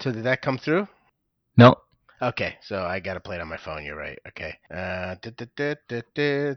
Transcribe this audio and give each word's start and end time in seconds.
So 0.00 0.12
did 0.12 0.24
that 0.24 0.40
come 0.40 0.56
through? 0.56 0.88
No. 1.58 1.76
Okay, 2.22 2.56
so 2.62 2.84
I 2.84 3.00
gotta 3.00 3.20
play 3.20 3.36
it 3.36 3.42
on 3.42 3.48
my 3.48 3.58
phone. 3.58 3.84
You're 3.84 3.96
right. 3.96 4.18
Okay. 4.28 4.54
Uh, 4.74 5.16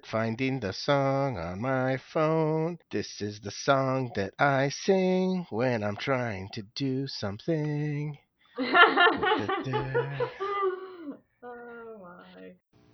finding 0.05 0.59
the 0.59 0.73
song 0.73 1.37
on 1.37 1.61
my 1.61 1.97
phone. 1.97 2.77
This 2.91 3.21
is 3.21 3.41
the 3.41 3.51
song 3.51 4.11
that 4.15 4.33
I 4.39 4.69
sing 4.69 5.45
when 5.49 5.83
I'm 5.83 5.97
trying 5.97 6.49
to 6.53 6.63
do 6.75 7.07
something. 7.07 8.17
oh 8.59 9.17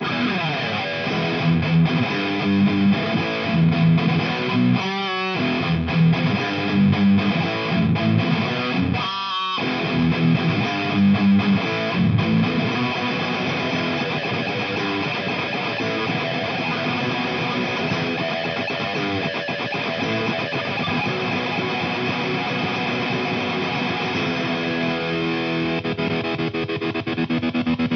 my. 0.00 0.56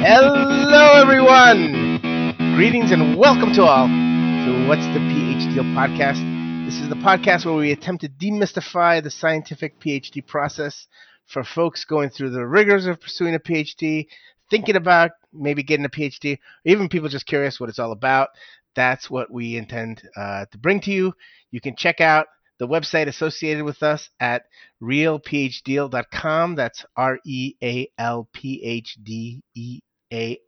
Hello, 0.07 1.01
everyone. 1.01 2.37
Greetings 2.55 2.91
and 2.91 3.17
welcome 3.17 3.51
to 3.53 3.63
all 3.63 3.87
to 3.87 4.67
What's 4.67 4.85
the 4.93 4.99
PhD 4.99 5.55
podcast. 5.73 6.21
This 6.63 6.75
is 6.75 6.89
the 6.89 6.95
podcast 6.95 7.43
where 7.43 7.55
we 7.55 7.71
attempt 7.71 8.03
to 8.03 8.09
demystify 8.09 9.01
the 9.01 9.09
scientific 9.09 9.79
PhD 9.79 10.23
process 10.23 10.85
for 11.25 11.43
folks 11.43 11.85
going 11.85 12.11
through 12.11 12.29
the 12.29 12.45
rigors 12.45 12.85
of 12.85 13.01
pursuing 13.01 13.33
a 13.33 13.39
PhD, 13.39 14.05
thinking 14.51 14.75
about 14.75 15.09
maybe 15.33 15.63
getting 15.63 15.87
a 15.87 15.89
PhD, 15.89 16.33
or 16.33 16.37
even 16.65 16.87
people 16.87 17.09
just 17.09 17.25
curious 17.25 17.59
what 17.59 17.69
it's 17.69 17.79
all 17.79 17.91
about. 17.91 18.29
That's 18.75 19.09
what 19.09 19.31
we 19.31 19.57
intend 19.57 20.03
uh, 20.15 20.45
to 20.51 20.57
bring 20.59 20.81
to 20.81 20.91
you. 20.91 21.13
You 21.49 21.61
can 21.61 21.75
check 21.75 21.99
out 21.99 22.27
the 22.59 22.67
website 22.67 23.07
associated 23.07 23.63
with 23.63 23.81
us 23.81 24.07
at 24.19 24.43
realphdeal.com. 24.83 26.53
That's 26.53 26.85
R 26.95 27.17
E 27.25 27.55
A 27.63 27.87
L 27.97 28.29
P 28.31 28.61
H 28.63 28.97
D 29.03 29.41
E 29.55 29.79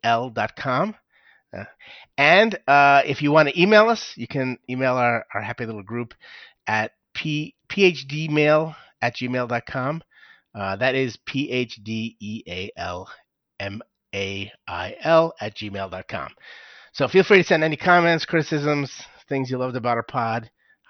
L.com. 0.04 0.96
Uh, 1.56 1.64
and 2.18 2.58
uh, 2.68 3.02
if 3.06 3.22
you 3.22 3.32
want 3.32 3.50
to 3.50 3.62
email 3.62 3.90
us, 3.90 4.14
you 4.16 4.28
can 4.28 4.58
email 4.70 4.96
our, 4.96 5.26
our 5.34 5.42
happy 5.42 5.66
little 5.66 5.84
group 5.84 6.14
at 6.68 6.92
p, 7.14 7.56
phdealmail 7.70 8.76
at 9.02 9.16
gmail.com. 9.16 10.04
Uh, 10.54 10.76
that 10.76 10.96
is 10.96 11.18
P 11.26 11.52
H 11.52 11.80
D 11.84 12.16
E 12.20 12.44
A 12.48 12.72
L 12.78 13.10
M 13.60 13.82
A 14.14 14.52
I 14.68 14.96
L 15.02 15.34
at 15.40 15.56
gmail.com. 15.56 16.30
So 16.94 17.08
feel 17.08 17.24
free 17.24 17.38
to 17.38 17.44
send 17.44 17.64
any 17.64 17.78
comments, 17.78 18.26
criticisms, 18.26 18.92
things 19.30 19.52
you 19.52 19.58
loved 19.58 19.76
about 19.76 19.98
our 19.98 20.04
pod, 20.04 20.50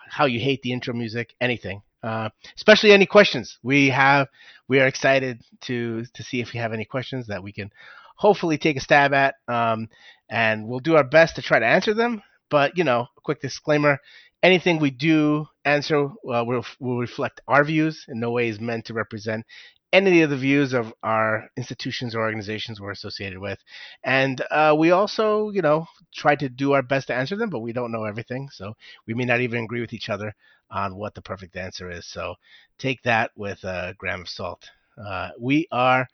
how 0.09 0.25
you 0.25 0.39
hate 0.39 0.61
the 0.61 0.71
intro 0.71 0.93
music, 0.93 1.33
anything. 1.41 1.81
Uh, 2.01 2.29
especially 2.55 2.91
any 2.91 3.05
questions 3.05 3.57
we 3.63 3.89
have. 3.89 4.27
We 4.69 4.79
are 4.79 4.87
excited 4.87 5.41
to 5.61 6.05
to 6.13 6.23
see 6.23 6.39
if 6.39 6.53
you 6.53 6.61
have 6.61 6.71
any 6.71 6.85
questions 6.85 7.27
that 7.27 7.43
we 7.43 7.51
can 7.51 7.71
hopefully 8.17 8.57
take 8.57 8.77
a 8.77 8.81
stab 8.81 9.13
at, 9.13 9.35
um, 9.47 9.89
and 10.29 10.67
we'll 10.67 10.79
do 10.79 10.95
our 10.97 11.03
best 11.03 11.35
to 11.37 11.41
try 11.41 11.59
to 11.59 11.65
answer 11.65 11.93
them. 11.93 12.21
But 12.49 12.77
you 12.77 12.83
know, 12.83 13.07
a 13.17 13.21
quick 13.21 13.41
disclaimer: 13.41 13.99
anything 14.43 14.79
we 14.79 14.91
do 14.91 15.47
answer 15.65 16.05
uh, 16.05 16.43
will 16.45 16.65
will 16.79 16.99
reflect 16.99 17.41
our 17.47 17.63
views. 17.63 18.05
In 18.07 18.19
no 18.19 18.31
way 18.31 18.49
is 18.49 18.59
meant 18.59 18.85
to 18.85 18.93
represent 18.93 19.45
any 19.93 20.21
of 20.21 20.29
the 20.29 20.37
views 20.37 20.73
of 20.73 20.93
our 21.01 21.49
institutions 21.55 22.13
or 22.13 22.21
organizations 22.21 22.79
we're 22.79 22.91
associated 22.91 23.39
with. 23.39 23.57
And 24.03 24.41
uh, 24.51 24.75
we 24.77 24.91
also, 24.91 25.49
you 25.49 25.61
know, 25.61 25.87
try 26.13 26.35
to 26.35 26.49
do 26.49 26.73
our 26.73 26.81
best 26.81 27.07
to 27.07 27.15
answer 27.15 27.35
them, 27.37 27.49
but 27.49 27.59
we 27.59 27.73
don't 27.73 27.91
know 27.91 28.03
everything. 28.03 28.49
So 28.51 28.73
we 29.05 29.13
may 29.13 29.25
not 29.25 29.41
even 29.41 29.63
agree 29.63 29.81
with 29.81 29.93
each 29.93 30.09
other 30.09 30.35
on 30.69 30.95
what 30.97 31.15
the 31.15 31.21
perfect 31.21 31.55
answer 31.55 31.89
is. 31.89 32.05
So 32.05 32.35
take 32.77 33.01
that 33.03 33.31
with 33.35 33.63
a 33.63 33.95
gram 33.97 34.21
of 34.21 34.29
salt. 34.29 34.69
Uh, 34.97 35.29
we 35.39 35.67
are 35.71 36.07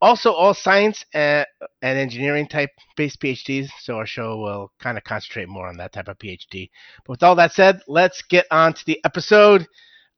also 0.00 0.32
all 0.32 0.54
science 0.54 1.04
and, 1.12 1.46
and 1.82 1.98
engineering 1.98 2.48
type 2.48 2.70
based 2.96 3.20
PhDs, 3.20 3.68
so 3.80 3.96
our 3.96 4.06
show 4.06 4.38
will 4.38 4.72
kind 4.78 4.96
of 4.96 5.04
concentrate 5.04 5.48
more 5.48 5.68
on 5.68 5.76
that 5.78 5.92
type 5.92 6.08
of 6.08 6.18
PhD. 6.18 6.70
But 7.04 7.10
with 7.10 7.22
all 7.22 7.34
that 7.36 7.52
said, 7.52 7.80
let's 7.86 8.22
get 8.22 8.46
on 8.50 8.72
to 8.74 8.86
the 8.86 9.00
episode. 9.04 9.66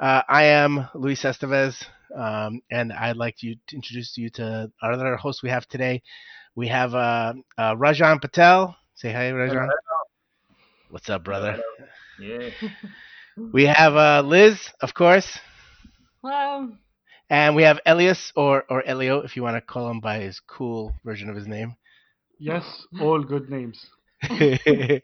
Uh, 0.00 0.22
I 0.28 0.44
am 0.44 0.88
Luis 0.94 1.22
Estevez, 1.22 1.84
um, 2.16 2.60
and 2.70 2.92
I'd 2.92 3.16
like 3.16 3.36
to, 3.38 3.54
to 3.54 3.76
introduce 3.76 4.16
you 4.16 4.30
to 4.30 4.70
our 4.82 4.92
other 4.92 5.16
host 5.16 5.42
we 5.42 5.50
have 5.50 5.66
today. 5.68 6.02
We 6.54 6.68
have 6.68 6.94
uh, 6.94 7.34
uh, 7.56 7.74
Rajan 7.76 8.20
Patel. 8.20 8.76
Say 8.94 9.12
hi, 9.12 9.30
Rajan. 9.30 9.68
What's 10.90 11.08
up, 11.08 11.24
brother? 11.24 11.60
Yeah. 12.20 12.50
We 13.52 13.64
have 13.64 13.96
uh, 13.96 14.20
Liz, 14.26 14.60
of 14.82 14.92
course, 14.92 15.38
Hello. 16.22 16.70
And 17.32 17.56
we 17.56 17.62
have 17.62 17.80
Elias 17.86 18.30
or 18.36 18.64
or 18.68 18.86
Elio, 18.86 19.20
if 19.20 19.36
you 19.36 19.42
want 19.42 19.56
to 19.56 19.62
call 19.62 19.90
him 19.90 20.00
by 20.00 20.20
his 20.20 20.38
cool 20.40 20.94
version 21.02 21.30
of 21.30 21.34
his 21.34 21.48
name. 21.48 21.74
Yes, 22.38 22.86
all 23.00 23.22
good 23.24 23.48
names. 23.48 23.86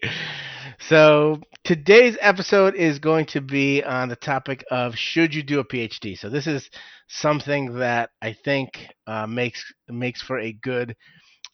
so 0.78 1.40
today's 1.64 2.18
episode 2.20 2.74
is 2.74 2.98
going 2.98 3.24
to 3.26 3.40
be 3.40 3.82
on 3.82 4.10
the 4.10 4.16
topic 4.16 4.62
of 4.70 4.94
should 4.94 5.34
you 5.34 5.42
do 5.42 5.58
a 5.58 5.64
PhD. 5.64 6.18
So 6.18 6.28
this 6.28 6.46
is 6.46 6.68
something 7.08 7.78
that 7.78 8.10
I 8.20 8.36
think 8.44 8.86
uh, 9.06 9.26
makes 9.26 9.64
makes 9.88 10.20
for 10.20 10.38
a 10.38 10.52
good 10.52 10.94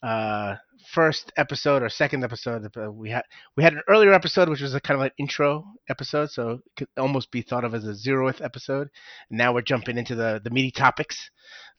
uh, 0.03 0.55
first 0.87 1.31
episode 1.37 1.83
or 1.83 1.89
second 1.89 2.23
episode. 2.23 2.65
Uh, 2.77 2.91
We 2.91 3.09
had 3.09 3.23
we 3.55 3.63
had 3.63 3.73
an 3.73 3.81
earlier 3.87 4.13
episode 4.13 4.49
which 4.49 4.61
was 4.61 4.75
a 4.75 4.79
kind 4.81 4.99
of 4.99 5.05
an 5.05 5.11
intro 5.17 5.65
episode, 5.89 6.31
so 6.31 6.49
it 6.51 6.61
could 6.77 6.87
almost 6.97 7.31
be 7.31 7.41
thought 7.41 7.63
of 7.63 7.73
as 7.73 7.85
a 7.85 7.93
zeroth 7.93 8.41
episode. 8.43 8.89
Now 9.29 9.53
we're 9.53 9.61
jumping 9.61 9.97
into 9.97 10.15
the 10.15 10.41
the 10.43 10.49
meaty 10.49 10.71
topics, 10.71 11.29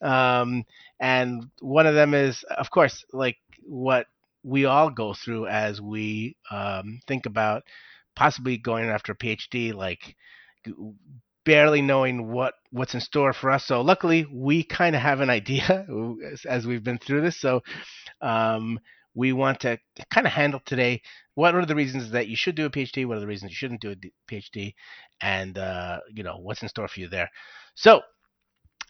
um, 0.03 0.65
and 1.00 1.47
one 1.61 1.87
of 1.87 1.94
them 1.94 2.15
is, 2.15 2.43
of 2.44 2.71
course, 2.71 3.05
like 3.12 3.37
what 3.62 4.06
we 4.43 4.65
all 4.65 4.91
go 4.91 5.15
through 5.15 5.47
as 5.49 5.81
we 5.81 6.37
um, 6.50 7.00
think 7.09 7.27
about 7.27 7.62
possibly 8.15 8.56
going 8.56 8.88
after 8.88 9.12
a 9.12 9.17
PhD, 9.17 9.75
like 9.75 10.17
barely 11.44 11.81
knowing 11.81 12.31
what 12.31 12.55
what's 12.71 12.94
in 12.94 13.00
store 13.00 13.33
for 13.33 13.50
us. 13.50 13.65
So 13.65 13.81
luckily, 13.81 14.27
we 14.33 14.65
kind 14.65 14.97
of 14.97 15.03
have 15.03 15.21
an 15.21 15.31
idea 15.31 15.87
as, 16.33 16.44
as 16.44 16.67
we've 16.67 16.84
been 16.84 16.99
through 16.99 17.23
this. 17.23 17.41
So 17.41 17.62
um, 18.21 18.78
we 19.16 19.32
want 19.32 19.60
to 19.60 19.78
kind 20.12 20.27
of 20.27 20.32
handle 20.32 20.60
today 20.65 21.00
what 21.34 21.54
are 21.54 21.66
the 21.66 21.75
reasons 21.75 22.10
that 22.12 22.28
you 22.28 22.37
should 22.37 22.54
do 22.54 22.66
a 22.66 22.71
PhD, 22.71 23.06
what 23.06 23.16
are 23.16 23.21
the 23.21 23.27
reasons 23.27 23.50
you 23.50 23.56
shouldn't 23.56 23.81
do 23.81 23.93
a 23.93 24.32
PhD, 24.32 24.75
and 25.21 25.59
uh, 25.59 25.99
you 26.15 26.22
know 26.22 26.37
what's 26.37 26.62
in 26.62 26.69
store 26.69 26.87
for 26.87 27.00
you 27.00 27.09
there. 27.09 27.31
So 27.75 28.03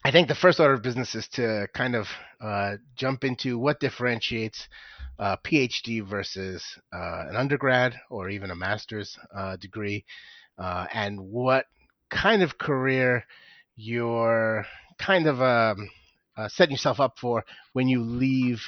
I 0.05 0.11
think 0.11 0.29
the 0.29 0.35
first 0.35 0.61
order 0.61 0.75
of 0.75 0.83
business 0.83 1.15
is 1.15 1.29
to 1.35 1.69
kind 1.75 1.95
of 1.95 2.09
uh, 2.41 2.77
jump 2.97 3.25
into 3.25 3.59
what 3.59 3.81
differentiates 3.81 4.69
uh, 5.19 5.37
PhD 5.45 6.07
versus 6.07 6.63
uh, 6.93 7.25
an 7.29 7.37
undergrad 7.37 7.95
or 8.11 8.29
even 8.29 8.51
a 8.51 8.57
master's 8.57 9.17
uh, 9.35 9.57
degree, 9.57 10.05
uh, 10.59 10.87
and 10.93 11.21
what 11.21 11.67
kind 12.11 12.43
of 12.43 12.59
career 12.59 13.25
you're 13.77 14.67
kind 14.99 15.27
of 15.27 15.41
um, 15.41 15.89
setting 16.49 16.73
yourself 16.73 16.99
up 16.99 17.19
for 17.19 17.45
when 17.75 17.89
you 17.89 18.03
leave 18.03 18.61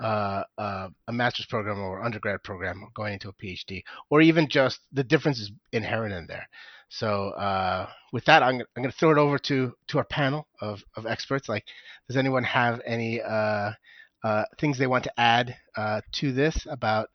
uh, 0.00 0.44
uh, 0.56 0.88
a 1.08 1.12
master's 1.12 1.46
program 1.46 1.80
or 1.80 2.02
undergrad 2.02 2.42
program 2.42 2.86
going 2.94 3.14
into 3.14 3.28
a 3.28 3.32
PhD, 3.32 3.82
or 4.10 4.20
even 4.20 4.48
just 4.48 4.80
the 4.92 5.04
differences 5.04 5.50
inherent 5.72 6.14
in 6.14 6.26
there. 6.26 6.48
So 6.88 7.30
uh, 7.30 7.88
with 8.12 8.24
that, 8.26 8.42
I'm, 8.42 8.60
I'm 8.60 8.82
going 8.82 8.90
to 8.90 8.96
throw 8.96 9.10
it 9.10 9.18
over 9.18 9.38
to 9.38 9.74
to 9.88 9.98
our 9.98 10.04
panel 10.04 10.46
of, 10.60 10.82
of 10.96 11.06
experts. 11.06 11.48
Like, 11.48 11.64
does 12.06 12.16
anyone 12.16 12.44
have 12.44 12.80
any 12.86 13.20
uh, 13.20 13.72
uh, 14.24 14.44
things 14.60 14.78
they 14.78 14.86
want 14.86 15.04
to 15.04 15.20
add 15.20 15.56
to 16.12 16.32
this 16.32 16.66
about 16.70 17.08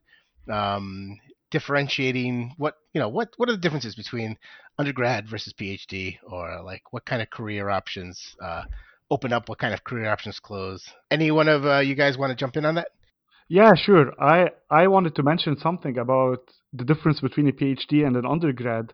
um, 0.51 1.19
differentiating 1.51 2.53
what 2.57 2.75
you 2.93 2.99
know 2.99 3.09
what 3.09 3.29
what 3.37 3.49
are 3.49 3.53
the 3.53 3.57
differences 3.57 3.95
between 3.95 4.37
undergrad 4.77 5.27
versus 5.27 5.53
PhD, 5.53 6.17
or 6.27 6.61
like 6.63 6.81
what 6.91 7.05
kind 7.05 7.21
of 7.21 7.29
career 7.29 7.69
options 7.69 8.35
open 9.09 9.33
up, 9.33 9.49
what 9.49 9.59
kind 9.59 9.73
of 9.73 9.83
career 9.83 10.09
options 10.09 10.39
close? 10.39 10.83
Any 11.11 11.31
one 11.31 11.47
of 11.47 11.65
uh, 11.65 11.79
you 11.79 11.95
guys 11.95 12.17
want 12.17 12.31
to 12.31 12.35
jump 12.35 12.57
in 12.57 12.65
on 12.65 12.75
that? 12.75 12.89
Yeah, 13.49 13.73
sure. 13.75 14.13
I, 14.19 14.49
I 14.69 14.87
wanted 14.87 15.15
to 15.15 15.23
mention 15.23 15.57
something 15.57 15.97
about 15.97 16.49
the 16.71 16.85
difference 16.85 17.19
between 17.19 17.47
a 17.47 17.51
PhD 17.51 18.05
and 18.05 18.15
an 18.15 18.25
undergrad, 18.25 18.93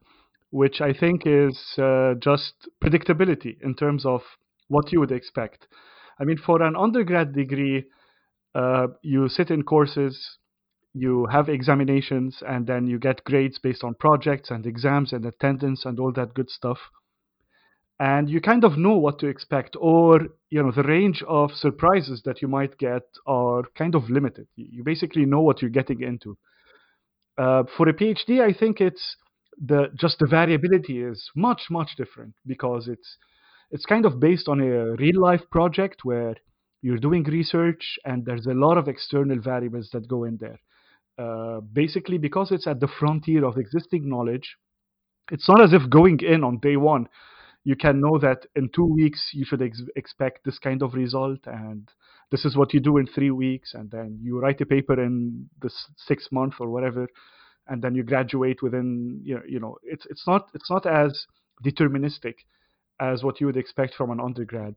which 0.49 0.81
I 0.81 0.93
think 0.93 1.23
is 1.25 1.57
uh, 1.77 2.15
just 2.19 2.53
predictability 2.83 3.57
in 3.61 3.75
terms 3.75 4.05
of 4.05 4.21
what 4.67 4.91
you 4.91 4.99
would 4.99 5.11
expect. 5.11 5.67
I 6.19 6.23
mean, 6.25 6.37
for 6.37 6.61
an 6.61 6.75
undergrad 6.75 7.33
degree, 7.33 7.85
uh, 8.55 8.87
you 9.01 9.29
sit 9.29 9.51
in 9.51 9.63
courses, 9.63 10.37
you 10.93 11.27
have 11.31 11.47
examinations, 11.47 12.41
and 12.45 12.65
then 12.67 12.87
you 12.87 12.99
get 12.99 13.23
grades 13.23 13.59
based 13.59 13.83
on 13.83 13.93
projects 13.93 14.49
and 14.49 14.65
exams 14.65 15.13
and 15.13 15.25
attendance 15.25 15.85
and 15.85 15.99
all 15.99 16.11
that 16.13 16.33
good 16.33 16.49
stuff. 16.49 16.79
And 17.99 18.29
you 18.29 18.39
kind 18.39 18.63
of 18.63 18.77
know 18.77 18.95
what 18.95 19.19
to 19.19 19.27
expect, 19.27 19.75
or 19.79 20.21
you 20.49 20.63
know 20.63 20.71
the 20.71 20.83
range 20.83 21.21
of 21.27 21.51
surprises 21.51 22.21
that 22.25 22.41
you 22.41 22.47
might 22.47 22.77
get 22.77 23.03
are 23.27 23.63
kind 23.77 23.95
of 23.95 24.09
limited. 24.09 24.47
You 24.55 24.83
basically 24.83 25.25
know 25.25 25.41
what 25.41 25.61
you're 25.61 25.69
getting 25.69 26.01
into. 26.01 26.37
Uh, 27.37 27.63
for 27.77 27.89
a 27.89 27.93
PhD, 27.93 28.41
I 28.41 28.57
think 28.57 28.79
it's 28.79 29.17
the 29.57 29.87
just 29.95 30.19
the 30.19 30.27
variability 30.27 31.01
is 31.01 31.29
much 31.35 31.63
much 31.69 31.95
different 31.97 32.33
because 32.45 32.87
it's 32.87 33.17
it's 33.71 33.85
kind 33.85 34.05
of 34.05 34.19
based 34.19 34.47
on 34.47 34.61
a 34.61 34.95
real 34.95 35.21
life 35.21 35.41
project 35.51 36.03
where 36.03 36.35
you're 36.81 36.97
doing 36.97 37.23
research 37.23 37.99
and 38.05 38.25
there's 38.25 38.45
a 38.45 38.53
lot 38.53 38.77
of 38.77 38.87
external 38.87 39.39
variables 39.39 39.89
that 39.91 40.07
go 40.07 40.23
in 40.23 40.37
there. 40.37 40.59
Uh, 41.17 41.59
basically, 41.59 42.17
because 42.17 42.51
it's 42.51 42.65
at 42.65 42.79
the 42.79 42.87
frontier 42.87 43.43
of 43.43 43.57
existing 43.57 44.07
knowledge, 44.07 44.55
it's 45.31 45.49
not 45.49 45.61
as 45.61 45.73
if 45.73 45.89
going 45.89 46.17
in 46.21 46.45
on 46.45 46.57
day 46.59 46.77
one, 46.77 47.07
you 47.69 47.75
can 47.75 48.01
know 48.01 48.17
that 48.17 48.47
in 48.55 48.67
two 48.69 48.89
weeks 48.99 49.29
you 49.31 49.45
should 49.45 49.61
ex- 49.61 49.83
expect 49.95 50.43
this 50.43 50.57
kind 50.57 50.81
of 50.81 50.95
result, 50.95 51.41
and 51.45 51.87
this 52.31 52.43
is 52.43 52.57
what 52.57 52.73
you 52.73 52.79
do 52.79 52.97
in 52.97 53.05
three 53.05 53.29
weeks, 53.29 53.75
and 53.75 53.91
then 53.91 54.17
you 54.23 54.39
write 54.39 54.59
a 54.61 54.65
paper 54.65 54.99
in 54.99 55.47
the 55.61 55.69
six 55.95 56.29
month 56.31 56.55
or 56.59 56.69
whatever, 56.69 57.07
and 57.67 57.83
then 57.83 57.93
you 57.93 58.01
graduate 58.01 58.63
within 58.63 59.21
you 59.23 59.35
know, 59.35 59.41
you 59.47 59.59
know 59.59 59.77
it's 59.83 60.07
it's 60.09 60.25
not 60.25 60.49
it's 60.55 60.71
not 60.71 60.87
as 60.87 61.27
deterministic 61.63 62.37
as 62.99 63.23
what 63.23 63.39
you 63.39 63.45
would 63.45 63.61
expect 63.63 63.93
from 63.93 64.09
an 64.09 64.19
undergrad. 64.19 64.75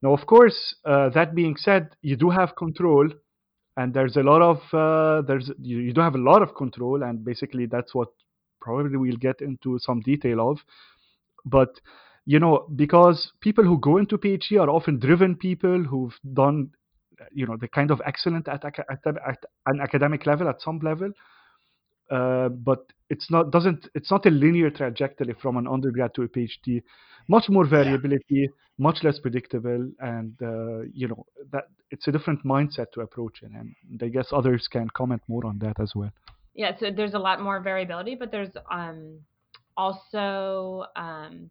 Now, 0.00 0.14
of 0.14 0.26
course, 0.26 0.74
uh, 0.86 1.10
that 1.10 1.34
being 1.34 1.56
said, 1.56 1.90
you 2.00 2.16
do 2.16 2.30
have 2.30 2.56
control, 2.56 3.10
and 3.76 3.92
there's 3.92 4.16
a 4.16 4.22
lot 4.22 4.40
of 4.40 4.58
uh, 4.72 5.20
there's 5.28 5.50
you, 5.60 5.80
you 5.80 5.92
do 5.92 6.00
have 6.00 6.14
a 6.14 6.26
lot 6.30 6.40
of 6.40 6.54
control, 6.54 7.02
and 7.02 7.22
basically 7.30 7.66
that's 7.66 7.94
what 7.94 8.08
probably 8.62 8.96
we'll 8.96 9.26
get 9.28 9.42
into 9.42 9.78
some 9.80 10.00
detail 10.00 10.40
of. 10.50 10.56
But 11.44 11.72
you 12.24 12.38
know, 12.38 12.66
because 12.76 13.32
people 13.40 13.64
who 13.64 13.78
go 13.78 13.96
into 13.96 14.18
PhD 14.18 14.60
are 14.60 14.70
often 14.70 14.98
driven 14.98 15.36
people 15.36 15.82
who've 15.82 16.16
done, 16.32 16.70
you 17.32 17.46
know, 17.46 17.56
the 17.56 17.68
kind 17.68 17.90
of 17.90 18.00
excellent 18.06 18.48
at, 18.48 18.64
at, 18.64 18.74
at 18.88 19.44
an 19.66 19.80
academic 19.80 20.26
level 20.26 20.48
at 20.48 20.60
some 20.60 20.78
level, 20.80 21.10
uh, 22.10 22.48
but 22.48 22.84
it's 23.08 23.30
not 23.30 23.50
doesn't 23.50 23.88
it's 23.94 24.10
not 24.10 24.24
a 24.26 24.30
linear 24.30 24.70
trajectory 24.70 25.34
from 25.40 25.56
an 25.56 25.66
undergrad 25.66 26.14
to 26.14 26.22
a 26.22 26.28
PhD. 26.28 26.82
Much 27.28 27.48
more 27.48 27.66
variability, 27.66 28.24
yeah. 28.28 28.46
much 28.78 28.98
less 29.02 29.18
predictable, 29.18 29.90
and 30.00 30.34
uh, 30.42 30.80
you 30.92 31.08
know 31.08 31.24
that 31.52 31.64
it's 31.90 32.06
a 32.08 32.12
different 32.12 32.44
mindset 32.44 32.90
to 32.92 33.00
approach 33.00 33.42
it. 33.42 33.50
And 33.52 33.74
I 34.02 34.08
guess 34.08 34.28
others 34.32 34.68
can 34.70 34.88
comment 34.94 35.22
more 35.28 35.46
on 35.46 35.58
that 35.60 35.80
as 35.80 35.92
well. 35.94 36.10
Yeah, 36.54 36.72
so 36.78 36.90
there's 36.94 37.14
a 37.14 37.18
lot 37.18 37.40
more 37.40 37.60
variability, 37.60 38.14
but 38.14 38.30
there's 38.30 38.50
um, 38.70 39.20
also 39.76 40.84
um, 40.96 41.50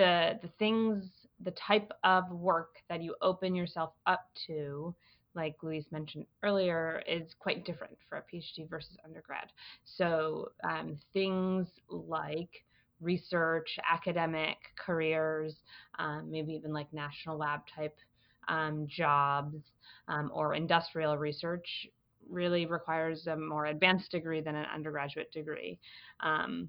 the 0.00 0.38
the 0.42 0.48
things, 0.58 1.04
the 1.44 1.52
type 1.52 1.92
of 2.04 2.30
work 2.30 2.76
that 2.88 3.02
you 3.02 3.14
open 3.20 3.54
yourself 3.54 3.92
up 4.06 4.26
to 4.46 4.94
like 5.34 5.54
Luis 5.62 5.84
mentioned 5.92 6.26
earlier, 6.42 7.02
is 7.06 7.34
quite 7.38 7.64
different 7.64 7.96
for 8.08 8.18
a 8.18 8.22
PhD 8.22 8.68
versus 8.68 8.96
undergrad. 9.04 9.46
So 9.84 10.50
um, 10.68 10.98
things 11.12 11.68
like 11.88 12.64
research, 13.00 13.78
academic 13.88 14.56
careers, 14.76 15.54
um, 15.98 16.28
maybe 16.30 16.52
even 16.52 16.72
like 16.72 16.92
national 16.92 17.38
lab 17.38 17.60
type 17.74 17.96
um, 18.48 18.86
jobs 18.88 19.56
um, 20.08 20.30
or 20.34 20.54
industrial 20.54 21.16
research 21.16 21.86
really 22.28 22.66
requires 22.66 23.26
a 23.28 23.36
more 23.36 23.66
advanced 23.66 24.10
degree 24.10 24.40
than 24.40 24.56
an 24.56 24.66
undergraduate 24.74 25.30
degree. 25.32 25.78
Um, 26.20 26.68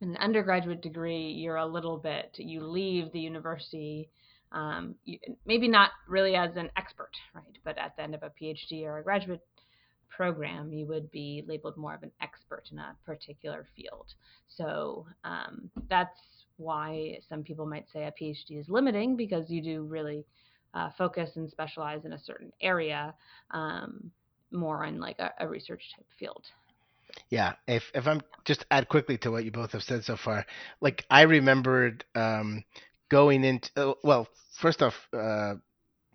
an 0.00 0.16
undergraduate 0.16 0.82
degree, 0.82 1.28
you're 1.28 1.56
a 1.56 1.66
little 1.66 1.98
bit, 1.98 2.34
you 2.38 2.62
leave 2.62 3.12
the 3.12 3.20
university 3.20 4.08
um, 4.52 4.94
you, 5.04 5.18
maybe 5.46 5.68
not 5.68 5.90
really 6.08 6.34
as 6.34 6.56
an 6.56 6.70
expert, 6.76 7.12
right? 7.34 7.58
But 7.64 7.78
at 7.78 7.96
the 7.96 8.02
end 8.02 8.14
of 8.14 8.22
a 8.22 8.32
PhD 8.40 8.82
or 8.84 8.98
a 8.98 9.02
graduate 9.02 9.42
program, 10.08 10.72
you 10.72 10.86
would 10.86 11.10
be 11.10 11.44
labeled 11.46 11.76
more 11.76 11.94
of 11.94 12.02
an 12.02 12.10
expert 12.20 12.64
in 12.72 12.78
a 12.78 12.96
particular 13.06 13.66
field. 13.76 14.06
So 14.48 15.06
um, 15.24 15.70
that's 15.88 16.18
why 16.56 17.18
some 17.28 17.42
people 17.42 17.64
might 17.64 17.86
say 17.92 18.04
a 18.04 18.12
PhD 18.22 18.58
is 18.60 18.68
limiting 18.68 19.16
because 19.16 19.48
you 19.48 19.62
do 19.62 19.82
really 19.82 20.24
uh, 20.74 20.90
focus 20.98 21.30
and 21.36 21.48
specialize 21.50 22.04
in 22.04 22.12
a 22.12 22.18
certain 22.18 22.52
area 22.60 23.14
um, 23.52 24.10
more 24.50 24.84
in 24.84 25.00
like 25.00 25.18
a, 25.20 25.32
a 25.38 25.48
research 25.48 25.82
type 25.96 26.06
field. 26.18 26.44
Yeah, 27.30 27.54
if 27.66 27.90
if 27.94 28.06
I'm 28.06 28.20
just 28.44 28.64
add 28.70 28.88
quickly 28.88 29.18
to 29.18 29.30
what 29.30 29.44
you 29.44 29.50
both 29.50 29.72
have 29.72 29.82
said 29.82 30.04
so 30.04 30.16
far, 30.16 30.46
like 30.80 31.04
I 31.10 31.22
remembered 31.22 32.04
um, 32.14 32.64
going 33.10 33.44
into 33.44 33.70
uh, 33.76 33.94
well, 34.02 34.28
first 34.58 34.82
off, 34.82 34.94
uh, 35.12 35.54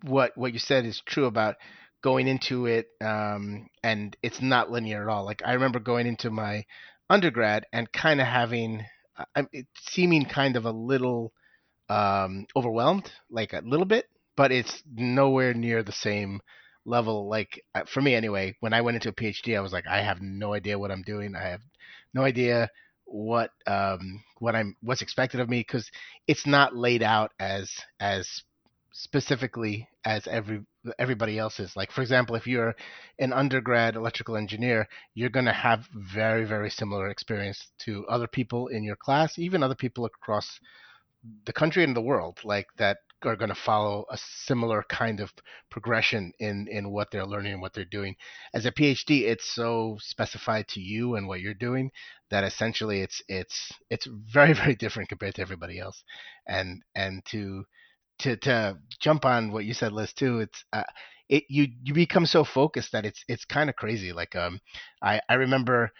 what 0.04 0.32
what 0.36 0.52
you 0.52 0.58
said 0.58 0.86
is 0.86 1.00
true 1.06 1.26
about 1.26 1.56
going 2.02 2.28
into 2.28 2.66
it, 2.66 2.88
um, 3.02 3.68
and 3.82 4.16
it's 4.22 4.42
not 4.42 4.70
linear 4.70 5.02
at 5.08 5.12
all. 5.14 5.24
Like 5.24 5.42
I 5.44 5.54
remember 5.54 5.80
going 5.80 6.06
into 6.06 6.30
my 6.30 6.64
undergrad 7.10 7.66
and 7.72 7.92
kind 7.92 8.20
of 8.20 8.26
having 8.26 8.84
uh, 9.18 9.44
it 9.52 9.66
seeming 9.78 10.26
kind 10.26 10.56
of 10.56 10.66
a 10.66 10.72
little 10.72 11.32
um, 11.88 12.46
overwhelmed, 12.56 13.10
like 13.30 13.52
a 13.52 13.62
little 13.64 13.86
bit, 13.86 14.06
but 14.36 14.52
it's 14.52 14.82
nowhere 14.94 15.54
near 15.54 15.82
the 15.82 15.92
same 15.92 16.40
level. 16.86 17.28
Like 17.28 17.62
uh, 17.74 17.84
for 17.86 18.00
me 18.00 18.14
anyway, 18.14 18.56
when 18.60 18.72
I 18.72 18.80
went 18.80 18.96
into 18.96 19.10
a 19.10 19.12
PhD, 19.12 19.56
I 19.56 19.60
was 19.60 19.72
like, 19.72 19.86
I 19.86 20.02
have 20.02 20.20
no 20.20 20.54
idea 20.54 20.78
what 20.78 20.90
I'm 20.90 21.02
doing. 21.02 21.34
I 21.34 21.48
have 21.48 21.60
no 22.14 22.22
idea 22.22 22.70
what 23.04 23.50
um, 23.66 24.22
what 24.38 24.56
I'm 24.56 24.76
what's 24.82 25.02
expected 25.02 25.40
of 25.40 25.48
me 25.48 25.60
because 25.60 25.90
it's 26.26 26.46
not 26.46 26.76
laid 26.76 27.02
out 27.02 27.32
as 27.38 27.70
as 28.00 28.28
specifically 28.92 29.88
as 30.04 30.26
every 30.26 30.62
everybody 30.98 31.38
else 31.38 31.60
is. 31.60 31.76
Like 31.76 31.92
for 31.92 32.02
example, 32.02 32.36
if 32.36 32.46
you're 32.46 32.74
an 33.18 33.32
undergrad 33.32 33.96
electrical 33.96 34.36
engineer, 34.36 34.88
you're 35.14 35.30
going 35.30 35.46
to 35.46 35.52
have 35.52 35.86
very 35.94 36.44
very 36.44 36.70
similar 36.70 37.08
experience 37.08 37.68
to 37.80 38.06
other 38.08 38.26
people 38.26 38.68
in 38.68 38.84
your 38.84 38.96
class, 38.96 39.38
even 39.38 39.62
other 39.62 39.74
people 39.74 40.04
across 40.04 40.58
the 41.44 41.52
country 41.52 41.84
and 41.84 41.96
the 41.96 42.00
world, 42.00 42.38
like 42.44 42.66
that 42.78 42.98
are 43.22 43.36
going 43.36 43.48
to 43.48 43.54
follow 43.54 44.04
a 44.10 44.18
similar 44.18 44.84
kind 44.90 45.20
of 45.20 45.32
progression 45.70 46.32
in 46.38 46.66
in 46.68 46.90
what 46.90 47.10
they're 47.10 47.26
learning 47.26 47.52
and 47.54 47.62
what 47.62 47.72
they're 47.72 47.84
doing. 47.84 48.14
As 48.54 48.66
a 48.66 48.72
PhD, 48.72 49.22
it's 49.22 49.54
so 49.54 49.96
specified 50.00 50.68
to 50.68 50.80
you 50.80 51.16
and 51.16 51.26
what 51.26 51.40
you're 51.40 51.54
doing 51.54 51.90
that 52.30 52.44
essentially 52.44 53.00
it's 53.00 53.22
it's 53.28 53.72
it's 53.90 54.06
very 54.06 54.52
very 54.54 54.74
different 54.74 55.08
compared 55.08 55.34
to 55.36 55.42
everybody 55.42 55.78
else. 55.78 56.02
And 56.46 56.82
and 56.94 57.24
to 57.26 57.64
to 58.20 58.36
to 58.38 58.78
jump 59.00 59.24
on 59.24 59.52
what 59.52 59.64
you 59.64 59.74
said, 59.74 59.92
Liz, 59.92 60.12
too, 60.12 60.40
it's 60.40 60.64
uh, 60.72 60.84
it 61.28 61.44
you 61.48 61.68
you 61.82 61.94
become 61.94 62.26
so 62.26 62.44
focused 62.44 62.92
that 62.92 63.06
it's 63.06 63.24
it's 63.28 63.44
kind 63.44 63.70
of 63.70 63.76
crazy. 63.76 64.12
Like 64.12 64.36
um, 64.36 64.60
I 65.02 65.20
I 65.28 65.34
remember 65.34 65.90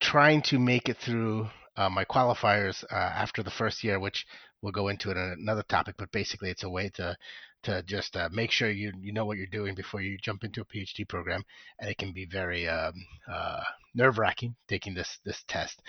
trying 0.00 0.42
to 0.42 0.58
make 0.58 0.88
it 0.88 0.98
through 0.98 1.48
uh, 1.76 1.88
my 1.90 2.04
qualifiers 2.04 2.84
uh, 2.90 2.94
after 2.94 3.42
the 3.42 3.50
first 3.50 3.84
year, 3.84 3.98
which 3.98 4.26
we'll 4.62 4.72
go 4.72 4.88
into 4.88 5.10
it 5.10 5.16
in 5.16 5.36
another 5.40 5.62
topic. 5.62 5.96
But 5.98 6.12
basically, 6.12 6.50
it's 6.50 6.64
a 6.64 6.70
way 6.70 6.90
to 6.94 7.16
to 7.64 7.82
just 7.82 8.16
uh, 8.16 8.28
make 8.32 8.50
sure 8.50 8.70
you 8.70 8.92
you 9.00 9.12
know 9.12 9.24
what 9.24 9.36
you're 9.38 9.46
doing 9.46 9.74
before 9.74 10.00
you 10.00 10.18
jump 10.18 10.44
into 10.44 10.60
a 10.60 10.64
PhD 10.64 11.08
program, 11.08 11.42
and 11.78 11.90
it 11.90 11.98
can 11.98 12.12
be 12.12 12.26
very 12.26 12.68
um, 12.68 12.94
uh, 13.30 13.62
nerve 13.94 14.18
wracking 14.18 14.54
taking 14.68 14.94
this 14.94 15.18
this 15.24 15.42
test. 15.48 15.80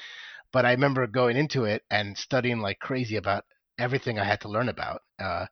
But 0.52 0.66
I 0.66 0.72
remember 0.72 1.06
going 1.08 1.38
into 1.38 1.66
it 1.66 1.84
and 1.92 2.18
studying 2.18 2.60
like 2.60 2.80
crazy 2.80 3.18
about 3.18 3.46
everything 3.78 4.18
I 4.18 4.24
had 4.24 4.42
to 4.42 4.50
learn 4.50 4.70
about, 4.70 5.02
uh, 5.20 5.46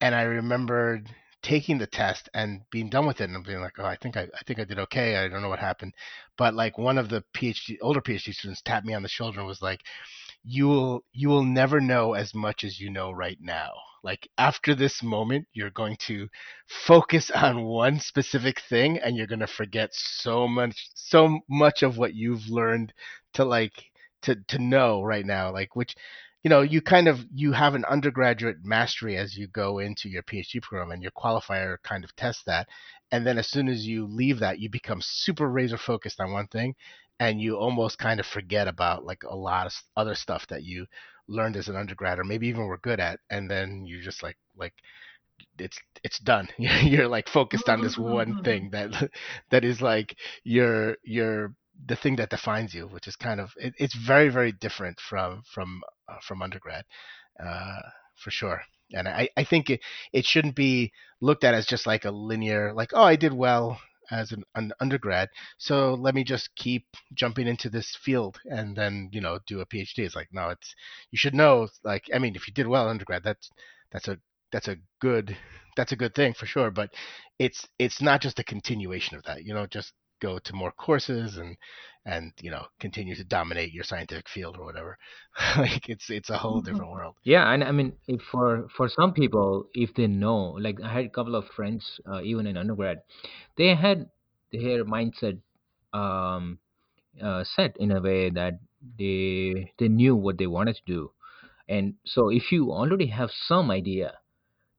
and 0.00 0.14
I 0.14 0.22
remembered 0.22 1.08
taking 1.42 1.78
the 1.78 1.86
test 1.86 2.28
and 2.34 2.62
being 2.72 2.88
done 2.88 3.06
with 3.06 3.20
it 3.20 3.30
and 3.30 3.44
being 3.44 3.60
like, 3.60 3.78
oh, 3.78 3.84
I 3.84 3.96
think 3.96 4.16
I, 4.16 4.22
I 4.22 4.40
think 4.46 4.58
I 4.58 4.64
did 4.64 4.80
okay. 4.80 5.16
I 5.16 5.28
don't 5.28 5.42
know 5.42 5.48
what 5.48 5.60
happened, 5.60 5.94
but 6.36 6.54
like 6.54 6.76
one 6.76 6.98
of 6.98 7.08
the 7.08 7.22
PhD 7.34 7.76
older 7.80 8.00
PhD 8.00 8.34
students 8.34 8.62
tapped 8.62 8.84
me 8.86 8.94
on 8.94 9.02
the 9.02 9.08
shoulder 9.08 9.38
and 9.38 9.46
was 9.46 9.62
like, 9.62 9.80
you 10.46 10.66
will 10.68 11.04
you 11.12 11.28
will 11.28 11.44
never 11.44 11.80
know 11.80 12.14
as 12.14 12.34
much 12.34 12.62
as 12.64 12.78
you 12.80 12.88
know 12.90 13.10
right 13.10 13.38
now. 13.40 13.72
Like 14.04 14.28
after 14.38 14.74
this 14.76 15.02
moment, 15.02 15.46
you're 15.52 15.70
going 15.70 15.96
to 16.02 16.28
focus 16.68 17.30
on 17.32 17.64
one 17.64 17.98
specific 17.98 18.60
thing 18.60 18.98
and 18.98 19.16
you're 19.16 19.26
going 19.26 19.40
to 19.40 19.48
forget 19.48 19.90
so 19.92 20.46
much 20.46 20.88
so 20.94 21.40
much 21.50 21.82
of 21.82 21.98
what 21.98 22.14
you've 22.14 22.48
learned 22.48 22.92
to 23.34 23.44
like 23.44 23.72
to 24.22 24.36
to 24.48 24.58
know 24.58 25.02
right 25.02 25.26
now 25.26 25.52
like 25.52 25.74
which 25.76 25.94
you 26.42 26.50
know 26.50 26.62
you 26.62 26.80
kind 26.80 27.08
of 27.08 27.24
you 27.34 27.52
have 27.52 27.74
an 27.74 27.84
undergraduate 27.86 28.58
mastery 28.62 29.16
as 29.16 29.36
you 29.36 29.48
go 29.48 29.80
into 29.80 30.08
your 30.08 30.22
phd 30.22 30.62
program 30.62 30.92
and 30.92 31.02
your 31.02 31.12
qualifier 31.12 31.76
kind 31.82 32.04
of 32.04 32.14
tests 32.16 32.42
that 32.46 32.68
and 33.10 33.26
then 33.26 33.38
as 33.38 33.48
soon 33.48 33.68
as 33.68 33.86
you 33.86 34.06
leave 34.06 34.38
that 34.38 34.58
you 34.60 34.70
become 34.70 35.00
super 35.02 35.48
razor 35.48 35.76
focused 35.76 36.20
on 36.20 36.32
one 36.32 36.46
thing 36.46 36.74
and 37.18 37.40
you 37.40 37.56
almost 37.56 37.98
kind 37.98 38.20
of 38.20 38.26
forget 38.26 38.68
about 38.68 39.04
like 39.04 39.22
a 39.24 39.36
lot 39.36 39.66
of 39.66 39.72
other 39.96 40.14
stuff 40.14 40.46
that 40.48 40.62
you 40.62 40.86
learned 41.28 41.56
as 41.56 41.68
an 41.68 41.76
undergrad 41.76 42.18
or 42.18 42.24
maybe 42.24 42.46
even 42.48 42.66
were 42.66 42.78
good 42.78 43.00
at 43.00 43.18
and 43.30 43.50
then 43.50 43.84
you're 43.84 44.02
just 44.02 44.22
like 44.22 44.36
like 44.56 44.74
it's 45.58 45.78
it's 46.04 46.18
done 46.20 46.48
you're 46.58 47.08
like 47.08 47.28
focused 47.28 47.68
on 47.68 47.82
this 47.82 47.98
one 47.98 48.42
thing 48.44 48.70
that 48.70 49.10
that 49.50 49.64
is 49.64 49.80
like 49.80 50.16
your 50.44 50.96
your 51.04 51.52
the 51.84 51.96
thing 51.96 52.16
that 52.16 52.30
defines 52.30 52.74
you, 52.74 52.86
which 52.86 53.06
is 53.06 53.16
kind 53.16 53.40
of 53.40 53.52
it, 53.56 53.74
it's 53.78 53.94
very 53.94 54.28
very 54.28 54.52
different 54.52 54.98
from 54.98 55.42
from 55.52 55.82
uh, 56.08 56.16
from 56.22 56.42
undergrad. 56.42 56.84
Uh, 57.38 57.80
for 58.16 58.30
sure. 58.30 58.62
And 58.92 59.08
I, 59.08 59.28
I 59.36 59.44
think 59.44 59.68
it, 59.68 59.80
it 60.12 60.24
shouldn't 60.24 60.54
be 60.56 60.92
looked 61.20 61.44
at 61.44 61.54
as 61.54 61.66
just 61.66 61.86
like 61.86 62.04
a 62.04 62.10
linear, 62.10 62.72
like, 62.72 62.92
oh, 62.94 63.02
I 63.02 63.16
did 63.16 63.32
well 63.34 63.78
as 64.10 64.32
an, 64.32 64.44
an 64.54 64.72
undergrad, 64.80 65.28
so 65.58 65.94
let 65.94 66.14
me 66.14 66.24
just 66.24 66.54
keep 66.56 66.86
jumping 67.14 67.46
into 67.46 67.68
this 67.70 67.96
field 67.96 68.38
and 68.50 68.76
then 68.76 69.08
you 69.12 69.20
know 69.20 69.38
do 69.46 69.60
a 69.60 69.66
PhD. 69.66 69.98
It's 69.98 70.16
like 70.16 70.28
no, 70.32 70.50
it's 70.50 70.74
you 71.10 71.18
should 71.18 71.34
know. 71.34 71.68
Like 71.84 72.04
I 72.14 72.18
mean, 72.18 72.36
if 72.36 72.46
you 72.48 72.54
did 72.54 72.66
well 72.66 72.88
undergrad, 72.88 73.22
that's 73.24 73.50
that's 73.92 74.08
a 74.08 74.18
that's 74.52 74.68
a 74.68 74.76
good 75.00 75.36
that's 75.76 75.92
a 75.92 75.96
good 75.96 76.14
thing 76.14 76.34
for 76.34 76.46
sure. 76.46 76.70
But 76.70 76.90
it's 77.38 77.66
it's 77.78 78.00
not 78.00 78.20
just 78.20 78.38
a 78.38 78.44
continuation 78.44 79.16
of 79.16 79.24
that. 79.24 79.44
You 79.44 79.54
know, 79.54 79.66
just 79.66 79.92
go 80.20 80.38
to 80.38 80.52
more 80.54 80.72
courses 80.72 81.36
and 81.36 81.56
and 82.04 82.32
you 82.40 82.50
know 82.50 82.66
continue 82.80 83.14
to 83.16 83.24
dominate 83.24 83.72
your 83.72 83.84
scientific 83.84 84.28
field 84.28 84.56
or 84.58 84.64
whatever. 84.64 84.98
Like 85.56 85.88
it's 85.88 86.08
it's 86.10 86.30
a 86.30 86.38
whole 86.38 86.60
different 86.60 86.90
world. 86.90 87.16
Yeah, 87.24 87.50
and 87.52 87.62
I 87.64 87.72
mean, 87.72 87.92
if 88.06 88.22
for 88.22 88.68
for 88.76 88.88
some 88.88 89.12
people, 89.12 89.68
if 89.74 89.94
they 89.94 90.06
know, 90.06 90.56
like 90.60 90.80
I 90.82 90.92
had 90.92 91.04
a 91.06 91.10
couple 91.10 91.34
of 91.34 91.46
friends, 91.48 92.00
uh, 92.10 92.22
even 92.22 92.46
in 92.46 92.56
undergrad, 92.56 93.02
they 93.56 93.74
had 93.74 94.08
their 94.52 94.84
mindset 94.84 95.38
um, 95.92 96.58
uh, 97.22 97.44
set 97.44 97.76
in 97.78 97.90
a 97.90 98.00
way 98.00 98.30
that 98.30 98.60
they 98.98 99.72
they 99.78 99.88
knew 99.88 100.14
what 100.14 100.38
they 100.38 100.46
wanted 100.46 100.76
to 100.76 100.82
do, 100.86 101.10
and 101.68 101.94
so 102.04 102.28
if 102.30 102.52
you 102.52 102.72
already 102.72 103.06
have 103.08 103.30
some 103.32 103.70
idea, 103.70 104.18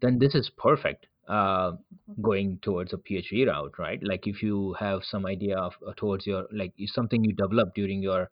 then 0.01 0.19
this 0.19 0.35
is 0.35 0.49
perfect. 0.49 1.07
Uh, 1.27 1.73
going 2.21 2.57
towards 2.61 2.93
a 2.93 2.97
PhD 2.97 3.45
route, 3.47 3.77
right? 3.77 3.99
Like 4.01 4.27
if 4.27 4.41
you 4.41 4.73
have 4.79 5.03
some 5.03 5.25
idea 5.25 5.57
of 5.57 5.73
uh, 5.85 5.91
towards 5.97 6.25
your 6.25 6.47
like 6.53 6.73
something 6.85 7.23
you 7.23 7.33
developed 7.33 7.75
during 7.75 8.01
your 8.01 8.29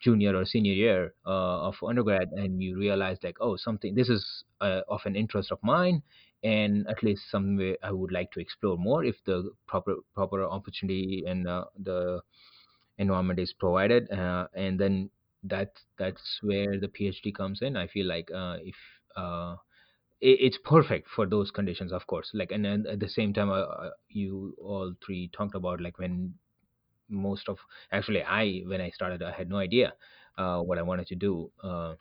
junior 0.00 0.34
or 0.36 0.44
senior 0.44 0.72
year 0.72 1.14
uh, 1.26 1.68
of 1.68 1.74
undergrad 1.86 2.28
and 2.32 2.62
you 2.62 2.76
realize 2.78 3.18
like 3.22 3.36
oh 3.40 3.56
something 3.56 3.94
this 3.94 4.08
is 4.08 4.44
uh, 4.60 4.80
of 4.88 5.00
an 5.04 5.14
interest 5.14 5.52
of 5.52 5.58
mine 5.62 6.02
and 6.42 6.86
at 6.88 7.02
least 7.02 7.22
some 7.30 7.56
way 7.56 7.76
i 7.82 7.90
would 7.90 8.10
like 8.12 8.30
to 8.32 8.40
explore 8.40 8.76
more 8.78 9.04
if 9.04 9.16
the 9.26 9.50
proper 9.66 9.96
proper 10.14 10.42
opportunity 10.44 11.22
and 11.26 11.46
uh, 11.46 11.64
the 11.82 12.20
environment 12.98 13.38
is 13.38 13.52
provided 13.52 14.10
uh, 14.10 14.46
and 14.54 14.78
then 14.78 15.10
that's 15.44 15.82
that's 15.98 16.38
where 16.42 16.78
the 16.80 16.88
phd 16.88 17.34
comes 17.34 17.60
in 17.62 17.76
i 17.76 17.86
feel 17.86 18.06
like 18.06 18.30
uh, 18.32 18.56
if 18.62 18.76
uh, 19.16 19.56
it's 20.24 20.58
perfect 20.64 21.08
for 21.14 21.26
those 21.26 21.50
conditions 21.50 21.92
of 21.92 22.06
course. 22.06 22.30
Like 22.34 22.52
and 22.52 22.64
then 22.64 22.86
at 22.90 23.00
the 23.00 23.08
same 23.08 23.32
time 23.34 23.50
uh, 23.50 23.62
uh, 23.62 23.90
you 24.08 24.56
all 24.62 24.94
three 25.04 25.30
talked 25.36 25.54
about 25.54 25.80
like 25.80 25.98
when 25.98 26.34
most 27.08 27.48
of 27.48 27.58
actually 27.92 28.22
i 28.22 28.62
when 28.66 28.80
i 28.80 28.90
started 28.90 29.22
i 29.22 29.30
had 29.30 29.48
no 29.50 29.58
idea 29.58 29.92
uh, 30.38 30.60
what 30.60 30.78
i 30.78 30.82
wanted 30.82 31.06
to 31.06 31.14
do 31.14 31.50
uh, 31.62 31.94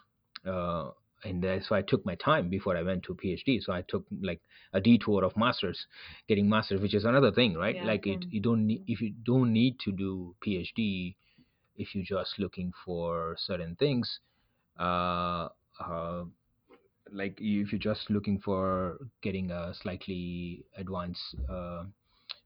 uh, 0.48 0.92
and 1.26 1.44
that's 1.44 1.70
why 1.70 1.80
i 1.80 1.82
took 1.82 2.06
my 2.06 2.16
time 2.16 2.50
before 2.50 2.78
i 2.78 2.82
went 2.82 3.04
to 3.04 3.16
phd 3.16 3.62
so 3.62 3.74
i 3.74 3.82
took 3.88 4.06
like 4.22 4.42
a 4.74 4.80
detour 4.82 5.24
of 5.24 5.36
masters 5.38 5.88
getting 6.28 6.50
masters 6.50 6.82
which 6.82 6.94
is 6.94 7.06
another 7.06 7.32
thing 7.32 7.56
right? 7.56 7.76
Yeah, 7.76 7.86
like 7.86 8.08
it 8.08 8.26
you 8.30 8.42
don't 8.42 8.66
need 8.66 8.84
if 8.88 9.02
you 9.02 9.14
don't 9.24 9.52
need 9.54 9.80
to 9.80 9.92
do 9.92 10.36
phd 10.46 11.16
if 11.76 11.96
you're 11.96 12.06
just 12.06 12.40
looking 12.40 12.72
for 12.86 13.36
certain 13.40 13.76
things 13.76 14.20
uh, 14.80 15.50
uh, 15.80 16.24
like 17.14 17.38
if 17.40 17.72
you're 17.72 17.80
just 17.80 18.10
looking 18.10 18.40
for 18.40 18.98
getting 19.22 19.52
a 19.52 19.74
slightly 19.74 20.66
advanced 20.78 21.36
uh, 21.50 21.84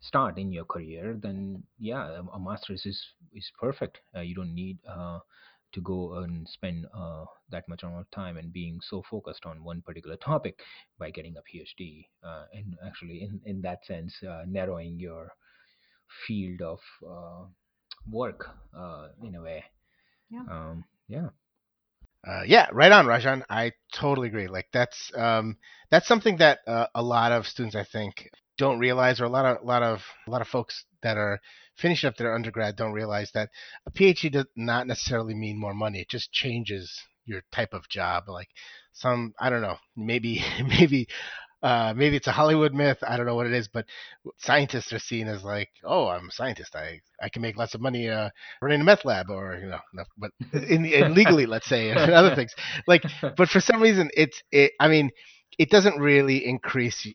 start 0.01 0.37
in 0.37 0.51
your 0.51 0.65
career, 0.65 1.17
then 1.21 1.63
yeah, 1.79 2.21
a 2.33 2.39
master's 2.39 2.85
is 2.85 3.01
is 3.33 3.51
perfect. 3.59 3.99
Uh, 4.15 4.21
you 4.21 4.35
don't 4.35 4.53
need 4.53 4.77
uh, 4.87 5.19
to 5.73 5.81
go 5.81 6.15
and 6.19 6.47
spend 6.47 6.85
uh, 6.95 7.25
that 7.49 7.67
much 7.67 7.83
amount 7.83 8.01
of 8.01 8.11
time 8.11 8.37
and 8.37 8.53
being 8.53 8.79
so 8.81 9.03
focused 9.09 9.45
on 9.45 9.63
one 9.63 9.81
particular 9.81 10.17
topic 10.17 10.59
by 10.99 11.09
getting 11.09 11.35
a 11.37 11.41
PhD. 11.41 12.05
Uh, 12.23 12.45
and 12.53 12.75
actually, 12.85 13.21
in 13.23 13.41
in 13.45 13.61
that 13.61 13.85
sense, 13.85 14.13
uh, 14.23 14.43
narrowing 14.47 14.99
your 14.99 15.31
field 16.25 16.61
of 16.61 16.79
uh, 17.07 17.45
work 18.09 18.49
uh, 18.77 19.09
in 19.23 19.35
a 19.35 19.41
way. 19.41 19.63
Yeah. 20.29 20.43
Um, 20.49 20.83
yeah. 21.07 21.29
Uh, 22.25 22.43
yeah, 22.45 22.67
right 22.71 22.91
on, 22.91 23.05
Rajan. 23.05 23.43
I 23.49 23.71
totally 23.93 24.27
agree. 24.27 24.47
Like 24.47 24.67
that's 24.73 25.11
um, 25.15 25.57
that's 25.89 26.07
something 26.07 26.37
that 26.37 26.59
uh, 26.67 26.87
a 26.93 27.01
lot 27.01 27.31
of 27.31 27.47
students, 27.47 27.75
I 27.75 27.83
think, 27.83 28.29
don't 28.57 28.79
realize, 28.79 29.21
or 29.21 29.25
a 29.25 29.29
lot 29.29 29.45
of 29.45 29.61
a 29.61 29.65
lot 29.65 29.83
of 29.83 30.01
a 30.27 30.31
lot 30.31 30.41
of 30.41 30.47
folks 30.47 30.85
that 31.03 31.17
are 31.17 31.39
finishing 31.77 32.07
up 32.07 32.17
their 32.17 32.33
undergrad 32.33 32.75
don't 32.75 32.91
realize 32.91 33.31
that 33.33 33.49
a 33.85 33.91
PhD 33.91 34.31
does 34.31 34.45
not 34.55 34.87
necessarily 34.87 35.35
mean 35.35 35.57
more 35.59 35.73
money. 35.73 36.01
It 36.01 36.09
just 36.09 36.31
changes 36.31 37.01
your 37.25 37.41
type 37.51 37.73
of 37.73 37.87
job. 37.87 38.23
Like 38.27 38.49
some, 38.93 39.33
I 39.39 39.49
don't 39.49 39.61
know, 39.61 39.77
maybe 39.95 40.43
maybe. 40.67 41.07
Uh, 41.63 41.93
maybe 41.95 42.15
it's 42.15 42.27
a 42.27 42.31
Hollywood 42.31 42.73
myth. 42.73 42.99
I 43.07 43.17
don't 43.17 43.25
know 43.25 43.35
what 43.35 43.47
it 43.47 43.53
is, 43.53 43.67
but 43.67 43.85
scientists 44.37 44.93
are 44.93 44.99
seen 44.99 45.27
as 45.27 45.43
like, 45.43 45.69
oh, 45.83 46.07
I'm 46.07 46.29
a 46.29 46.31
scientist. 46.31 46.75
I, 46.75 47.01
I 47.21 47.29
can 47.29 47.41
make 47.41 47.57
lots 47.57 47.73
of 47.73 47.81
money 47.81 48.09
uh, 48.09 48.29
running 48.61 48.81
a 48.81 48.83
meth 48.83 49.05
lab, 49.05 49.29
or 49.29 49.57
you 49.59 49.67
know, 49.67 49.79
no, 49.93 50.03
but 50.17 50.31
in, 50.53 50.85
in 50.85 51.15
legally, 51.15 51.47
let's 51.47 51.67
say, 51.67 51.89
and 51.89 51.99
other 52.13 52.35
things. 52.35 52.53
Like, 52.85 53.03
but 53.35 53.49
for 53.49 53.59
some 53.59 53.81
reason, 53.81 54.09
it's 54.15 54.41
it. 54.51 54.73
I 54.79 54.87
mean, 54.87 55.09
it 55.57 55.69
doesn't 55.69 55.99
really 55.99 56.45
increase. 56.45 57.05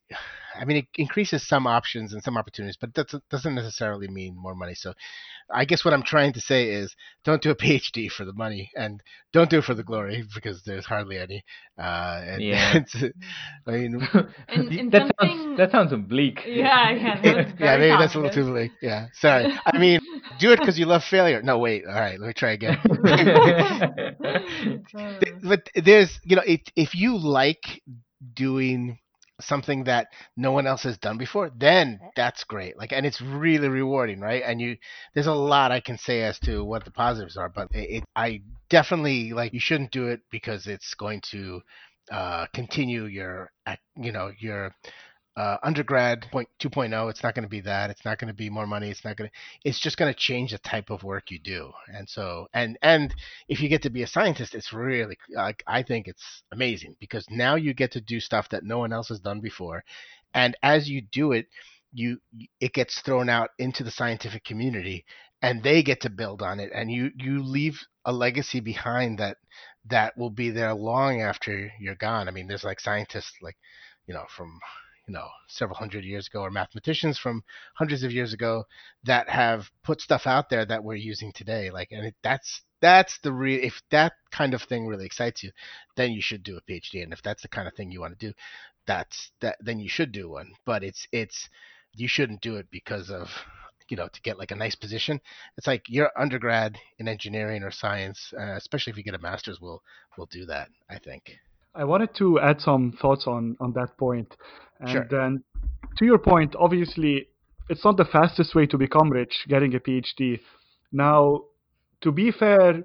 I 0.58 0.64
mean, 0.66 0.76
it 0.78 0.87
increases 0.96 1.46
some 1.46 1.66
options 1.66 2.12
and 2.12 2.22
some 2.22 2.37
opportunities, 2.37 2.76
but 2.80 2.92
that 2.94 3.12
doesn't 3.30 3.54
necessarily 3.54 4.08
mean 4.08 4.37
more 4.37 4.54
money. 4.54 4.75
So, 4.75 4.92
I 5.50 5.64
guess 5.64 5.84
what 5.84 5.94
I'm 5.94 6.02
trying 6.02 6.34
to 6.34 6.40
say 6.40 6.70
is, 6.70 6.94
don't 7.25 7.40
do 7.42 7.50
a 7.50 7.54
PhD 7.64 8.11
for 8.11 8.25
the 8.25 8.32
money, 8.34 8.70
and 8.76 9.02
don't 9.32 9.49
do 9.50 9.58
it 9.58 9.64
for 9.64 9.75
the 9.75 9.82
glory 9.82 10.25
because 10.34 10.62
there's 10.64 10.84
hardly 10.87 11.18
any. 11.18 11.42
Uh, 11.78 12.20
and 12.25 12.42
Yeah. 12.42 12.76
it's, 12.76 12.94
I 13.66 13.70
mean, 13.70 14.00
And, 14.49 14.72
and 14.72 14.92
that 14.92 15.11
something, 15.18 15.38
sounds 15.38 15.56
that 15.58 15.70
sounds 15.72 15.94
bleak. 16.08 16.42
yeah, 16.46 16.90
yeah, 16.90 17.20
that's 17.22 17.50
yeah, 17.58 17.76
very 17.76 17.78
maybe 17.78 17.96
that's 17.99 18.14
a 18.14 18.18
little 18.18 18.32
too 18.44 18.52
late. 18.52 18.72
Yeah, 18.82 19.06
sorry. 19.14 19.52
I 19.66 19.78
mean, 19.78 20.00
do 20.38 20.52
it 20.52 20.58
because 20.61 20.78
you 20.78 20.87
love 20.87 21.02
failure. 21.04 21.42
No, 21.42 21.58
wait. 21.58 21.84
All 21.87 21.94
right, 21.94 22.18
let 22.20 22.26
me 22.28 22.32
try 22.34 22.52
again. 22.52 22.78
But 25.42 25.68
there's 25.75 26.18
you 26.25 26.37
know 26.37 26.42
it, 26.46 26.70
if 26.76 26.94
you 26.94 27.16
like 27.18 27.80
doing 28.34 28.98
something 29.40 29.84
that 29.84 30.06
no 30.36 30.52
one 30.52 30.66
else 30.66 30.84
has 30.84 30.98
done 30.98 31.18
before 31.18 31.50
then 31.56 31.98
that's 32.14 32.44
great. 32.44 32.78
Like 32.78 32.92
and 32.92 33.04
it's 33.04 33.20
really 33.20 33.68
rewarding 33.68 34.20
right? 34.20 34.42
And 34.44 34.60
you 34.60 34.76
there's 35.14 35.26
a 35.26 35.32
lot 35.32 35.72
i 35.72 35.80
can 35.80 35.98
say 35.98 36.22
as 36.22 36.38
to 36.40 36.64
what 36.64 36.84
the 36.84 36.90
positives 36.92 37.36
are 37.36 37.48
but 37.48 37.68
it, 37.72 37.96
it 37.98 38.04
i 38.14 38.40
definitely 38.70 39.32
like 39.32 39.52
you 39.52 39.60
shouldn't 39.60 39.90
do 39.90 40.08
it 40.08 40.20
because 40.30 40.66
it's 40.66 40.94
going 40.94 41.20
to 41.30 41.60
uh 42.10 42.46
continue 42.54 43.04
your 43.04 43.50
you 43.96 44.12
know 44.12 44.30
your 44.38 44.72
uh, 45.34 45.56
undergrad 45.62 46.26
point 46.30 46.48
2.0 46.60 47.08
it's 47.08 47.22
not 47.22 47.34
going 47.34 47.42
to 47.42 47.48
be 47.48 47.62
that 47.62 47.88
it's 47.88 48.04
not 48.04 48.18
going 48.18 48.28
to 48.28 48.34
be 48.34 48.50
more 48.50 48.66
money 48.66 48.90
it's 48.90 49.04
not 49.04 49.16
going 49.16 49.30
to 49.30 49.36
it's 49.64 49.80
just 49.80 49.96
going 49.96 50.12
to 50.12 50.18
change 50.18 50.52
the 50.52 50.58
type 50.58 50.90
of 50.90 51.02
work 51.02 51.30
you 51.30 51.38
do. 51.38 51.72
And 51.88 52.08
so 52.08 52.48
and 52.52 52.78
and 52.82 53.14
if 53.48 53.60
you 53.60 53.68
get 53.70 53.82
to 53.82 53.90
be 53.90 54.02
a 54.02 54.06
scientist 54.06 54.54
it's 54.54 54.72
really 54.72 55.16
like 55.34 55.62
i 55.66 55.82
think 55.82 56.06
it's 56.06 56.42
amazing 56.52 56.96
because 57.00 57.26
now 57.30 57.54
you 57.54 57.72
get 57.72 57.92
to 57.92 58.00
do 58.00 58.20
stuff 58.20 58.48
that 58.50 58.64
no 58.64 58.78
one 58.78 58.92
else 58.92 59.08
has 59.08 59.20
done 59.20 59.40
before. 59.40 59.84
And 60.34 60.56
as 60.62 60.88
you 60.88 61.00
do 61.00 61.32
it 61.32 61.46
you 61.94 62.18
it 62.60 62.74
gets 62.74 63.00
thrown 63.00 63.30
out 63.30 63.50
into 63.58 63.84
the 63.84 63.90
scientific 63.90 64.44
community 64.44 65.06
and 65.40 65.62
they 65.62 65.82
get 65.82 66.02
to 66.02 66.10
build 66.10 66.42
on 66.42 66.60
it. 66.60 66.70
And 66.74 66.90
you 66.90 67.10
you 67.16 67.42
leave 67.42 67.80
a 68.04 68.12
legacy 68.12 68.60
behind 68.60 69.18
that 69.18 69.38
that 69.86 70.16
will 70.16 70.30
be 70.30 70.50
there 70.50 70.74
long 70.74 71.22
after 71.22 71.72
you're 71.80 71.94
gone. 71.94 72.28
I 72.28 72.32
mean 72.32 72.48
there's 72.48 72.64
like 72.64 72.80
scientists 72.80 73.32
like 73.40 73.56
you 74.06 74.12
know 74.12 74.24
from 74.36 74.60
know 75.12 75.28
several 75.47 75.76
hundred 75.76 76.04
years 76.04 76.26
ago 76.26 76.40
or 76.40 76.50
mathematicians 76.50 77.19
from 77.19 77.42
hundreds 77.75 78.02
of 78.02 78.12
years 78.12 78.33
ago 78.33 78.64
that 79.04 79.28
have 79.28 79.71
put 79.85 80.00
stuff 80.00 80.26
out 80.26 80.50
there 80.50 80.64
that 80.64 80.83
we're 80.83 80.95
using 80.95 81.33
today 81.33 81.71
like 81.71 81.88
and 81.92 82.07
it, 82.07 82.14
that's 82.23 82.62
that's 82.81 83.19
the 83.23 83.33
real 83.33 83.61
if 83.62 83.81
that 83.90 84.12
kind 84.31 84.54
of 84.54 84.62
thing 84.62 84.87
really 84.87 85.07
excites 85.07 85.42
you 85.42 85.50
then 85.97 86.11
you 86.12 86.23
should 86.23 86.42
do 86.42 86.57
a 86.57 86.71
phd 86.71 87.02
and 87.02 87.12
if 87.12 87.23
that's 87.23 87.42
the 87.42 87.49
kind 87.49 87.69
of 87.69 87.75
thing 87.75 87.90
you 87.90 88.00
want 88.00 88.19
to 88.19 88.26
do 88.26 88.33
that's 88.87 89.31
that 89.40 89.57
then 89.61 89.78
you 89.78 89.88
should 89.88 90.11
do 90.11 90.28
one 90.28 90.52
but 90.64 90.83
it's 90.83 91.07
it's 91.12 91.49
you 91.95 92.09
shouldn't 92.09 92.40
do 92.40 92.57
it 92.57 92.66
because 92.71 93.11
of 93.11 93.28
you 93.88 93.97
know 93.97 94.09
to 94.09 94.23
get 94.23 94.38
like 94.38 94.50
a 94.50 94.57
nice 94.57 94.75
position. 94.75 95.21
It's 95.59 95.66
like 95.66 95.83
your 95.87 96.11
undergrad 96.16 96.78
in 96.99 97.09
engineering 97.09 97.62
or 97.62 97.71
science 97.71 98.33
uh, 98.38 98.57
especially 98.57 98.92
if 98.92 98.97
you 98.97 99.02
get 99.04 99.14
a 99.14 99.19
master's 99.19 99.61
will 99.61 99.83
will 100.16 100.26
do 100.26 100.47
that 100.47 100.69
i 100.88 100.99
think 100.99 101.38
I 101.74 101.84
wanted 101.84 102.14
to 102.16 102.38
add 102.40 102.60
some 102.60 102.92
thoughts 103.00 103.26
on 103.26 103.56
on 103.60 103.72
that 103.72 103.96
point. 103.96 104.36
And 104.80 104.90
Sure. 104.90 105.06
then 105.10 105.42
to 105.98 106.04
your 106.04 106.18
point, 106.18 106.54
obviously 106.58 107.28
it's 107.68 107.84
not 107.84 107.96
the 107.96 108.04
fastest 108.04 108.54
way 108.54 108.66
to 108.66 108.76
become 108.78 109.08
rich 109.10 109.34
getting 109.48 109.74
a 109.74 109.80
PhD. 109.80 110.40
Now, 110.92 111.44
to 112.02 112.12
be 112.12 112.30
fair, 112.30 112.84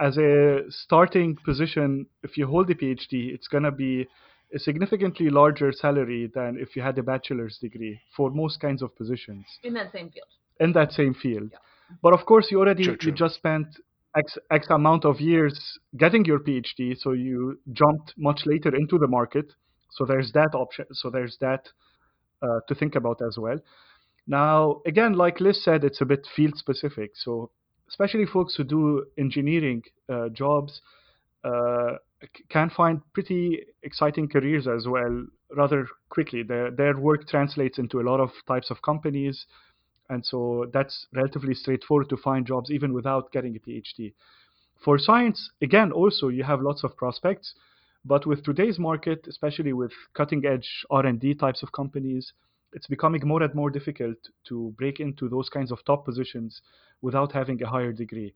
as 0.00 0.16
a 0.16 0.64
starting 0.70 1.36
position, 1.44 2.06
if 2.22 2.36
you 2.38 2.46
hold 2.46 2.70
a 2.70 2.74
PhD, 2.74 3.32
it's 3.34 3.48
going 3.48 3.64
to 3.64 3.70
be 3.72 4.06
a 4.54 4.58
significantly 4.58 5.28
larger 5.30 5.72
salary 5.72 6.30
than 6.34 6.58
if 6.58 6.76
you 6.76 6.82
had 6.82 6.98
a 6.98 7.02
bachelor's 7.02 7.58
degree 7.58 8.00
for 8.16 8.30
most 8.30 8.60
kinds 8.60 8.82
of 8.82 8.94
positions 8.96 9.46
in 9.62 9.72
that 9.74 9.92
same 9.92 10.10
field. 10.10 10.26
in 10.60 10.72
that 10.72 10.92
same 10.92 11.14
field. 11.14 11.50
But 12.02 12.12
of 12.14 12.24
course, 12.26 12.50
you 12.50 12.58
already 12.60 12.84
True, 12.84 12.96
you 13.02 13.12
just 13.12 13.34
spent 13.34 13.66
X, 14.16 14.36
X 14.50 14.66
amount 14.70 15.04
of 15.04 15.20
years 15.20 15.78
getting 15.96 16.24
your 16.24 16.38
PhD, 16.38 16.96
so 16.98 17.12
you 17.12 17.58
jumped 17.72 18.14
much 18.16 18.42
later 18.44 18.74
into 18.74 18.98
the 18.98 19.08
market. 19.08 19.52
So 19.90 20.04
there's 20.04 20.32
that 20.32 20.50
option. 20.54 20.86
So 20.92 21.10
there's 21.10 21.36
that 21.40 21.68
uh, 22.42 22.60
to 22.68 22.74
think 22.74 22.94
about 22.94 23.20
as 23.26 23.38
well. 23.38 23.58
Now, 24.26 24.82
again, 24.86 25.14
like 25.14 25.40
Liz 25.40 25.62
said, 25.64 25.84
it's 25.84 26.00
a 26.00 26.04
bit 26.04 26.26
field 26.36 26.56
specific. 26.56 27.12
So 27.14 27.50
especially 27.88 28.26
folks 28.26 28.54
who 28.56 28.64
do 28.64 29.06
engineering 29.18 29.82
uh, 30.08 30.28
jobs 30.30 30.80
uh, 31.44 31.96
can 32.48 32.70
find 32.70 33.00
pretty 33.12 33.60
exciting 33.82 34.28
careers 34.28 34.68
as 34.68 34.86
well 34.86 35.26
rather 35.56 35.86
quickly. 36.08 36.42
Their, 36.42 36.70
their 36.70 36.98
work 36.98 37.28
translates 37.28 37.78
into 37.78 38.00
a 38.00 38.06
lot 38.08 38.20
of 38.20 38.30
types 38.46 38.70
of 38.70 38.80
companies. 38.82 39.46
And 40.12 40.26
so 40.26 40.66
that's 40.74 41.06
relatively 41.14 41.54
straightforward 41.54 42.10
to 42.10 42.18
find 42.18 42.46
jobs 42.46 42.70
even 42.70 42.92
without 42.92 43.32
getting 43.32 43.56
a 43.56 43.60
PhD. 43.60 44.12
For 44.84 44.98
science, 44.98 45.50
again, 45.62 45.90
also 45.90 46.28
you 46.28 46.44
have 46.44 46.60
lots 46.60 46.84
of 46.84 46.94
prospects, 46.98 47.54
but 48.04 48.26
with 48.26 48.44
today's 48.44 48.78
market, 48.78 49.26
especially 49.26 49.72
with 49.72 49.92
cutting 50.12 50.44
edge 50.44 50.68
R&D 50.90 51.36
types 51.36 51.62
of 51.62 51.72
companies, 51.72 52.34
it's 52.74 52.86
becoming 52.86 53.26
more 53.26 53.42
and 53.42 53.54
more 53.54 53.70
difficult 53.70 54.18
to 54.48 54.74
break 54.76 55.00
into 55.00 55.30
those 55.30 55.48
kinds 55.48 55.72
of 55.72 55.82
top 55.86 56.04
positions 56.04 56.60
without 57.00 57.32
having 57.32 57.62
a 57.62 57.66
higher 57.66 57.92
degree. 57.92 58.34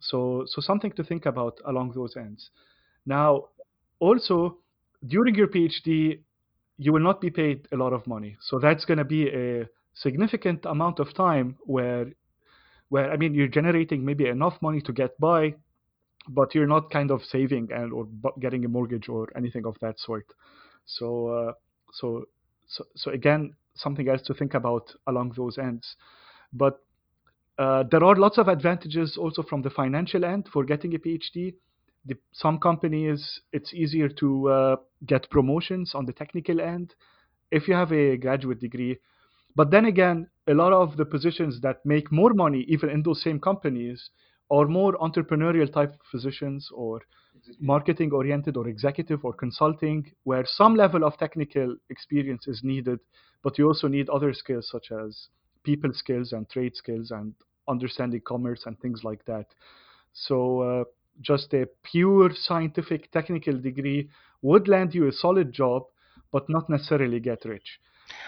So, 0.00 0.44
so 0.46 0.60
something 0.60 0.92
to 0.92 1.02
think 1.02 1.24
about 1.24 1.58
along 1.64 1.92
those 1.94 2.14
ends. 2.14 2.50
Now, 3.06 3.46
also 4.00 4.58
during 5.06 5.34
your 5.34 5.48
PhD, 5.48 6.20
you 6.76 6.92
will 6.92 7.00
not 7.00 7.22
be 7.22 7.30
paid 7.30 7.68
a 7.72 7.76
lot 7.76 7.94
of 7.94 8.06
money. 8.06 8.36
So 8.42 8.58
that's 8.58 8.84
going 8.84 8.98
to 8.98 9.04
be 9.04 9.28
a 9.28 9.66
significant 9.96 10.64
amount 10.64 11.00
of 11.00 11.12
time 11.14 11.56
where, 11.64 12.06
where 12.88 13.10
I 13.10 13.16
mean, 13.16 13.34
you're 13.34 13.48
generating 13.48 14.04
maybe 14.04 14.26
enough 14.26 14.60
money 14.60 14.80
to 14.82 14.92
get 14.92 15.18
by, 15.18 15.54
but 16.28 16.54
you're 16.54 16.66
not 16.66 16.90
kind 16.90 17.10
of 17.10 17.22
saving 17.22 17.68
and 17.72 17.92
or 17.92 18.06
getting 18.40 18.64
a 18.64 18.68
mortgage 18.68 19.08
or 19.08 19.28
anything 19.36 19.66
of 19.66 19.76
that 19.80 19.98
sort. 19.98 20.26
So, 20.84 21.28
uh, 21.28 21.52
so, 21.92 22.24
so, 22.68 22.84
so 22.94 23.10
again, 23.10 23.54
something 23.74 24.08
else 24.08 24.22
to 24.22 24.34
think 24.34 24.54
about 24.54 24.92
along 25.06 25.34
those 25.36 25.58
ends. 25.58 25.96
But 26.52 26.80
uh, 27.58 27.84
there 27.90 28.04
are 28.04 28.16
lots 28.16 28.38
of 28.38 28.48
advantages 28.48 29.16
also 29.16 29.42
from 29.42 29.62
the 29.62 29.70
financial 29.70 30.24
end 30.24 30.48
for 30.52 30.64
getting 30.64 30.94
a 30.94 30.98
PhD. 30.98 31.54
The, 32.04 32.16
some 32.32 32.58
companies, 32.58 33.40
it's 33.52 33.72
easier 33.72 34.08
to 34.08 34.48
uh, 34.48 34.76
get 35.06 35.30
promotions 35.30 35.92
on 35.94 36.06
the 36.06 36.12
technical 36.12 36.60
end 36.60 36.94
if 37.50 37.66
you 37.66 37.74
have 37.74 37.92
a 37.92 38.16
graduate 38.16 38.60
degree. 38.60 38.98
But 39.56 39.70
then 39.70 39.86
again, 39.86 40.28
a 40.46 40.54
lot 40.54 40.72
of 40.72 40.96
the 40.96 41.04
positions 41.04 41.60
that 41.62 41.84
make 41.84 42.12
more 42.12 42.34
money, 42.34 42.64
even 42.68 42.90
in 42.90 43.02
those 43.02 43.22
same 43.22 43.40
companies, 43.40 44.10
are 44.50 44.66
more 44.66 44.92
entrepreneurial 44.98 45.72
type 45.72 45.96
positions 46.10 46.70
or 46.72 47.00
marketing 47.58 48.12
oriented 48.12 48.56
or 48.56 48.68
executive 48.68 49.24
or 49.24 49.32
consulting, 49.32 50.12
where 50.24 50.44
some 50.46 50.76
level 50.76 51.04
of 51.04 51.16
technical 51.18 51.76
experience 51.90 52.46
is 52.46 52.62
needed, 52.62 53.00
but 53.42 53.58
you 53.58 53.66
also 53.66 53.88
need 53.88 54.08
other 54.10 54.32
skills 54.32 54.68
such 54.70 54.92
as 54.92 55.28
people 55.64 55.90
skills 55.92 56.32
and 56.32 56.48
trade 56.50 56.76
skills 56.76 57.10
and 57.10 57.34
understanding 57.68 58.20
commerce 58.24 58.64
and 58.66 58.78
things 58.80 59.02
like 59.04 59.24
that. 59.24 59.46
So, 60.12 60.60
uh, 60.60 60.84
just 61.20 61.52
a 61.54 61.66
pure 61.82 62.30
scientific 62.34 63.10
technical 63.10 63.58
degree 63.58 64.10
would 64.42 64.68
land 64.68 64.94
you 64.94 65.08
a 65.08 65.12
solid 65.12 65.52
job, 65.52 65.84
but 66.30 66.48
not 66.48 66.68
necessarily 66.68 67.20
get 67.20 67.44
rich. 67.44 67.80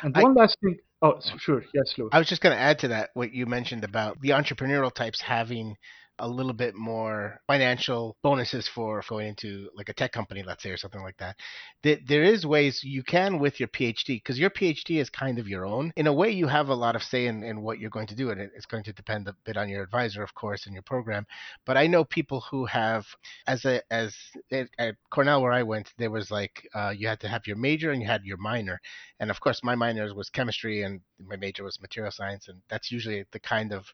And 0.03 0.17
I, 0.17 0.23
one 0.23 0.35
last 0.35 0.57
thing. 0.63 0.79
Oh, 1.01 1.21
sure. 1.39 1.63
Yes, 1.75 1.95
Lou. 1.97 2.09
I 2.13 2.19
was 2.19 2.29
just 2.29 2.43
going 2.43 2.57
to 2.57 2.61
add 2.61 2.81
to 2.81 2.89
that 2.89 3.11
what 3.15 3.33
you 3.33 3.47
mentioned 3.47 3.85
about 3.85 4.21
the 4.21 4.31
entrepreneurial 4.31 4.93
types 4.93 5.21
having 5.23 5.77
a 6.19 6.29
little 6.29 6.53
bit 6.53 6.75
more 6.75 7.41
financial 7.47 8.17
bonuses 8.23 8.69
for 8.69 9.03
going 9.09 9.29
into 9.29 9.71
like 9.75 9.89
a 9.89 9.95
tech 9.95 10.13
company, 10.13 10.43
let's 10.43 10.63
say, 10.63 10.71
or 10.71 10.77
something 10.77 11.03
like 11.03 11.17
that. 11.19 11.37
There 11.83 12.23
is 12.23 12.47
ways 12.47 12.83
you 12.83 13.03
can 13.03 13.39
with 13.39 13.61
your 13.61 13.69
PhD 13.69 14.17
because 14.17 14.39
your 14.39 14.51
PhD 14.51 15.01
is 15.01 15.11
kind 15.11 15.39
of 15.39 15.49
your 15.49 15.65
own. 15.65 15.93
In 15.97 16.07
a 16.07 16.13
way, 16.13 16.31
you 16.31 16.47
have 16.47 16.69
a 16.69 16.75
lot 16.75 16.97
of 16.97 17.03
say 17.03 17.27
in, 17.27 17.43
in 17.43 17.63
what 17.63 17.79
you're 17.79 17.91
going 17.91 18.07
to 18.09 18.15
do, 18.15 18.31
and 18.31 18.41
it's 18.41 18.67
going 18.67 18.85
to 18.85 18.93
depend 18.93 19.29
a 19.29 19.35
bit 19.45 19.57
on 19.57 19.69
your 19.69 19.83
advisor, 19.83 20.23
of 20.23 20.35
course, 20.35 20.67
and 20.67 20.75
your 20.75 20.83
program. 20.83 21.27
But 21.65 21.77
I 21.77 21.87
know 21.87 22.05
people 22.05 22.43
who 22.51 22.67
have, 22.67 23.07
as 23.47 23.65
a 23.65 23.81
as 23.93 24.15
at 24.53 24.97
Cornell 25.11 25.43
where 25.43 25.53
I 25.53 25.63
went, 25.63 25.93
there 25.99 26.11
was 26.11 26.31
like 26.31 26.69
uh, 26.75 26.93
you 26.97 27.09
had 27.09 27.21
to 27.21 27.29
have 27.29 27.47
your 27.47 27.57
major 27.57 27.91
and 27.93 28.03
you 28.03 28.09
had 28.09 28.25
your 28.25 28.39
minor, 28.39 28.81
and 29.21 29.31
of 29.31 29.41
course 29.41 29.63
my 29.63 29.75
minor 29.75 30.13
was 30.15 30.31
chemistry 30.31 30.83
and 30.83 31.01
my 31.25 31.37
major 31.37 31.65
was 31.65 31.81
material 31.81 32.13
science, 32.13 32.49
and 32.49 32.61
that's 32.69 32.91
usually 32.91 33.25
the 33.33 33.41
kind 33.41 33.73
of 33.73 33.87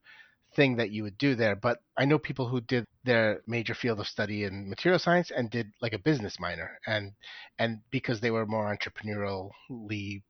thing 0.55 0.77
that 0.77 0.90
you 0.90 1.03
would 1.03 1.19
do 1.19 1.35
there. 1.35 1.57
But 1.57 1.79
I 1.97 2.05
know 2.05 2.19
people 2.19 2.49
who 2.49 2.61
did 2.61 2.85
their 3.05 3.40
major 3.47 3.75
field 3.75 4.01
of 4.01 4.07
study 4.07 4.45
in 4.45 4.69
material 4.69 4.99
science 4.99 5.31
and 5.31 5.51
did 5.51 5.73
like 5.83 5.93
a 5.93 5.99
business 5.99 6.40
minor, 6.40 6.79
and 6.87 7.12
and 7.59 7.81
because 7.90 8.21
they 8.21 8.31
were 8.31 8.47
more 8.47 8.75
entrepreneurially 8.75 10.23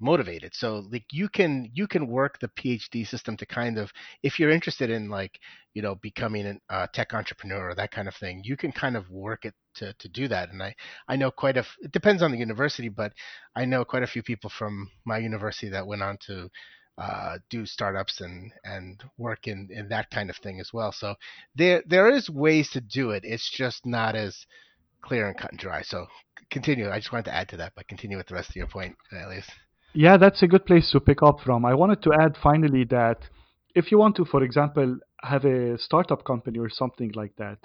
motivated. 0.00 0.54
So 0.54 0.86
like 0.90 1.04
you 1.12 1.28
can 1.28 1.70
you 1.74 1.86
can 1.86 2.06
work 2.08 2.38
the 2.40 2.48
PhD 2.48 3.06
system 3.06 3.36
to 3.36 3.46
kind 3.46 3.78
of 3.78 3.92
if 4.22 4.38
you're 4.38 4.50
interested 4.50 4.90
in 4.90 5.10
like 5.10 5.38
you 5.74 5.82
know 5.82 5.94
becoming 5.96 6.58
a 6.70 6.88
tech 6.92 7.14
entrepreneur 7.14 7.70
or 7.70 7.74
that 7.74 7.90
kind 7.92 8.08
of 8.08 8.14
thing, 8.14 8.42
you 8.44 8.56
can 8.56 8.72
kind 8.72 8.96
of 8.96 9.10
work 9.10 9.44
it 9.44 9.54
to 9.74 9.92
to 9.94 10.08
do 10.08 10.28
that. 10.28 10.50
And 10.50 10.62
I 10.62 10.74
I 11.08 11.16
know 11.16 11.30
quite 11.30 11.56
a 11.58 11.64
it 11.82 11.92
depends 11.92 12.22
on 12.22 12.32
the 12.32 12.38
university, 12.38 12.88
but 12.88 13.12
I 13.54 13.64
know 13.66 13.84
quite 13.84 14.02
a 14.02 14.06
few 14.06 14.22
people 14.22 14.50
from 14.50 14.90
my 15.04 15.18
university 15.18 15.68
that 15.70 15.86
went 15.86 16.02
on 16.02 16.16
to 16.26 16.48
uh, 17.00 17.38
do 17.48 17.64
startups 17.64 18.20
and 18.20 18.52
and 18.64 19.02
work 19.16 19.46
in 19.46 19.68
in 19.70 19.88
that 19.88 20.10
kind 20.10 20.28
of 20.28 20.36
thing 20.36 20.60
as 20.60 20.70
well. 20.72 20.92
So 20.92 21.14
there 21.54 21.82
there 21.86 22.10
is 22.10 22.28
ways 22.28 22.70
to 22.70 22.80
do 22.80 23.10
it. 23.10 23.24
It's 23.24 23.50
just 23.50 23.86
not 23.86 24.14
as 24.14 24.46
clear 25.02 25.26
and 25.26 25.36
cut 25.36 25.50
and 25.50 25.58
dry. 25.58 25.82
So 25.82 26.06
continue. 26.50 26.90
I 26.90 26.98
just 26.98 27.12
wanted 27.12 27.26
to 27.26 27.34
add 27.34 27.48
to 27.50 27.56
that, 27.56 27.72
but 27.74 27.88
continue 27.88 28.18
with 28.18 28.26
the 28.26 28.34
rest 28.34 28.50
of 28.50 28.56
your 28.56 28.66
point, 28.66 28.96
least. 29.30 29.50
Yeah, 29.94 30.18
that's 30.18 30.42
a 30.42 30.46
good 30.46 30.66
place 30.66 30.90
to 30.92 31.00
pick 31.00 31.22
up 31.22 31.40
from. 31.40 31.64
I 31.64 31.74
wanted 31.74 32.02
to 32.02 32.12
add 32.12 32.36
finally 32.42 32.84
that 32.90 33.18
if 33.74 33.90
you 33.90 33.98
want 33.98 34.16
to, 34.16 34.24
for 34.24 34.42
example, 34.42 34.98
have 35.22 35.44
a 35.44 35.78
startup 35.78 36.24
company 36.24 36.58
or 36.58 36.68
something 36.68 37.12
like 37.14 37.34
that, 37.36 37.58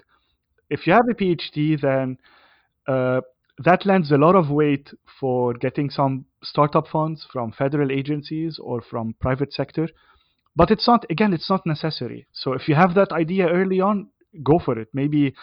if 0.69 0.87
you 0.87 0.93
have 0.93 1.07
a 1.09 1.13
PhD, 1.13 1.79
then 1.79 2.17
uh, 2.87 3.21
that 3.63 3.85
lends 3.85 4.11
a 4.11 4.17
lot 4.17 4.35
of 4.35 4.49
weight 4.49 4.89
for 5.19 5.53
getting 5.53 5.89
some 5.89 6.25
startup 6.43 6.87
funds 6.87 7.25
from 7.31 7.51
federal 7.51 7.91
agencies 7.91 8.59
or 8.61 8.81
from 8.81 9.15
private 9.21 9.53
sector. 9.53 9.87
But 10.55 10.71
it's 10.71 10.87
not, 10.87 11.05
again, 11.09 11.33
it's 11.33 11.49
not 11.49 11.65
necessary. 11.65 12.27
So 12.33 12.53
if 12.53 12.67
you 12.67 12.75
have 12.75 12.95
that 12.95 13.11
idea 13.11 13.47
early 13.47 13.79
on, 13.79 14.09
go 14.43 14.59
for 14.59 14.77
it. 14.77 14.89
Maybe 14.93 15.33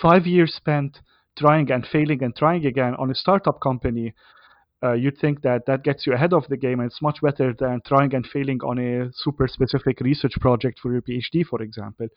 five 0.00 0.26
years 0.26 0.54
spent 0.54 1.00
trying 1.36 1.70
and 1.70 1.86
failing 1.86 2.22
and 2.22 2.34
trying 2.34 2.66
again 2.66 2.94
on 2.98 3.10
a 3.10 3.14
startup 3.14 3.60
company, 3.60 4.14
uh, 4.82 4.92
you'd 4.92 5.18
think 5.18 5.42
that 5.42 5.66
that 5.66 5.82
gets 5.82 6.06
you 6.06 6.12
ahead 6.12 6.32
of 6.32 6.46
the 6.48 6.56
game 6.56 6.80
and 6.80 6.90
it's 6.90 7.02
much 7.02 7.18
better 7.22 7.54
than 7.58 7.80
trying 7.86 8.14
and 8.14 8.26
failing 8.26 8.60
on 8.60 8.78
a 8.78 9.10
super 9.12 9.48
specific 9.48 10.00
research 10.00 10.34
project 10.40 10.78
for 10.80 10.92
your 10.92 11.02
PhD, 11.02 11.44
for 11.44 11.62
example. 11.62 12.08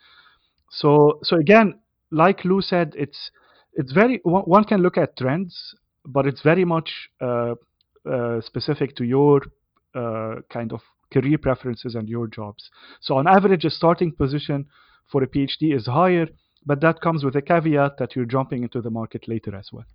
So, 0.71 1.19
so 1.23 1.37
again, 1.37 1.79
like 2.11 2.45
Lou 2.45 2.61
said, 2.61 2.93
it's 2.97 3.31
it's 3.73 3.91
very 3.91 4.19
one 4.23 4.63
can 4.63 4.81
look 4.81 4.97
at 4.97 5.17
trends, 5.17 5.75
but 6.05 6.25
it's 6.25 6.41
very 6.41 6.65
much 6.65 7.09
uh, 7.21 7.55
uh, 8.09 8.41
specific 8.41 8.95
to 8.97 9.03
your 9.03 9.41
uh, 9.95 10.35
kind 10.49 10.73
of 10.73 10.81
career 11.11 11.37
preferences 11.37 11.95
and 11.95 12.07
your 12.07 12.27
jobs. 12.27 12.69
So 13.01 13.17
on 13.17 13.27
average, 13.27 13.65
a 13.65 13.69
starting 13.69 14.11
position 14.11 14.67
for 15.11 15.23
a 15.23 15.27
PhD 15.27 15.75
is 15.75 15.87
higher, 15.87 16.27
but 16.65 16.81
that 16.81 17.01
comes 17.01 17.23
with 17.23 17.35
a 17.35 17.41
caveat 17.41 17.97
that 17.97 18.15
you're 18.15 18.25
jumping 18.25 18.63
into 18.63 18.81
the 18.81 18.89
market 18.89 19.27
later 19.27 19.55
as 19.55 19.69
well. 19.71 19.85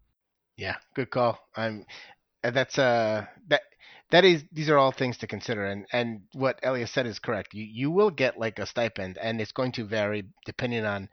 Yeah, 0.56 0.76
good 0.94 1.10
call. 1.10 1.38
I'm 1.56 1.84
that's 2.42 2.78
uh 2.78 3.24
that 3.48 3.62
that 4.10 4.24
is 4.24 4.44
these 4.52 4.68
are 4.68 4.78
all 4.78 4.92
things 4.92 5.16
to 5.18 5.26
consider 5.26 5.64
and 5.64 5.86
and 5.92 6.22
what 6.32 6.60
Elias 6.62 6.92
said 6.92 7.06
is 7.06 7.18
correct. 7.18 7.54
You 7.54 7.64
you 7.64 7.90
will 7.90 8.10
get 8.10 8.38
like 8.38 8.58
a 8.58 8.66
stipend 8.66 9.18
and 9.18 9.40
it's 9.40 9.52
going 9.52 9.72
to 9.72 9.84
vary 9.84 10.24
depending 10.46 10.84
on 10.84 11.08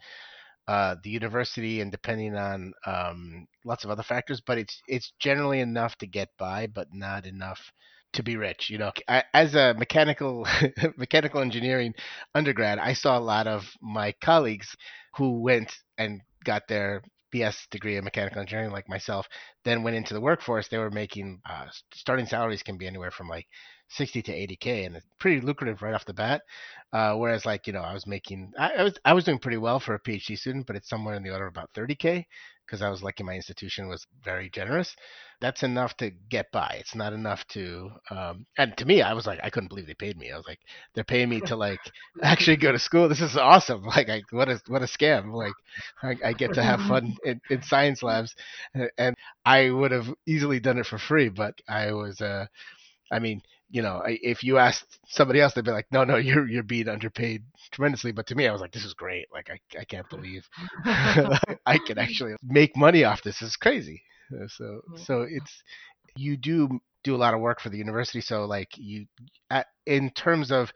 uh, 0.68 0.96
the 1.04 1.10
university 1.10 1.82
and 1.82 1.92
depending 1.92 2.36
on 2.36 2.74
um, 2.86 3.48
lots 3.66 3.84
of 3.84 3.90
other 3.90 4.04
factors, 4.04 4.42
but 4.46 4.58
it's 4.58 4.82
it's 4.88 5.14
generally 5.20 5.60
enough 5.60 5.96
to 5.98 6.08
get 6.08 6.30
by, 6.38 6.68
but 6.68 6.88
not 6.94 7.26
enough 7.26 7.60
to 8.14 8.24
be 8.24 8.38
rich. 8.38 8.70
You 8.70 8.78
know, 8.78 8.92
I, 9.08 9.24
as 9.34 9.56
a 9.56 9.74
mechanical 9.74 10.48
mechanical 10.98 11.42
engineering 11.42 11.94
undergrad, 12.36 12.80
I 12.80 12.94
saw 12.94 13.18
a 13.18 13.20
lot 13.20 13.48
of 13.48 13.64
my 13.82 14.14
colleagues 14.24 14.76
who 15.16 15.42
went 15.42 15.74
and 15.98 16.22
got 16.44 16.68
their 16.68 17.02
BS 17.34 17.70
degree 17.70 17.98
in 17.98 18.04
mechanical 18.04 18.42
engineering, 18.42 18.72
like 18.72 18.90
myself, 18.90 19.28
then 19.64 19.84
went 19.84 19.96
into 19.96 20.14
the 20.14 20.22
workforce. 20.22 20.68
They 20.68 20.78
were 20.78 20.92
making 20.92 21.42
uh, 21.50 21.68
starting 21.94 22.26
salaries 22.26 22.64
can 22.64 22.78
be 22.78 22.88
anywhere 22.88 23.12
from 23.12 23.28
like 23.30 23.48
60 23.92 24.22
to 24.24 24.32
80k 24.32 24.86
and 24.86 24.96
it's 24.96 25.06
pretty 25.20 25.42
lucrative 25.42 25.82
right 25.82 25.94
off 25.94 26.06
the 26.06 26.14
bat 26.14 26.42
uh, 26.94 27.14
whereas 27.16 27.46
like 27.46 27.68
you 27.68 27.74
know 27.74 27.82
i 27.82 27.94
was 27.94 28.08
making 28.08 28.52
I, 28.58 28.72
I, 28.74 28.84
was 28.84 29.00
i 29.06 29.14
was 29.14 29.26
doing 29.26 29.40
pretty 29.40 29.58
well 29.58 29.80
for 29.80 29.96
a 29.96 30.00
phd 30.00 30.38
student 30.38 30.68
but 30.68 30.76
it's 30.76 30.90
somewhere 30.90 31.16
in 31.16 31.24
the 31.24 31.32
order 31.32 31.48
of 31.48 31.54
about 31.54 31.74
30k 31.74 32.26
because 32.72 32.82
I 32.82 32.90
was 32.90 33.04
lucky 33.04 33.24
my 33.24 33.34
institution 33.36 33.90
was 33.90 34.08
very 34.24 34.50
generous. 34.50 34.96
That's 35.42 35.62
enough 35.62 35.98
to 35.98 36.12
get 36.30 36.50
by. 36.54 36.78
It's 36.80 36.96
not 36.96 37.12
enough 37.12 37.46
to. 37.50 37.90
Um, 38.10 38.46
and 38.58 38.78
to 38.78 38.86
me, 38.86 39.02
I 39.02 39.14
was 39.14 39.28
like, 39.28 39.42
I 39.44 39.50
couldn't 39.50 39.68
believe 39.68 39.88
they 39.88 39.94
paid 39.94 40.18
me. 40.18 40.32
I 40.32 40.38
was 40.38 40.48
like, 40.48 40.60
they're 40.94 41.04
paying 41.04 41.28
me 41.28 41.42
to 41.42 41.58
like 41.58 41.80
actually 42.24 42.56
go 42.56 42.72
to 42.72 42.80
school. 42.80 43.10
This 43.10 43.20
is 43.20 43.36
awesome. 43.36 43.84
Like, 43.84 44.10
I, 44.10 44.22
what 44.32 44.48
a 44.48 44.62
what 44.68 44.82
a 44.82 44.86
scam. 44.86 45.34
Like, 45.34 45.54
I, 46.02 46.30
I 46.30 46.34
get 46.34 46.54
to 46.54 46.64
have 46.64 46.80
fun 46.88 47.14
in, 47.26 47.42
in 47.50 47.62
science 47.62 48.02
labs, 48.04 48.34
and 48.98 49.16
I 49.46 49.70
would 49.70 49.92
have 49.92 50.08
easily 50.26 50.62
done 50.62 50.78
it 50.78 50.86
for 50.86 50.98
free, 50.98 51.28
but 51.28 51.56
I 51.68 51.92
was. 51.92 52.22
Uh, 52.22 52.46
I 53.12 53.20
mean, 53.20 53.42
you 53.72 53.82
know, 53.82 54.04
if 54.06 54.44
you 54.44 54.58
asked 54.58 55.00
somebody 55.08 55.40
else, 55.40 55.54
they'd 55.54 55.66
be 55.66 55.72
like, 55.72 55.92
"No, 55.92 56.04
no, 56.04 56.18
you're 56.18 56.48
you're 56.48 56.64
being 56.64 56.90
underpaid 56.90 57.44
tremendously." 57.72 58.12
But 58.12 58.28
to 58.28 58.36
me, 58.36 58.48
I 58.48 58.52
was 58.52 58.62
like, 58.62 58.74
"This 58.74 58.86
is 58.86 58.94
great! 58.94 59.28
Like, 59.32 59.50
I 59.50 59.80
I 59.80 59.86
can't 59.86 60.10
believe 60.10 60.48
I 60.86 61.80
can 61.88 61.98
actually 61.98 62.36
make 62.44 62.76
money 62.76 63.04
off 63.06 63.24
this. 63.24 63.42
It's 63.42 63.56
crazy." 63.56 64.04
Uh, 64.34 64.48
so 64.48 64.82
so 64.96 65.22
it's 65.24 65.64
you 66.16 66.38
do 66.38 66.80
do 67.04 67.16
a 67.16 67.18
lot 67.24 67.34
of 67.34 67.40
work 67.40 67.62
for 67.62 67.70
the 67.70 67.78
university. 67.78 68.22
So 68.22 68.46
like 68.46 68.70
you, 68.78 69.06
at, 69.50 69.68
in 69.86 70.12
terms 70.12 70.52
of 70.52 70.72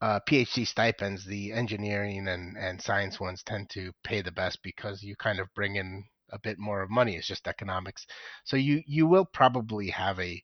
uh, 0.00 0.20
PhD 0.28 0.66
stipends, 0.66 1.24
the 1.24 1.52
engineering 1.52 2.28
and 2.28 2.56
and 2.58 2.82
science 2.82 3.20
ones 3.20 3.42
tend 3.44 3.70
to 3.70 3.92
pay 4.02 4.22
the 4.22 4.32
best 4.32 4.62
because 4.62 5.02
you 5.02 5.16
kind 5.16 5.38
of 5.40 5.54
bring 5.54 5.76
in 5.76 6.04
a 6.30 6.38
bit 6.38 6.58
more 6.58 6.82
of 6.82 6.90
money. 6.90 7.16
It's 7.16 7.28
just 7.28 7.46
economics. 7.46 8.06
So 8.44 8.56
you 8.56 8.82
you 8.86 9.06
will 9.06 9.24
probably 9.24 9.88
have 9.90 10.18
a 10.18 10.42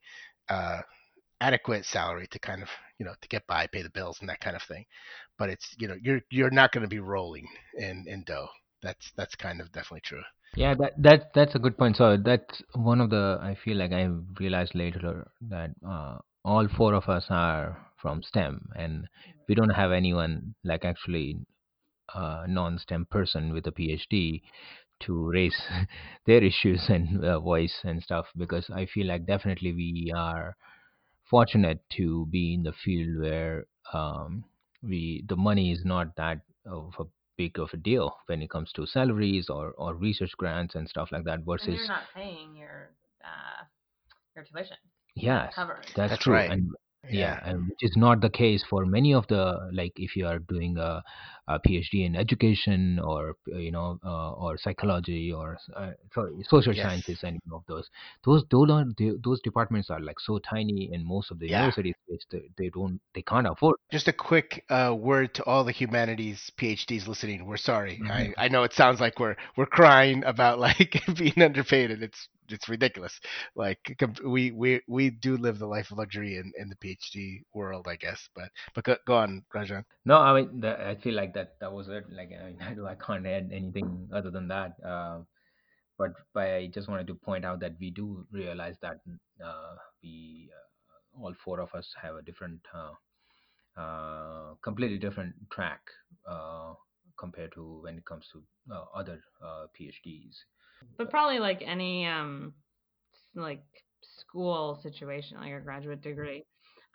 uh, 0.49 0.81
adequate 1.41 1.85
salary 1.85 2.27
to 2.31 2.39
kind 2.39 2.63
of 2.63 2.69
you 2.99 3.07
know 3.07 3.15
to 3.21 3.29
get 3.29 3.47
by, 3.47 3.67
pay 3.67 3.83
the 3.83 3.91
bills, 3.91 4.19
and 4.21 4.29
that 4.29 4.41
kind 4.41 4.57
of 4.57 4.63
thing. 4.63 4.85
But 5.39 5.51
it's 5.51 5.75
you 5.79 5.89
know 5.89 5.97
you're 6.03 6.21
you're 6.31 6.51
not 6.51 6.73
going 6.73 6.83
to 6.83 6.89
be 6.89 7.01
rolling 7.01 7.49
in 7.77 8.05
in 8.07 8.25
dough. 8.25 8.49
That's 8.83 9.11
that's 9.17 9.35
kind 9.35 9.61
of 9.61 9.73
definitely 9.73 10.03
true. 10.05 10.23
Yeah, 10.57 10.75
that 10.75 10.93
that 11.03 11.31
that's 11.35 11.55
a 11.55 11.59
good 11.59 11.79
point. 11.79 11.97
So 11.97 12.17
that's 12.17 12.63
one 12.75 13.01
of 13.01 13.11
the 13.11 13.39
I 13.41 13.57
feel 13.65 13.77
like 13.77 13.93
I 13.93 14.09
realized 14.39 14.75
later 14.75 15.31
that 15.49 15.71
uh, 15.87 16.19
all 16.45 16.69
four 16.69 16.95
of 16.95 17.09
us 17.09 17.27
are 17.31 17.79
from 18.01 18.23
STEM, 18.23 18.71
and 18.77 19.07
we 19.49 19.55
don't 19.55 19.71
have 19.71 19.93
anyone 19.93 20.55
like 20.65 20.85
actually 20.85 21.39
uh, 22.15 22.45
non-STEM 22.49 23.07
person 23.11 23.53
with 23.53 23.67
a 23.67 23.73
PhD 23.73 24.43
to 25.01 25.31
raise 25.31 25.61
their 26.27 26.43
issues 26.43 26.89
and 26.89 27.25
uh, 27.25 27.41
voice 27.41 27.81
and 27.85 28.03
stuff 28.03 28.27
because 28.37 28.69
I 28.71 28.87
feel 28.87 29.07
like 29.07 29.27
definitely 29.27 29.73
we 29.73 30.13
are 30.17 30.57
fortunate 31.31 31.81
to 31.97 32.27
be 32.27 32.55
in 32.55 32.63
the 32.63 32.73
field 32.73 33.21
where 33.23 33.67
um, 33.93 34.45
we 34.83 35.25
the 35.29 35.37
money 35.37 35.73
is 35.73 35.85
not 35.85 36.15
that 36.17 36.41
of 36.67 36.93
a 36.99 37.05
big 37.37 37.59
of 37.59 37.71
a 37.73 37.77
deal 37.77 38.17
when 38.27 38.43
it 38.43 38.51
comes 38.51 38.73
to 38.73 38.87
salaries 38.87 39.49
or, 39.49 39.73
or 39.79 39.95
research 39.95 40.33
grants 40.37 40.75
and 40.75 40.89
stuff 40.89 41.09
like 41.13 41.25
that 41.25 41.41
versus 41.47 41.69
And 41.69 41.77
you're 41.77 41.89
not 41.89 42.03
paying 42.15 42.57
your 42.57 42.91
uh, 43.25 43.65
your 44.37 44.45
tuition. 44.45 44.77
yes 45.17 45.53
covered. 45.55 45.87
that's, 45.97 46.11
That's 46.11 46.23
true 46.23 46.33
right. 46.35 46.51
and 46.51 46.71
yeah, 47.09 47.41
and 47.45 47.67
which 47.69 47.83
is 47.83 47.97
not 47.97 48.21
the 48.21 48.31
case 48.31 48.63
for 48.69 48.85
many 48.85 49.15
of 49.15 49.27
the 49.29 49.71
like 49.73 49.93
if 49.97 50.17
you 50.17 50.27
are 50.27 50.39
doing 50.39 50.77
a, 50.79 51.03
a 51.57 51.59
PhD 51.61 52.07
in 52.07 52.15
education 52.17 52.99
or 53.01 53.37
you 53.47 53.71
know 53.73 53.99
uh, 54.05 54.33
or 54.33 54.57
psychology 54.59 55.33
or 55.33 55.59
uh, 55.77 55.93
sorry 56.15 56.33
social 56.49 56.75
Yes. 56.75 56.81
sciences 56.83 57.21
and 57.23 57.39
of 57.53 57.63
those 57.69 57.89
those 58.25 58.45
those 58.51 58.69
those 59.25 59.41
departments 59.43 59.91
are 59.91 60.01
like 60.01 60.21
so 60.21 60.39
tiny 60.39 60.91
in 60.93 61.07
most 61.07 61.31
of 61.31 61.39
the 61.39 61.49
Yeah. 61.49 61.59
universities 61.59 61.95
they, 62.31 62.43
they 62.59 62.69
don't 62.71 63.01
they 63.15 63.23
can't 63.23 63.47
afford 63.47 63.77
Just 63.91 64.09
a 64.09 64.13
quick 64.13 64.65
uh, 64.71 64.95
word 64.97 65.35
to 65.35 65.45
all 65.45 65.65
the 65.65 65.73
humanities 65.73 66.51
PhDs 66.57 67.07
listening. 67.09 67.45
We're 67.47 67.57
sorry. 67.57 68.01
Mhm. 68.01 68.09
I, 68.09 68.33
I 68.39 68.49
know 68.49 68.63
it 68.63 68.73
sounds 68.73 69.01
like 69.01 69.19
we're 69.19 69.35
we're 69.57 69.67
crying 69.67 70.23
about 70.25 70.59
like 70.61 71.03
being 71.17 71.41
underpaid, 71.43 71.91
and 71.91 72.03
it's 72.03 72.29
it's 72.49 72.69
ridiculous. 72.69 73.19
Like 73.57 73.79
we 74.25 74.53
we 74.53 74.81
we 74.87 75.11
do 75.11 75.37
live 75.37 75.59
the 75.59 75.67
life 75.67 75.91
of 75.91 75.99
luxury 75.99 76.37
in, 76.37 76.53
in 76.57 76.69
the 76.69 76.77
PhD 76.77 77.43
world, 77.53 77.87
I 77.89 77.97
guess. 77.97 78.29
But 78.35 78.51
but 78.75 78.85
go, 78.85 78.97
go 79.07 79.17
on, 79.17 79.45
Rajan. 79.55 79.85
No, 80.05 80.19
I 80.19 80.41
mean, 80.41 80.61
that, 80.61 80.81
I 80.81 80.95
feel 80.95 81.15
like 81.15 81.33
that 81.35 81.40
that 81.61 81.73
was 81.73 81.89
it. 81.89 82.05
Like, 82.11 82.31
I, 82.33 82.71
mean, 82.71 82.87
I 82.89 82.95
can't 82.95 83.27
add 83.27 83.51
anything 83.53 84.09
other 84.13 84.31
than 84.31 84.49
that. 84.49 84.75
Uh, 84.85 85.21
but, 85.99 86.13
but 86.33 86.45
I 86.45 86.71
just 86.73 86.89
wanted 86.89 87.07
to 87.09 87.15
point 87.15 87.45
out 87.45 87.61
that 87.61 87.75
we 87.79 87.91
do 87.91 88.27
realize 88.33 88.77
that 88.83 89.01
uh, 89.45 89.75
we 90.03 90.51
uh, 90.55 91.23
all 91.23 91.35
four 91.45 91.61
of 91.61 91.75
us 91.75 91.93
have 92.01 92.17
a 92.17 92.23
different, 92.23 92.61
uh, 92.75 92.93
uh, 93.81 94.55
completely 94.63 94.99
different 94.99 95.35
track 95.53 95.81
uh, 96.29 96.75
compared 97.19 97.53
to 97.55 97.81
when 97.83 97.99
it 97.99 98.05
comes 98.05 98.27
to 98.33 98.43
uh, 98.75 98.85
other 98.95 99.21
PhDs. 99.79 100.37
But 100.97 101.11
probably 101.11 101.39
like 101.39 101.63
any 101.65 102.07
um 102.07 102.55
like 103.35 103.63
school 104.03 104.79
situation, 104.83 105.39
like 105.39 105.53
a 105.53 105.61
graduate 105.61 106.03
degree, 106.03 106.45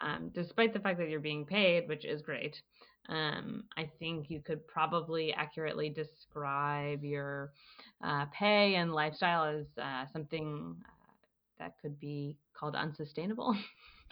um, 0.02 0.32
despite 0.34 0.74
the 0.74 0.80
fact 0.80 1.00
that 1.00 1.10
you're 1.10 1.20
being 1.20 1.46
paid, 1.46 1.88
which 1.88 2.06
is 2.06 2.22
great, 2.22 2.62
um, 3.10 3.64
I 3.78 3.90
think 4.00 4.30
you 4.30 4.42
could 4.42 4.66
probably 4.68 5.34
accurately 5.34 5.90
describe 5.90 7.04
your 7.04 7.52
uh, 8.04 8.26
pay 8.38 8.76
and 8.76 8.94
lifestyle 8.94 9.44
as 9.46 9.66
uh, 9.82 10.06
something 10.12 10.76
uh, 10.86 11.14
that 11.60 11.74
could 11.82 12.00
be 12.00 12.38
called 12.58 12.76
unsustainable. 12.76 13.56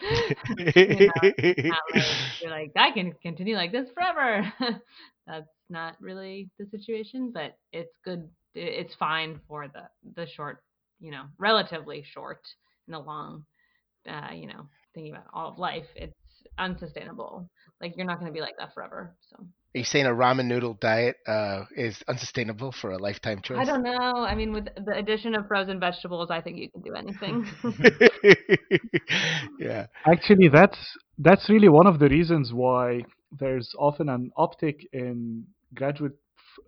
you 0.88 1.02
know, 1.06 1.12
like, 1.94 2.04
you're 2.40 2.50
like 2.50 2.72
I 2.76 2.90
can 2.92 3.12
continue 3.22 3.56
like 3.56 3.72
this 3.72 3.88
forever. 3.94 4.52
That's 5.26 5.48
not 5.68 5.96
really 6.00 6.50
the 6.58 6.66
situation, 6.66 7.30
but 7.32 7.56
it's 7.72 7.96
good. 8.04 8.28
It's 8.54 8.94
fine 8.94 9.40
for 9.48 9.68
the 9.68 9.88
the 10.14 10.26
short, 10.26 10.62
you 11.00 11.10
know, 11.10 11.24
relatively 11.38 12.02
short 12.04 12.40
in 12.86 12.92
the 12.92 12.98
long, 12.98 13.44
uh, 14.08 14.32
you 14.34 14.46
know, 14.46 14.66
thinking 14.94 15.12
about 15.14 15.26
all 15.32 15.50
of 15.50 15.58
life. 15.58 15.86
It's 15.96 16.14
unsustainable. 16.58 17.48
Like 17.80 17.94
you're 17.96 18.06
not 18.06 18.18
going 18.18 18.30
to 18.30 18.34
be 18.34 18.40
like 18.40 18.56
that 18.58 18.72
forever. 18.72 19.14
So 19.30 19.36
Are 19.40 19.78
you 19.78 19.84
saying 19.84 20.06
a 20.06 20.10
ramen 20.10 20.46
noodle 20.46 20.74
diet 20.80 21.16
uh, 21.26 21.64
is 21.76 22.02
unsustainable 22.08 22.72
for 22.72 22.92
a 22.92 22.98
lifetime 22.98 23.40
choice? 23.42 23.58
I 23.60 23.64
don't 23.64 23.82
know. 23.82 24.24
I 24.24 24.34
mean, 24.34 24.52
with 24.52 24.66
the 24.86 24.96
addition 24.96 25.34
of 25.34 25.46
frozen 25.48 25.80
vegetables, 25.80 26.30
I 26.30 26.40
think 26.40 26.58
you 26.58 26.70
can 26.70 26.82
do 26.82 26.94
anything. 26.94 27.46
yeah. 29.58 29.86
Actually, 30.06 30.48
that's 30.48 30.78
that's 31.18 31.50
really 31.50 31.68
one 31.68 31.86
of 31.86 31.98
the 31.98 32.08
reasons 32.08 32.52
why 32.52 33.02
there's 33.38 33.74
often 33.78 34.08
an 34.08 34.30
uptick 34.38 34.86
in 34.92 35.44
graduate 35.74 36.16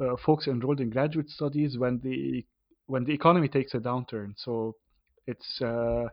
uh, 0.01 0.17
folks 0.25 0.47
enrolled 0.47 0.81
in 0.81 0.91
graduate 0.91 1.31
studies 1.31 1.79
when 1.79 2.01
the 2.03 2.45
when 2.87 3.05
the 3.05 3.13
economy 3.13 3.49
takes 3.49 3.75
a 3.75 3.79
downturn. 3.79 4.33
So 4.37 4.77
it's 5.27 5.61
uh, 5.61 6.09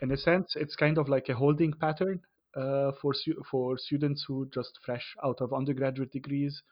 in 0.00 0.10
a 0.10 0.16
sense 0.16 0.54
it's 0.56 0.76
kind 0.76 0.98
of 0.98 1.08
like 1.08 1.28
a 1.28 1.34
holding 1.34 1.72
pattern 1.72 2.20
uh, 2.56 2.92
for 3.00 3.12
for 3.50 3.76
students 3.78 4.24
who 4.26 4.48
just 4.52 4.78
fresh 4.84 5.14
out 5.24 5.40
of 5.40 5.52
undergraduate 5.52 6.12
degrees 6.12 6.62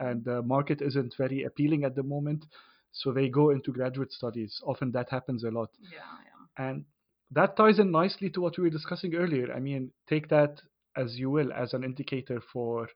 and 0.00 0.24
the 0.24 0.42
market 0.42 0.82
isn't 0.82 1.14
very 1.16 1.44
appealing 1.44 1.84
at 1.84 1.94
the 1.94 2.02
moment. 2.02 2.44
So 2.92 3.12
they 3.12 3.28
go 3.28 3.50
into 3.50 3.72
graduate 3.72 4.12
studies. 4.12 4.60
Often 4.66 4.92
that 4.92 5.08
happens 5.10 5.44
a 5.44 5.50
lot. 5.50 5.70
yeah, 5.80 5.98
yeah. 5.98 6.64
And 6.68 6.84
that 7.30 7.56
ties 7.56 7.78
in 7.78 7.90
nicely 7.90 8.28
to 8.30 8.40
what 8.42 8.58
we 8.58 8.64
were 8.64 8.70
discussing 8.70 9.14
earlier. 9.14 9.52
I 9.52 9.60
mean, 9.60 9.90
take 10.08 10.28
that 10.28 10.60
as 10.96 11.18
you 11.18 11.30
will 11.30 11.52
as 11.52 11.72
an 11.72 11.84
indicator 11.84 12.42
for 12.52 12.88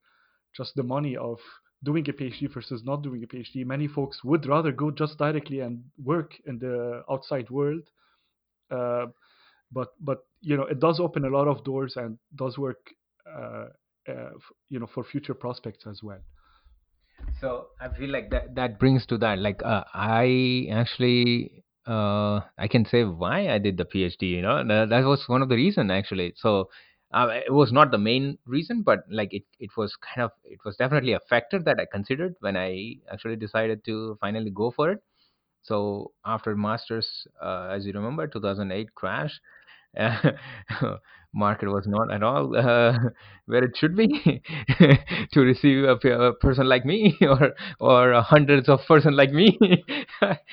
just 0.55 0.75
the 0.77 0.83
money 0.83 1.17
of 1.17 1.39
doing 1.83 2.09
a 2.09 2.12
PhD 2.12 2.53
versus 2.53 2.83
not 2.85 3.03
doing 3.03 3.23
a 3.23 3.27
PhD. 3.27 3.65
Many 3.65 3.89
folks 3.89 4.23
would 4.25 4.47
rather 4.47 4.73
go 4.73 4.91
just 4.91 5.17
directly 5.19 5.61
and 5.61 5.83
work 6.03 6.33
in 6.47 6.59
the 6.59 7.03
outside 7.11 7.49
world. 7.49 7.89
Uh, 8.71 9.07
but 9.72 9.88
but 10.00 10.18
you 10.40 10.57
know 10.57 10.64
it 10.64 10.81
does 10.81 11.00
open 11.00 11.24
a 11.24 11.31
lot 11.31 11.48
of 11.48 11.64
doors 11.64 11.96
and 11.96 12.18
does 12.35 12.59
work 12.59 12.90
uh, 13.29 13.66
uh, 14.09 14.31
you 14.68 14.79
know 14.79 14.87
for 14.87 15.05
future 15.05 15.35
prospects 15.35 15.87
as 15.87 16.02
well. 16.02 16.20
So 17.40 17.68
I 17.81 17.88
feel 17.90 18.11
like 18.11 18.31
that 18.31 18.55
that 18.55 18.79
brings 18.79 19.07
to 19.07 19.18
that. 19.18 19.38
Like 19.38 19.62
uh, 19.62 19.85
I 19.92 20.68
actually 20.70 21.64
uh, 21.87 22.40
I 22.59 22.68
can 22.68 22.85
say 22.85 23.05
why 23.05 23.48
I 23.48 23.59
did 23.59 23.76
the 23.76 23.85
PhD. 23.85 24.22
You 24.31 24.42
know, 24.42 24.64
that, 24.66 24.88
that 24.90 25.05
was 25.05 25.29
one 25.29 25.42
of 25.42 25.48
the 25.48 25.57
reason 25.57 25.90
actually. 25.90 26.33
So 26.37 26.70
uh, 27.12 27.29
it 27.46 27.52
was 27.52 27.72
not 27.72 27.90
the 27.90 27.98
main 27.98 28.38
reason, 28.46 28.83
but 28.83 29.00
like 29.11 29.33
it 29.35 29.44
it 29.59 29.70
was 29.76 29.96
kind 29.96 30.24
of 30.24 30.33
it 30.44 30.61
was 30.64 30.76
definitely 30.76 31.12
a 31.12 31.20
factor 31.20 31.59
that 31.61 31.79
I 31.79 31.87
considered 31.87 32.35
when 32.40 32.57
I 32.57 32.96
actually 33.12 33.37
decided 33.37 33.85
to 33.85 34.16
finally 34.20 34.50
go 34.50 34.70
for 34.70 34.90
it. 34.90 35.02
So 35.66 36.12
after 36.24 36.57
masters, 36.57 37.09
uh, 37.42 37.68
as 37.72 37.87
you 37.87 37.92
remember, 37.92 38.26
2008 38.29 38.94
crash. 38.94 39.40
Uh, 39.98 40.33
market 41.35 41.68
was 41.68 41.85
not 41.87 42.12
at 42.12 42.22
all 42.22 42.57
uh, 42.57 42.98
where 43.46 43.64
it 43.64 43.76
should 43.76 43.96
be 43.96 44.09
to 45.33 45.40
receive 45.40 45.85
a, 45.85 45.94
a 46.09 46.33
person 46.35 46.68
like 46.68 46.85
me 46.85 47.16
or 47.22 47.52
or 47.81 48.20
hundreds 48.22 48.68
of 48.68 48.81
person 48.87 49.16
like 49.16 49.31
me 49.33 49.59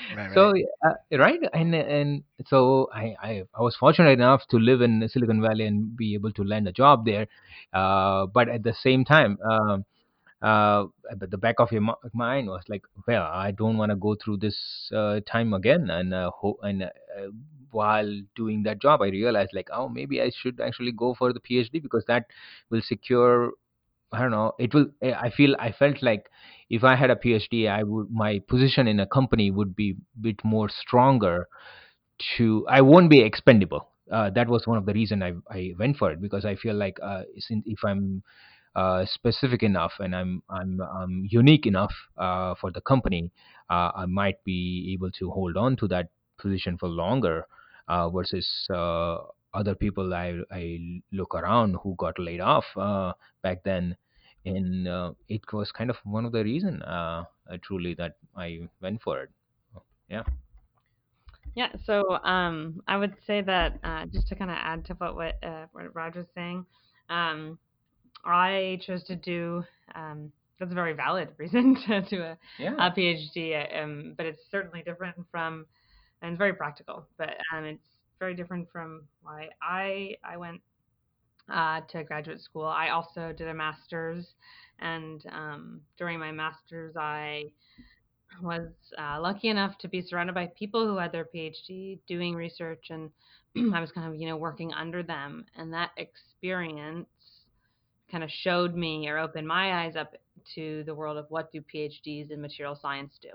Right, 0.09 0.29
so 0.33 0.51
right. 0.51 0.53
uh, 0.85 1.17
right 1.17 1.39
and 1.53 1.73
and 1.75 2.23
so 2.47 2.89
I, 2.93 3.15
I 3.21 3.43
i 3.57 3.61
was 3.61 3.75
fortunate 3.75 4.11
enough 4.11 4.41
to 4.51 4.57
live 4.57 4.81
in 4.81 5.07
silicon 5.09 5.41
valley 5.41 5.65
and 5.65 5.95
be 5.95 6.13
able 6.15 6.31
to 6.33 6.43
land 6.43 6.67
a 6.67 6.71
job 6.71 7.05
there 7.05 7.27
uh, 7.73 8.25
but 8.27 8.49
at 8.49 8.63
the 8.63 8.73
same 8.73 9.05
time 9.05 9.37
um, 9.49 9.85
uh, 10.43 10.85
but 11.17 11.31
the 11.31 11.37
back 11.37 11.55
of 11.59 11.71
your 11.71 11.81
mind 12.13 12.47
was 12.49 12.63
like, 12.69 12.83
well, 13.07 13.23
I 13.23 13.51
don't 13.51 13.77
want 13.77 13.91
to 13.91 13.95
go 13.95 14.15
through 14.15 14.37
this 14.37 14.91
uh, 14.95 15.21
time 15.27 15.53
again. 15.53 15.89
And 15.89 16.13
uh, 16.13 16.31
ho- 16.35 16.59
and 16.63 16.83
uh, 16.83 16.89
while 17.71 18.11
doing 18.35 18.63
that 18.63 18.81
job, 18.81 19.01
I 19.01 19.07
realized 19.07 19.51
like, 19.53 19.69
oh, 19.73 19.89
maybe 19.89 20.21
I 20.21 20.31
should 20.35 20.59
actually 20.61 20.91
go 20.91 21.15
for 21.15 21.33
the 21.33 21.39
PhD 21.39 21.81
because 21.81 22.05
that 22.07 22.25
will 22.69 22.81
secure. 22.81 23.53
I 24.11 24.21
don't 24.21 24.31
know. 24.31 24.53
It 24.59 24.73
will. 24.73 24.87
Eh, 25.01 25.13
I 25.19 25.29
feel. 25.31 25.55
I 25.59 25.71
felt 25.71 26.03
like 26.03 26.29
if 26.69 26.83
I 26.83 26.95
had 26.95 27.11
a 27.11 27.15
PhD, 27.15 27.69
I 27.69 27.83
would 27.83 28.11
my 28.11 28.39
position 28.47 28.87
in 28.87 28.99
a 28.99 29.07
company 29.07 29.51
would 29.51 29.75
be 29.75 29.91
a 29.91 30.21
bit 30.21 30.43
more 30.43 30.69
stronger. 30.69 31.47
To 32.37 32.65
I 32.69 32.81
won't 32.81 33.09
be 33.09 33.21
expendable. 33.21 33.89
Uh, 34.11 34.29
that 34.31 34.47
was 34.47 34.67
one 34.67 34.77
of 34.77 34.85
the 34.85 34.93
reason 34.93 35.21
I 35.23 35.33
I 35.49 35.73
went 35.79 35.97
for 35.97 36.11
it 36.11 36.21
because 36.21 36.45
I 36.45 36.55
feel 36.55 36.75
like 36.75 36.97
uh, 37.01 37.23
if 37.35 37.83
I'm 37.83 38.23
uh, 38.75 39.05
specific 39.05 39.63
enough 39.63 39.93
and 39.99 40.15
I'm 40.15 40.41
I'm, 40.49 40.81
I'm 40.81 41.27
unique 41.29 41.65
enough 41.65 41.93
uh, 42.17 42.55
for 42.59 42.71
the 42.71 42.81
company, 42.81 43.31
uh, 43.69 43.91
I 43.95 44.05
might 44.05 44.43
be 44.43 44.93
able 44.93 45.11
to 45.11 45.29
hold 45.29 45.57
on 45.57 45.75
to 45.77 45.87
that 45.89 46.09
position 46.37 46.77
for 46.77 46.89
longer 46.89 47.45
uh, 47.87 48.09
versus 48.09 48.47
other 48.69 49.75
people 49.75 50.13
I 50.13 50.39
I 50.51 51.01
look 51.11 51.35
around 51.35 51.77
who 51.83 51.95
got 51.97 52.17
laid 52.17 52.41
off 52.41 52.65
back 53.43 53.63
then, 53.63 53.95
and 54.45 54.87
it 55.29 55.41
was 55.53 55.71
kind 55.71 55.89
of 55.89 55.97
one 56.03 56.25
of 56.25 56.31
the 56.31 56.43
reason 56.43 56.81
truly 57.61 57.93
that 57.95 58.15
I 58.35 58.67
went 58.81 59.01
for 59.01 59.21
it. 59.21 59.29
Yeah. 60.09 60.23
Yeah, 61.55 61.69
so 61.85 62.17
um, 62.23 62.81
I 62.87 62.97
would 62.97 63.13
say 63.27 63.41
that 63.41 63.79
uh, 63.83 64.05
just 64.07 64.27
to 64.29 64.35
kind 64.35 64.49
of 64.49 64.57
add 64.59 64.85
to 64.85 64.95
what 64.95 65.15
what, 65.15 65.35
uh, 65.43 65.67
was 65.73 66.25
saying, 66.33 66.65
um, 67.09 67.59
I 68.25 68.79
chose 68.85 69.03
to 69.05 69.15
do. 69.15 69.63
Um, 69.95 70.31
that's 70.59 70.71
a 70.71 70.75
very 70.75 70.93
valid 70.93 71.29
reason 71.37 71.77
to 71.87 72.01
do 72.01 72.21
a, 72.21 72.37
yeah. 72.57 72.75
a 72.77 72.91
PhD, 72.91 73.83
um, 73.83 74.13
but 74.15 74.25
it's 74.25 74.41
certainly 74.49 74.81
different 74.83 75.15
from, 75.31 75.65
and 76.21 76.31
it's 76.31 76.37
very 76.37 76.53
practical. 76.53 77.07
But 77.17 77.37
um, 77.53 77.65
it's 77.65 77.87
very 78.19 78.35
different 78.35 78.69
from 78.71 79.03
why 79.21 79.49
I 79.61 80.15
I 80.23 80.37
went 80.37 80.61
uh, 81.51 81.81
to 81.89 82.03
graduate 82.03 82.41
school. 82.41 82.65
I 82.65 82.89
also 82.89 83.33
did 83.35 83.47
a 83.47 83.53
master's, 83.53 84.25
and 84.79 85.23
um, 85.31 85.81
during 85.97 86.19
my 86.19 86.31
master's, 86.31 86.95
I 86.95 87.51
was 88.41 88.69
uh, 88.97 89.19
lucky 89.19 89.49
enough 89.49 89.77
to 89.79 89.87
be 89.87 90.01
surrounded 90.01 90.33
by 90.33 90.47
people 90.57 90.87
who 90.87 90.97
had 90.97 91.11
their 91.11 91.27
PhD 91.35 91.99
doing 92.07 92.35
research, 92.35 92.85
and 92.89 93.09
I 93.73 93.81
was 93.81 93.91
kind 93.91 94.07
of 94.13 94.19
you 94.19 94.27
know 94.27 94.37
working 94.37 94.73
under 94.73 95.03
them, 95.03 95.45
and 95.57 95.73
that 95.73 95.91
experience 95.97 97.07
kind 98.13 98.23
of 98.23 98.29
showed 98.29 98.75
me 98.75 99.09
or 99.09 99.17
opened 99.17 99.47
my 99.47 99.83
eyes 99.83 99.95
up 99.95 100.13
to 100.53 100.83
the 100.85 100.93
world 100.93 101.17
of 101.17 101.25
what 101.29 101.51
do 101.51 101.63
PhDs 101.73 102.29
in 102.29 102.39
material 102.39 102.77
science 102.79 103.17
do. 103.19 103.29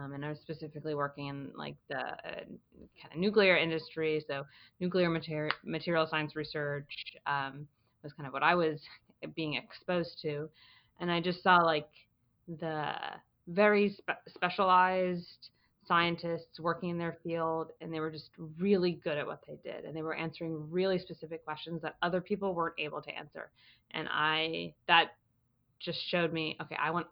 Um, 0.00 0.14
and 0.14 0.24
I 0.24 0.30
was 0.30 0.38
specifically 0.38 0.94
working 0.94 1.26
in 1.26 1.50
like 1.54 1.76
the 1.90 1.98
uh, 1.98 2.44
kind 3.00 3.12
of 3.12 3.18
nuclear 3.18 3.56
industry, 3.56 4.24
so 4.26 4.44
nuclear 4.80 5.10
material 5.10 5.54
material 5.62 6.06
science 6.10 6.34
research 6.34 6.88
um, 7.26 7.68
was 8.02 8.14
kind 8.14 8.26
of 8.26 8.32
what 8.32 8.42
I 8.42 8.54
was 8.54 8.80
being 9.34 9.54
exposed 9.54 10.18
to, 10.22 10.48
and 10.98 11.12
I 11.12 11.20
just 11.20 11.42
saw 11.42 11.58
like 11.58 11.88
the 12.48 12.94
very 13.46 13.90
spe- 13.90 14.28
specialized 14.34 15.50
scientists 15.86 16.58
working 16.60 16.90
in 16.90 16.98
their 16.98 17.18
field 17.22 17.70
and 17.80 17.92
they 17.92 18.00
were 18.00 18.10
just 18.10 18.30
really 18.58 18.92
good 19.04 19.18
at 19.18 19.26
what 19.26 19.40
they 19.46 19.56
did 19.62 19.84
and 19.84 19.96
they 19.96 20.02
were 20.02 20.14
answering 20.14 20.70
really 20.70 20.98
specific 20.98 21.44
questions 21.44 21.82
that 21.82 21.96
other 22.02 22.20
people 22.20 22.54
weren't 22.54 22.74
able 22.78 23.00
to 23.02 23.10
answer. 23.16 23.50
And 23.92 24.08
i 24.10 24.74
that 24.88 25.14
just 25.78 25.98
showed 26.08 26.32
me 26.32 26.56
okay 26.60 26.76
i 26.80 26.90
want 26.90 27.06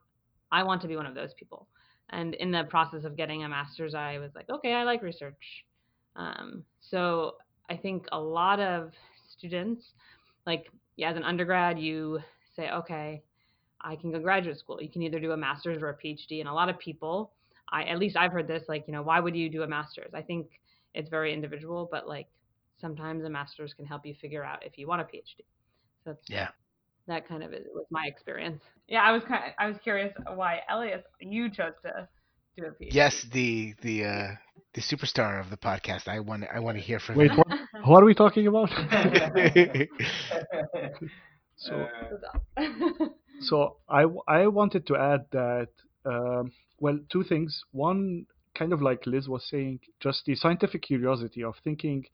i 0.50 0.62
want 0.62 0.80
to 0.82 0.88
be 0.88 0.96
one 0.96 1.06
of 1.06 1.14
those 1.14 1.34
people. 1.34 1.66
And 2.10 2.34
in 2.34 2.50
the 2.50 2.64
process 2.64 3.04
of 3.04 3.16
getting 3.16 3.44
a 3.44 3.48
master's 3.48 3.94
i 3.94 4.18
was 4.18 4.30
like 4.34 4.48
okay 4.50 4.72
i 4.72 4.84
like 4.84 5.02
research. 5.02 5.64
Um, 6.16 6.64
so 6.80 7.36
i 7.70 7.76
think 7.76 8.06
a 8.12 8.18
lot 8.18 8.60
of 8.60 8.92
students 9.36 9.84
like 10.46 10.66
yeah, 10.96 11.10
as 11.10 11.16
an 11.16 11.24
undergrad 11.24 11.78
you 11.78 12.20
say 12.56 12.70
okay 12.70 13.22
i 13.80 13.96
can 13.96 14.10
go 14.10 14.18
graduate 14.18 14.58
school. 14.58 14.82
You 14.82 14.88
can 14.88 15.02
either 15.02 15.20
do 15.20 15.32
a 15.32 15.36
master's 15.36 15.82
or 15.82 15.90
a 15.90 15.96
phd 15.96 16.40
and 16.40 16.48
a 16.48 16.52
lot 16.52 16.68
of 16.68 16.78
people 16.78 17.30
I 17.70 17.84
at 17.84 17.98
least 17.98 18.16
I've 18.16 18.32
heard 18.32 18.48
this 18.48 18.64
like, 18.68 18.84
you 18.86 18.92
know, 18.92 19.02
why 19.02 19.20
would 19.20 19.36
you 19.36 19.48
do 19.48 19.62
a 19.62 19.66
master's? 19.66 20.12
I 20.14 20.22
think 20.22 20.46
it's 20.94 21.08
very 21.08 21.32
individual, 21.34 21.88
but 21.90 22.08
like 22.08 22.28
sometimes 22.80 23.24
a 23.24 23.30
master's 23.30 23.72
can 23.72 23.86
help 23.86 24.06
you 24.06 24.14
figure 24.20 24.44
out 24.44 24.64
if 24.64 24.78
you 24.78 24.86
want 24.86 25.02
a 25.02 25.04
PhD. 25.04 25.44
So 26.04 26.10
that's, 26.10 26.28
yeah, 26.28 26.48
that 27.06 27.26
kind 27.28 27.42
of 27.42 27.52
is, 27.52 27.66
was 27.74 27.86
my 27.90 28.06
experience. 28.06 28.62
Yeah, 28.88 29.02
I 29.02 29.12
was 29.12 29.22
kind 29.24 29.44
of, 29.44 29.52
I 29.58 29.66
was 29.66 29.76
curious 29.82 30.12
why 30.34 30.60
Elias 30.70 31.02
you 31.20 31.50
chose 31.50 31.72
to 31.82 32.08
do 32.56 32.66
a 32.66 32.70
PhD. 32.70 32.88
Yes, 32.92 33.26
the 33.32 33.74
the 33.82 34.04
uh, 34.04 34.28
the 34.74 34.80
superstar 34.80 35.40
of 35.40 35.50
the 35.50 35.56
podcast. 35.56 36.08
I 36.08 36.20
want 36.20 36.44
I 36.52 36.60
want 36.60 36.76
to 36.76 36.82
hear 36.82 37.00
from 37.00 37.16
Wait, 37.16 37.30
him. 37.30 37.38
What, 37.38 37.58
what 37.86 38.02
are 38.02 38.06
we 38.06 38.14
talking 38.14 38.46
about? 38.46 38.70
so, 41.56 41.88
so 43.40 43.76
I 43.88 44.04
I 44.28 44.46
wanted 44.46 44.86
to 44.88 44.96
add 44.96 45.26
that. 45.32 45.68
Um, 46.06 46.52
well, 46.78 46.98
two 47.10 47.24
things. 47.24 47.62
One, 47.72 48.26
kind 48.54 48.72
of 48.72 48.82
like 48.82 49.06
Liz 49.06 49.28
was 49.28 49.46
saying, 49.48 49.80
just 50.00 50.24
the 50.26 50.34
scientific 50.34 50.82
curiosity 50.82 51.42
of 51.42 51.54
thinking. 51.62 52.04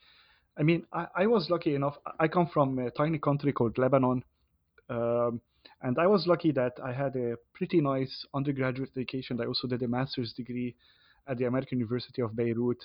I 0.58 0.62
mean, 0.62 0.84
I, 0.92 1.06
I 1.16 1.26
was 1.26 1.48
lucky 1.50 1.74
enough. 1.74 1.96
I 2.18 2.28
come 2.28 2.48
from 2.52 2.78
a 2.78 2.90
tiny 2.90 3.18
country 3.18 3.52
called 3.52 3.78
Lebanon, 3.78 4.24
um, 4.88 5.40
and 5.82 5.98
I 5.98 6.06
was 6.06 6.26
lucky 6.26 6.52
that 6.52 6.72
I 6.82 6.92
had 6.92 7.16
a 7.16 7.36
pretty 7.54 7.80
nice 7.80 8.26
undergraduate 8.34 8.90
education. 8.96 9.40
I 9.40 9.46
also 9.46 9.68
did 9.68 9.82
a 9.82 9.88
master's 9.88 10.32
degree 10.32 10.74
at 11.26 11.38
the 11.38 11.44
American 11.44 11.78
University 11.78 12.22
of 12.22 12.34
Beirut, 12.34 12.78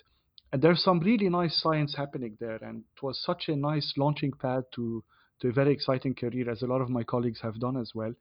and 0.51 0.61
there's 0.61 0.83
some 0.83 0.99
really 0.99 1.29
nice 1.29 1.59
science 1.61 1.95
happening 1.95 2.37
there. 2.39 2.59
And 2.61 2.83
it 2.95 3.03
was 3.03 3.21
such 3.23 3.45
a 3.47 3.55
nice 3.55 3.93
launching 3.97 4.31
pad 4.31 4.63
to 4.75 5.03
to 5.41 5.49
a 5.49 5.51
very 5.51 5.73
exciting 5.73 6.15
career, 6.15 6.49
as 6.49 6.61
a 6.61 6.67
lot 6.67 6.81
of 6.81 6.89
my 6.89 7.03
colleagues 7.03 7.41
have 7.41 7.59
done 7.59 7.75
as 7.75 7.91
well. 7.93 8.13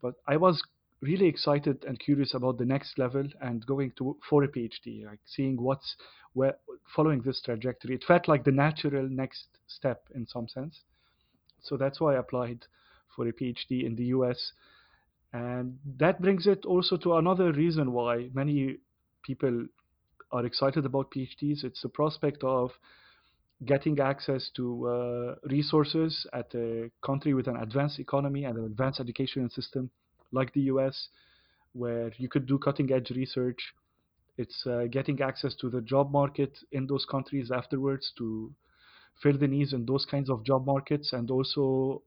But 0.00 0.14
I 0.28 0.36
was 0.36 0.62
really 1.02 1.26
excited 1.26 1.84
and 1.84 1.98
curious 1.98 2.34
about 2.34 2.58
the 2.58 2.64
next 2.64 2.98
level 2.98 3.24
and 3.40 3.64
going 3.66 3.92
to 3.96 4.16
for 4.28 4.44
a 4.44 4.48
PhD, 4.48 5.04
like 5.04 5.20
seeing 5.24 5.60
what's 5.60 5.96
where 6.34 6.56
following 6.94 7.22
this 7.22 7.40
trajectory. 7.42 7.94
It 7.94 8.04
felt 8.06 8.28
like 8.28 8.44
the 8.44 8.52
natural 8.52 9.08
next 9.08 9.46
step 9.66 10.02
in 10.14 10.26
some 10.26 10.48
sense. 10.48 10.80
So 11.62 11.76
that's 11.76 12.00
why 12.00 12.14
I 12.14 12.18
applied 12.18 12.64
for 13.14 13.26
a 13.26 13.32
PhD 13.32 13.84
in 13.84 13.96
the 13.96 14.04
US. 14.06 14.52
And 15.32 15.78
that 15.98 16.20
brings 16.20 16.46
it 16.46 16.64
also 16.64 16.96
to 16.98 17.16
another 17.16 17.52
reason 17.52 17.92
why 17.92 18.28
many 18.34 18.78
people 19.22 19.66
are 20.32 20.44
excited 20.44 20.84
about 20.84 21.10
PhDs. 21.10 21.64
It's 21.64 21.82
the 21.82 21.88
prospect 21.88 22.42
of 22.44 22.70
getting 23.64 24.00
access 24.00 24.50
to 24.56 24.88
uh, 24.88 25.34
resources 25.48 26.26
at 26.32 26.54
a 26.54 26.90
country 27.04 27.34
with 27.34 27.46
an 27.46 27.56
advanced 27.56 27.98
economy 27.98 28.44
and 28.44 28.56
an 28.56 28.64
advanced 28.64 29.00
education 29.00 29.50
system 29.50 29.90
like 30.32 30.52
the 30.52 30.62
US, 30.62 31.08
where 31.72 32.12
you 32.18 32.28
could 32.28 32.46
do 32.46 32.58
cutting 32.58 32.92
edge 32.92 33.10
research. 33.10 33.74
It's 34.36 34.66
uh, 34.66 34.86
getting 34.90 35.20
access 35.20 35.54
to 35.56 35.70
the 35.70 35.82
job 35.82 36.10
market 36.12 36.58
in 36.72 36.86
those 36.86 37.04
countries 37.04 37.50
afterwards 37.50 38.12
to 38.18 38.54
fill 39.22 39.38
the 39.38 39.48
needs 39.48 39.72
in 39.72 39.86
those 39.86 40.06
kinds 40.06 40.30
of 40.30 40.44
job 40.44 40.66
markets 40.66 41.12
and 41.12 41.30
also 41.30 42.02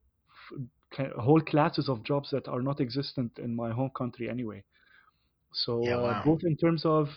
f- 0.97 1.11
whole 1.17 1.41
classes 1.41 1.89
of 1.89 2.03
jobs 2.03 2.29
that 2.31 2.47
are 2.47 2.61
not 2.61 2.79
existent 2.81 3.39
in 3.39 3.55
my 3.55 3.71
home 3.71 3.91
country 3.95 4.29
anyway. 4.29 4.63
So 5.53 5.73
yeah, 5.81 5.97
uh, 5.97 6.13
wow. 6.13 6.21
uh, 6.21 6.23
both 6.25 6.41
in 6.43 6.57
terms 6.57 6.85
of 6.85 7.09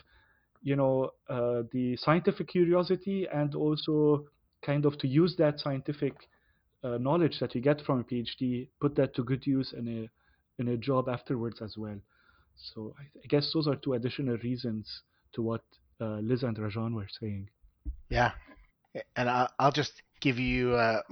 you 0.62 0.76
know 0.76 1.12
uh, 1.28 1.62
the 1.72 1.96
scientific 1.96 2.48
curiosity 2.48 3.26
and 3.32 3.54
also 3.54 4.26
kind 4.62 4.84
of 4.86 4.98
to 4.98 5.08
use 5.08 5.36
that 5.36 5.60
scientific 5.60 6.28
uh, 6.84 6.98
knowledge 6.98 7.38
that 7.40 7.54
you 7.54 7.60
get 7.60 7.80
from 7.82 8.00
a 8.00 8.04
PhD, 8.04 8.68
put 8.80 8.96
that 8.96 9.14
to 9.16 9.24
good 9.24 9.46
use 9.46 9.72
in 9.72 9.88
a 9.88 10.10
in 10.58 10.68
a 10.68 10.76
job 10.76 11.08
afterwards 11.08 11.60
as 11.62 11.76
well. 11.76 11.98
So 12.56 12.94
I, 12.98 13.02
I 13.22 13.26
guess 13.28 13.52
those 13.52 13.66
are 13.66 13.76
two 13.76 13.94
additional 13.94 14.38
reasons 14.38 15.02
to 15.34 15.42
what 15.42 15.62
uh, 16.00 16.18
Liz 16.18 16.42
and 16.42 16.56
Rajan 16.56 16.94
were 16.94 17.08
saying. 17.20 17.48
Yeah, 18.08 18.32
and 19.16 19.28
I'll, 19.28 19.50
I'll 19.58 19.72
just 19.72 20.02
give 20.20 20.38
you 20.38 20.74
uh, 20.74 21.02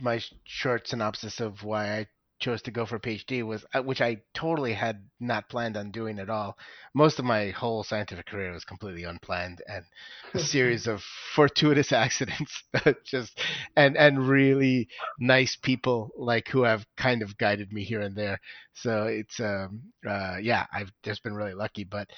my 0.00 0.20
short 0.44 0.88
synopsis 0.88 1.40
of 1.40 1.62
why 1.62 1.98
I 1.98 2.06
chose 2.38 2.62
to 2.62 2.70
go 2.70 2.86
for 2.86 2.96
a 2.96 3.00
PhD 3.00 3.44
was 3.44 3.64
uh, 3.74 3.82
which 3.82 4.00
I 4.00 4.18
totally 4.34 4.72
had 4.72 5.02
not 5.20 5.48
planned 5.48 5.76
on 5.76 5.90
doing 5.90 6.18
at 6.18 6.30
all. 6.30 6.56
Most 6.94 7.18
of 7.18 7.24
my 7.24 7.50
whole 7.50 7.82
scientific 7.82 8.26
career 8.26 8.52
was 8.52 8.64
completely 8.64 9.04
unplanned 9.04 9.62
and 9.66 9.84
a 10.34 10.38
series 10.38 10.86
of 10.86 11.02
fortuitous 11.34 11.92
accidents 11.92 12.62
just 13.04 13.40
and 13.76 13.96
and 13.96 14.28
really 14.28 14.88
nice 15.18 15.56
people 15.56 16.10
like 16.16 16.48
who 16.48 16.62
have 16.62 16.84
kind 16.96 17.22
of 17.22 17.36
guided 17.38 17.72
me 17.72 17.84
here 17.84 18.00
and 18.00 18.16
there. 18.16 18.40
So 18.74 19.04
it's 19.04 19.40
um 19.40 19.82
uh 20.08 20.36
yeah, 20.40 20.66
I've 20.72 20.92
just 21.02 21.22
been 21.22 21.34
really 21.34 21.54
lucky 21.54 21.84
but 21.84 22.08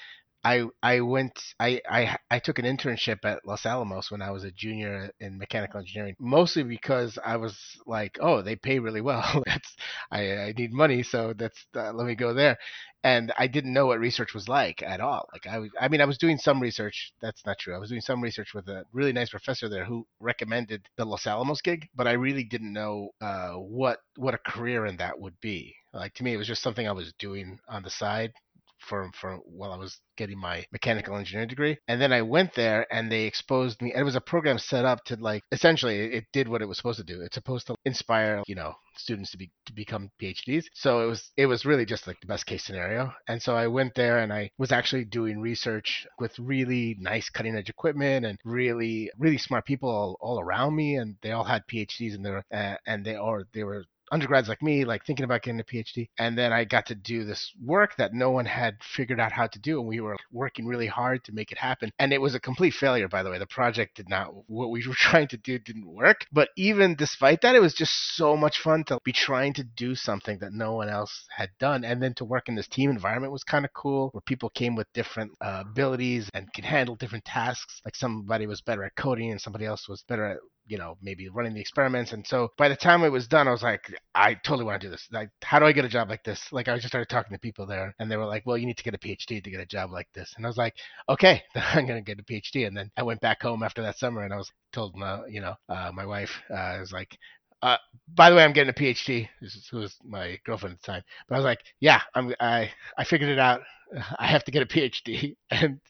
I 0.43 0.63
I 0.81 1.01
went 1.01 1.39
I, 1.59 1.81
I 1.89 2.17
I 2.31 2.39
took 2.39 2.57
an 2.57 2.65
internship 2.65 3.19
at 3.25 3.45
Los 3.45 3.65
Alamos 3.65 4.09
when 4.09 4.21
I 4.21 4.31
was 4.31 4.43
a 4.43 4.51
junior 4.51 5.11
in 5.19 5.37
mechanical 5.37 5.79
engineering, 5.79 6.15
mostly 6.19 6.63
because 6.63 7.19
I 7.23 7.37
was 7.37 7.57
like, 7.85 8.17
oh, 8.19 8.41
they 8.41 8.55
pay 8.55 8.79
really 8.79 9.01
well. 9.01 9.43
that's 9.45 9.75
I, 10.11 10.35
I 10.37 10.53
need 10.57 10.73
money, 10.73 11.03
so 11.03 11.33
that's 11.37 11.65
uh, 11.75 11.93
let 11.93 12.07
me 12.07 12.15
go 12.15 12.33
there. 12.33 12.57
And 13.03 13.31
I 13.37 13.47
didn't 13.47 13.73
know 13.73 13.87
what 13.87 13.99
research 13.99 14.33
was 14.33 14.47
like 14.47 14.81
at 14.83 14.99
all. 14.99 15.27
Like 15.31 15.45
I 15.47 15.67
I 15.79 15.87
mean 15.89 16.01
I 16.01 16.05
was 16.05 16.17
doing 16.17 16.37
some 16.37 16.59
research. 16.59 17.13
That's 17.21 17.45
not 17.45 17.59
true. 17.59 17.75
I 17.75 17.79
was 17.79 17.89
doing 17.89 18.01
some 18.01 18.21
research 18.21 18.53
with 18.55 18.67
a 18.67 18.83
really 18.93 19.13
nice 19.13 19.29
professor 19.29 19.69
there 19.69 19.85
who 19.85 20.07
recommended 20.19 20.87
the 20.97 21.05
Los 21.05 21.27
Alamos 21.27 21.61
gig, 21.61 21.87
but 21.95 22.07
I 22.07 22.13
really 22.13 22.43
didn't 22.43 22.73
know 22.73 23.09
uh, 23.21 23.53
what 23.53 23.99
what 24.15 24.33
a 24.33 24.39
career 24.39 24.87
in 24.87 24.97
that 24.97 25.19
would 25.19 25.39
be. 25.39 25.75
Like 25.93 26.13
to 26.15 26.23
me, 26.23 26.33
it 26.33 26.37
was 26.37 26.47
just 26.47 26.63
something 26.63 26.87
I 26.87 26.93
was 26.93 27.13
doing 27.19 27.59
on 27.67 27.83
the 27.83 27.89
side 27.91 28.31
for 28.81 29.09
for 29.13 29.37
while 29.45 29.71
I 29.71 29.77
was 29.77 29.99
getting 30.17 30.39
my 30.39 30.65
mechanical 30.71 31.15
engineering 31.15 31.47
degree. 31.47 31.77
And 31.87 32.01
then 32.01 32.13
I 32.13 32.21
went 32.21 32.53
there 32.55 32.85
and 32.93 33.11
they 33.11 33.23
exposed 33.23 33.81
me. 33.81 33.93
It 33.95 34.03
was 34.03 34.15
a 34.15 34.21
program 34.21 34.59
set 34.59 34.85
up 34.85 35.03
to 35.05 35.15
like 35.15 35.43
essentially 35.51 35.97
it 36.13 36.25
did 36.33 36.47
what 36.47 36.61
it 36.61 36.67
was 36.67 36.77
supposed 36.77 36.99
to 36.99 37.05
do. 37.05 37.21
It's 37.21 37.35
supposed 37.35 37.67
to 37.67 37.75
inspire 37.85 38.43
you 38.47 38.55
know 38.55 38.73
students 38.97 39.31
to 39.31 39.37
be 39.37 39.51
to 39.65 39.73
become 39.73 40.09
PhDs. 40.21 40.65
So 40.73 41.01
it 41.01 41.07
was 41.07 41.31
it 41.37 41.45
was 41.45 41.65
really 41.65 41.85
just 41.85 42.07
like 42.07 42.19
the 42.21 42.27
best 42.27 42.45
case 42.45 42.63
scenario. 42.63 43.13
And 43.27 43.41
so 43.41 43.55
I 43.55 43.67
went 43.67 43.95
there 43.95 44.19
and 44.19 44.31
I 44.33 44.51
was 44.57 44.71
actually 44.71 45.05
doing 45.05 45.39
research 45.39 46.05
with 46.19 46.37
really 46.39 46.95
nice 46.99 47.29
cutting 47.29 47.55
edge 47.55 47.69
equipment 47.69 48.25
and 48.25 48.37
really 48.43 49.11
really 49.17 49.37
smart 49.37 49.65
people 49.65 49.89
all, 49.89 50.17
all 50.19 50.39
around 50.39 50.75
me 50.75 50.95
and 50.95 51.15
they 51.21 51.31
all 51.31 51.43
had 51.43 51.67
PhDs 51.67 52.15
and 52.15 52.25
they 52.25 52.31
were 52.31 52.43
uh, 52.53 52.75
and 52.85 53.05
they 53.05 53.15
or 53.17 53.45
they 53.53 53.63
were 53.63 53.85
undergrads 54.11 54.49
like 54.49 54.61
me, 54.61 54.85
like 54.85 55.05
thinking 55.05 55.23
about 55.23 55.41
getting 55.41 55.59
a 55.59 55.63
PhD. 55.63 56.09
And 56.19 56.37
then 56.37 56.51
I 56.51 56.65
got 56.65 56.85
to 56.87 56.95
do 56.95 57.23
this 57.23 57.51
work 57.63 57.95
that 57.97 58.13
no 58.13 58.31
one 58.31 58.45
had 58.45 58.75
figured 58.95 59.19
out 59.19 59.31
how 59.31 59.47
to 59.47 59.59
do. 59.59 59.79
And 59.79 59.87
we 59.87 60.01
were 60.01 60.17
working 60.31 60.67
really 60.67 60.87
hard 60.87 61.23
to 61.25 61.31
make 61.31 61.51
it 61.51 61.57
happen. 61.57 61.91
And 61.99 62.13
it 62.13 62.21
was 62.21 62.35
a 62.35 62.39
complete 62.39 62.73
failure, 62.73 63.07
by 63.07 63.23
the 63.23 63.31
way. 63.31 63.39
The 63.39 63.47
project 63.47 63.95
did 63.95 64.09
not, 64.09 64.31
what 64.47 64.69
we 64.69 64.85
were 64.87 64.93
trying 64.97 65.29
to 65.29 65.37
do 65.37 65.57
didn't 65.57 65.87
work. 65.87 66.25
But 66.31 66.49
even 66.57 66.95
despite 66.95 67.41
that, 67.41 67.55
it 67.55 67.61
was 67.61 67.73
just 67.73 67.93
so 68.15 68.35
much 68.35 68.59
fun 68.59 68.83
to 68.85 68.99
be 69.03 69.13
trying 69.13 69.53
to 69.53 69.63
do 69.63 69.95
something 69.95 70.39
that 70.39 70.53
no 70.53 70.73
one 70.73 70.89
else 70.89 71.25
had 71.35 71.49
done. 71.59 71.83
And 71.83 72.01
then 72.01 72.13
to 72.15 72.25
work 72.25 72.49
in 72.49 72.55
this 72.55 72.67
team 72.67 72.89
environment 72.89 73.33
was 73.33 73.43
kind 73.43 73.65
of 73.65 73.73
cool, 73.73 74.09
where 74.11 74.21
people 74.21 74.49
came 74.49 74.75
with 74.75 74.87
different 74.93 75.31
uh, 75.41 75.63
abilities 75.65 76.29
and 76.33 76.51
could 76.53 76.65
handle 76.65 76.95
different 76.95 77.25
tasks. 77.25 77.81
Like 77.85 77.95
somebody 77.95 78.47
was 78.47 78.61
better 78.61 78.83
at 78.83 78.95
coding 78.95 79.31
and 79.31 79.41
somebody 79.41 79.65
else 79.65 79.87
was 79.87 80.03
better 80.07 80.25
at 80.25 80.37
you 80.67 80.77
know, 80.77 80.97
maybe 81.01 81.29
running 81.29 81.53
the 81.53 81.61
experiments. 81.61 82.13
And 82.13 82.25
so 82.25 82.49
by 82.57 82.69
the 82.69 82.75
time 82.75 83.03
it 83.03 83.09
was 83.09 83.27
done, 83.27 83.47
I 83.47 83.51
was 83.51 83.63
like, 83.63 83.93
I 84.15 84.35
totally 84.35 84.65
want 84.65 84.81
to 84.81 84.87
do 84.87 84.91
this. 84.91 85.07
Like, 85.11 85.29
how 85.43 85.59
do 85.59 85.65
I 85.65 85.71
get 85.71 85.85
a 85.85 85.89
job 85.89 86.09
like 86.09 86.23
this? 86.23 86.51
Like, 86.51 86.67
I 86.67 86.75
just 86.75 86.87
started 86.87 87.09
talking 87.09 87.35
to 87.35 87.39
people 87.39 87.65
there, 87.65 87.93
and 87.99 88.09
they 88.09 88.17
were 88.17 88.25
like, 88.25 88.45
well, 88.45 88.57
you 88.57 88.65
need 88.65 88.77
to 88.77 88.83
get 88.83 88.93
a 88.93 88.97
PhD 88.97 89.43
to 89.43 89.51
get 89.51 89.59
a 89.59 89.65
job 89.65 89.91
like 89.91 90.07
this. 90.13 90.33
And 90.37 90.45
I 90.45 90.49
was 90.49 90.57
like, 90.57 90.75
okay, 91.09 91.41
then 91.53 91.63
I'm 91.73 91.87
gonna 91.87 92.01
get 92.01 92.19
a 92.19 92.23
PhD. 92.23 92.67
And 92.67 92.75
then 92.75 92.91
I 92.97 93.03
went 93.03 93.21
back 93.21 93.41
home 93.41 93.63
after 93.63 93.81
that 93.81 93.97
summer, 93.97 94.23
and 94.23 94.33
I 94.33 94.37
was 94.37 94.51
told, 94.73 94.95
my, 94.95 95.21
you 95.27 95.41
know, 95.41 95.55
uh, 95.69 95.91
my 95.93 96.05
wife 96.05 96.31
uh, 96.49 96.77
was 96.79 96.91
like, 96.91 97.17
uh, 97.61 97.77
by 98.13 98.29
the 98.29 98.35
way, 98.35 98.43
I'm 98.43 98.53
getting 98.53 98.69
a 98.69 98.73
PhD. 98.73 99.27
This 99.41 99.55
is, 99.55 99.71
was 99.71 99.95
my 100.03 100.39
girlfriend 100.45 100.75
at 100.75 100.81
the 100.81 100.91
time. 100.91 101.03
But 101.27 101.35
I 101.35 101.37
was 101.37 101.45
like, 101.45 101.59
yeah, 101.79 102.01
I'm, 102.15 102.33
I, 102.39 102.71
I 102.97 103.03
figured 103.03 103.29
it 103.29 103.39
out. 103.39 103.61
I 104.19 104.27
have 104.27 104.43
to 104.45 104.51
get 104.51 104.63
a 104.63 104.65
PhD. 104.65 105.35
And, 105.51 105.81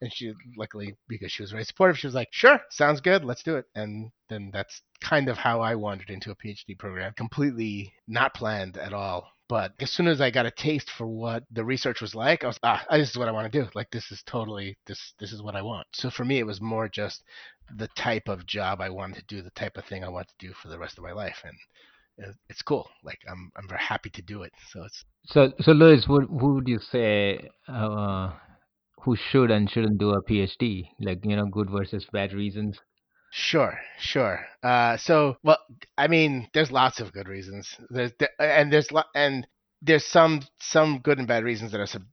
and 0.00 0.12
she, 0.12 0.32
luckily, 0.56 0.96
because 1.06 1.30
she 1.30 1.42
was 1.42 1.50
very 1.50 1.64
supportive, 1.64 1.98
she 1.98 2.06
was 2.06 2.14
like, 2.14 2.28
sure, 2.30 2.58
sounds 2.70 3.02
good. 3.02 3.22
Let's 3.22 3.42
do 3.42 3.56
it. 3.56 3.66
And 3.74 4.10
then 4.30 4.50
that's 4.50 4.80
kind 5.02 5.28
of 5.28 5.36
how 5.36 5.60
I 5.60 5.74
wandered 5.74 6.08
into 6.08 6.30
a 6.30 6.36
PhD 6.36 6.78
program, 6.78 7.12
completely 7.18 7.92
not 8.08 8.32
planned 8.32 8.78
at 8.78 8.94
all. 8.94 9.28
But 9.50 9.72
as 9.80 9.90
soon 9.90 10.06
as 10.06 10.20
I 10.20 10.30
got 10.30 10.46
a 10.46 10.50
taste 10.52 10.90
for 10.90 11.06
what 11.08 11.42
the 11.50 11.64
research 11.64 12.00
was 12.00 12.14
like, 12.14 12.44
I 12.44 12.46
was 12.46 12.58
ah, 12.62 12.86
this 12.92 13.10
is 13.10 13.18
what 13.18 13.26
I 13.26 13.32
want 13.32 13.52
to 13.52 13.62
do. 13.62 13.68
Like 13.74 13.90
this 13.90 14.12
is 14.12 14.22
totally 14.24 14.78
this 14.86 15.12
this 15.18 15.32
is 15.32 15.42
what 15.42 15.56
I 15.56 15.62
want. 15.62 15.88
So 15.92 16.08
for 16.08 16.24
me, 16.24 16.38
it 16.38 16.46
was 16.46 16.60
more 16.60 16.88
just 16.88 17.24
the 17.76 17.88
type 17.88 18.28
of 18.28 18.46
job 18.46 18.80
I 18.80 18.90
wanted 18.90 19.28
to 19.28 19.34
do, 19.34 19.42
the 19.42 19.50
type 19.50 19.76
of 19.76 19.84
thing 19.84 20.04
I 20.04 20.08
want 20.08 20.28
to 20.28 20.46
do 20.46 20.52
for 20.54 20.68
the 20.68 20.78
rest 20.78 20.98
of 20.98 21.04
my 21.04 21.12
life, 21.12 21.42
and 21.44 22.34
it's 22.48 22.62
cool. 22.62 22.88
Like 23.02 23.20
I'm 23.28 23.50
I'm 23.56 23.68
very 23.68 23.80
happy 23.80 24.10
to 24.10 24.22
do 24.22 24.42
it. 24.42 24.52
So 24.70 24.84
it's 24.84 25.04
so 25.26 25.52
so 25.60 25.72
Luis, 25.72 26.08
what 26.08 26.24
who 26.24 26.54
would 26.54 26.68
you 26.68 26.78
say 26.78 27.48
uh, 27.68 28.32
who 29.02 29.16
should 29.16 29.50
and 29.50 29.70
shouldn't 29.70 29.98
do 29.98 30.10
a 30.10 30.22
PhD? 30.22 30.88
Like 31.00 31.24
you 31.24 31.36
know, 31.36 31.46
good 31.46 31.70
versus 31.70 32.06
bad 32.12 32.32
reasons. 32.32 32.78
Sure, 33.32 33.78
sure. 33.98 34.44
Uh, 34.60 34.96
so, 34.96 35.36
well, 35.44 35.58
I 35.96 36.08
mean, 36.08 36.48
there's 36.52 36.72
lots 36.72 36.98
of 36.98 37.12
good 37.12 37.28
reasons. 37.28 37.76
There's 37.88 38.12
there, 38.18 38.30
and 38.40 38.72
there's 38.72 38.90
lo- 38.90 39.04
and 39.14 39.46
there's 39.82 40.04
some 40.04 40.42
some 40.58 40.98
good 40.98 41.18
and 41.18 41.28
bad 41.28 41.44
reasons 41.44 41.70
that 41.72 41.80
are 41.80 41.86
sub- 41.86 42.06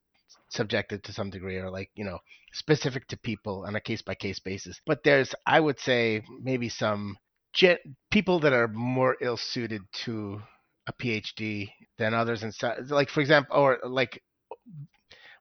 subjective 0.49 1.01
to 1.03 1.13
some 1.13 1.29
degree, 1.29 1.57
or 1.57 1.69
like 1.69 1.91
you 1.95 2.05
know 2.05 2.19
specific 2.53 3.07
to 3.07 3.17
people 3.17 3.65
on 3.67 3.75
a 3.75 3.81
case 3.81 4.01
by 4.01 4.15
case 4.15 4.39
basis. 4.39 4.79
But 4.85 5.03
there's, 5.03 5.33
I 5.45 5.59
would 5.59 5.79
say, 5.79 6.23
maybe 6.41 6.69
some 6.69 7.17
gen- 7.53 7.95
people 8.11 8.39
that 8.41 8.53
are 8.53 8.67
more 8.67 9.17
ill 9.21 9.37
suited 9.37 9.81
to 10.05 10.41
a 10.87 10.93
PhD 10.93 11.69
than 11.97 12.13
others, 12.13 12.43
and 12.43 12.53
so, 12.53 12.73
like 12.89 13.09
for 13.09 13.21
example, 13.21 13.55
or 13.57 13.79
like 13.83 14.21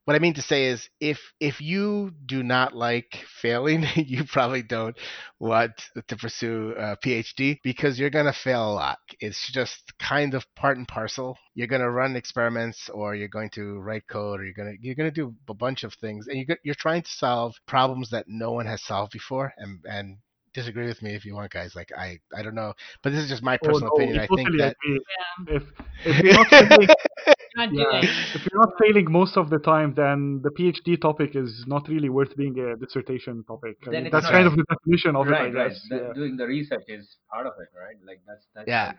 what 0.06 0.14
I 0.14 0.20
mean 0.20 0.34
to 0.34 0.42
say 0.42 0.66
is 0.66 0.88
if 1.00 1.20
if 1.40 1.60
you 1.60 2.12
do 2.26 2.44
not 2.44 2.76
like 2.76 3.18
failing, 3.42 3.84
you 3.96 4.22
probably 4.24 4.62
don't 4.62 4.96
want 5.40 5.72
to 6.06 6.16
pursue 6.16 6.74
a 6.78 6.96
PhD 6.96 7.58
because 7.64 7.98
you're 7.98 8.08
going 8.08 8.26
to 8.26 8.32
fail 8.32 8.70
a 8.70 8.72
lot. 8.72 8.98
It's 9.18 9.50
just 9.50 9.92
kind 9.98 10.34
of 10.34 10.46
part 10.54 10.78
and 10.78 10.86
parcel. 10.86 11.36
You're 11.54 11.66
going 11.66 11.82
to 11.82 11.90
run 11.90 12.14
experiments 12.14 12.88
or 12.88 13.16
you're 13.16 13.26
going 13.26 13.50
to 13.50 13.80
write 13.80 14.06
code 14.08 14.38
or 14.40 14.44
you're 14.44 14.54
going 14.54 14.76
to 14.76 14.86
you're 14.86 14.94
going 14.94 15.10
to 15.10 15.14
do 15.14 15.34
a 15.48 15.54
bunch 15.54 15.82
of 15.82 15.92
things 15.94 16.28
and 16.28 16.38
you're 16.38 16.56
you're 16.62 16.76
trying 16.76 17.02
to 17.02 17.10
solve 17.10 17.56
problems 17.66 18.10
that 18.10 18.26
no 18.28 18.52
one 18.52 18.66
has 18.66 18.84
solved 18.84 19.10
before 19.10 19.52
and 19.58 19.80
and 19.86 20.18
disagree 20.54 20.86
with 20.86 21.02
me 21.02 21.14
if 21.14 21.24
you 21.24 21.34
want, 21.34 21.50
guys. 21.50 21.74
Like 21.74 21.90
I, 21.96 22.20
I 22.32 22.42
don't 22.42 22.54
know, 22.54 22.74
but 23.02 23.10
this 23.10 23.24
is 23.24 23.28
just 23.28 23.42
my 23.42 23.58
personal 23.58 23.90
oh, 23.92 23.98
no, 23.98 24.04
opinion. 24.04 24.20
I 24.20 24.36
think 24.36 24.48
that 24.58 24.76
yeah. 24.88 25.56
if 25.56 25.62
if 26.04 26.24
you're 26.24 26.34
not 26.34 26.96
failing, 27.56 27.78
yeah, 27.78 28.00
if 28.34 28.46
you're 28.46 28.60
not 28.60 28.74
failing 28.80 29.10
most 29.10 29.36
of 29.36 29.50
the 29.50 29.58
time, 29.58 29.94
then 29.94 30.40
the 30.42 30.50
PhD 30.50 31.00
topic 31.00 31.34
is 31.34 31.64
not 31.66 31.88
really 31.88 32.08
worth 32.08 32.36
being 32.36 32.58
a 32.58 32.76
dissertation 32.76 33.44
topic. 33.44 33.76
I 33.86 33.90
mean, 33.90 34.10
that's 34.10 34.26
kind 34.26 34.44
right. 34.44 34.46
of 34.46 34.56
the 34.56 34.64
definition 34.68 35.16
of 35.16 35.26
right, 35.26 35.46
it, 35.46 35.56
I 35.56 35.68
guess. 35.68 35.88
Right. 35.90 36.02
Yeah. 36.02 36.12
Doing 36.14 36.36
the 36.36 36.46
research 36.46 36.84
is 36.88 37.16
part 37.32 37.46
of 37.46 37.54
it, 37.60 37.68
right? 37.78 37.96
Like 38.06 38.20
that's 38.26 38.46
that's 38.54 38.68
yeah. 38.68 38.92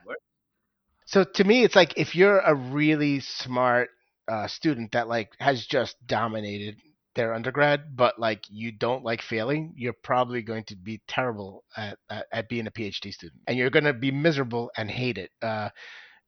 So 1.05 1.23
to 1.23 1.43
me, 1.43 1.63
it's 1.63 1.75
like 1.75 1.93
if 1.97 2.15
you're 2.15 2.39
a 2.39 2.53
really 2.53 3.21
smart 3.21 3.89
uh, 4.27 4.47
student 4.47 4.91
that 4.91 5.07
like 5.07 5.29
has 5.39 5.65
just 5.65 5.95
dominated 6.05 6.75
their 7.15 7.33
undergrad, 7.33 7.95
but 7.95 8.19
like 8.19 8.43
you 8.49 8.71
don't 8.71 9.03
like 9.03 9.21
failing, 9.21 9.73
you're 9.75 9.95
probably 10.03 10.41
going 10.41 10.63
to 10.65 10.75
be 10.75 11.01
terrible 11.07 11.63
at, 11.75 11.97
at, 12.09 12.25
at 12.31 12.49
being 12.49 12.67
a 12.67 12.71
PhD 12.71 13.11
student, 13.13 13.41
and 13.47 13.57
you're 13.57 13.69
going 13.69 13.85
to 13.85 13.93
be 13.93 14.11
miserable 14.11 14.69
and 14.77 14.89
hate 14.89 15.17
it. 15.17 15.31
Uh, 15.41 15.69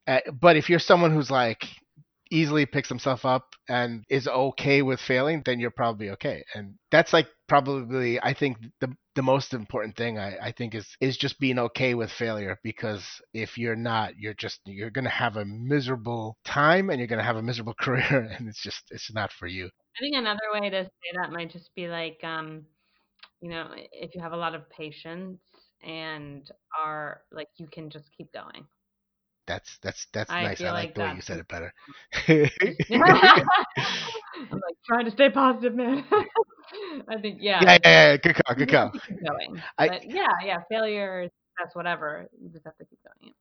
uh, 0.08 0.20
but 0.42 0.58
if 0.58 0.70
you're 0.70 0.80
someone 0.80 1.14
who's 1.14 1.30
like 1.30 1.64
easily 2.32 2.66
picks 2.66 2.90
himself 2.90 3.26
up 3.26 3.56
and 3.68 4.04
is 4.10 4.28
okay 4.28 4.82
with 4.82 5.00
failing, 5.00 5.42
then 5.46 5.60
you're 5.60 5.72
probably 5.72 6.10
okay. 6.12 6.44
And 6.54 6.76
that's 6.92 7.14
like 7.14 7.28
probably 7.48 8.22
I 8.22 8.34
think 8.34 8.58
the 8.82 8.94
the 9.16 9.22
most 9.24 9.54
important 9.54 9.98
thing 9.98 10.18
I, 10.18 10.38
I 10.38 10.52
think 10.52 10.76
is 10.76 10.88
is 11.02 11.18
just 11.18 11.40
being 11.40 11.60
okay 11.60 11.94
with 11.94 12.12
failure 12.12 12.58
because 12.64 13.04
if 13.34 13.58
you're 13.58 13.76
not, 13.76 14.14
you're 14.18 14.36
just 14.36 14.62
you're 14.66 14.92
gonna 14.92 15.10
have 15.10 15.38
a 15.38 15.46
miserable 15.46 16.38
time 16.46 16.90
and 16.90 17.00
you're 17.00 17.08
gonna 17.08 17.24
have 17.24 17.38
a 17.38 17.44
miserable 17.44 17.74
career 17.80 18.30
and 18.38 18.48
it's 18.48 18.62
just 18.62 18.84
it's 18.92 19.14
not 19.14 19.32
for 19.32 19.48
you. 19.48 19.66
I 19.66 20.00
think 20.02 20.16
another 20.16 20.40
way 20.54 20.70
to 20.70 20.84
say 20.86 21.18
that 21.22 21.32
might 21.32 21.52
just 21.52 21.74
be 21.76 21.88
like, 21.88 22.20
um, 22.24 22.66
you 23.42 23.50
know, 23.50 23.72
if 23.92 24.16
you 24.16 24.22
have 24.22 24.34
a 24.34 24.38
lot 24.38 24.56
of 24.56 24.70
patience 24.70 25.40
and 25.84 26.50
are 26.78 27.22
like, 27.32 27.48
you 27.58 27.68
can 27.72 27.90
just 27.90 28.06
keep 28.18 28.32
going. 28.32 28.66
That's 29.50 29.80
that's 29.82 30.06
that's 30.14 30.30
I 30.30 30.44
nice. 30.44 30.62
I 30.62 30.66
like, 30.66 30.74
like 30.74 30.94
the 30.94 31.02
way 31.02 31.14
you 31.16 31.22
said 31.22 31.40
it 31.40 31.48
better. 31.48 31.74
I'm 32.28 32.44
like 34.52 34.78
trying 34.86 35.06
to 35.06 35.12
stay 35.12 35.32
positive, 35.32 35.74
man. 35.74 36.06
I 37.10 37.20
think 37.20 37.40
yeah. 37.42 37.60
Yeah, 37.64 37.78
yeah, 37.84 38.12
yeah. 38.12 38.18
Good 38.18 38.36
call, 38.36 38.56
good 38.56 38.70
call. 38.70 38.92
Keep 38.92 39.26
going. 39.26 39.60
I, 39.80 39.88
but 39.88 40.08
yeah, 40.08 40.28
yeah. 40.46 40.58
Failure, 40.70 41.30
that's 41.58 41.76
whatever. 41.76 42.30
You 42.40 42.50
just 42.50 42.64
have 42.64 42.78
to 42.78 42.86
keep 42.86 43.00
going. 43.04 43.34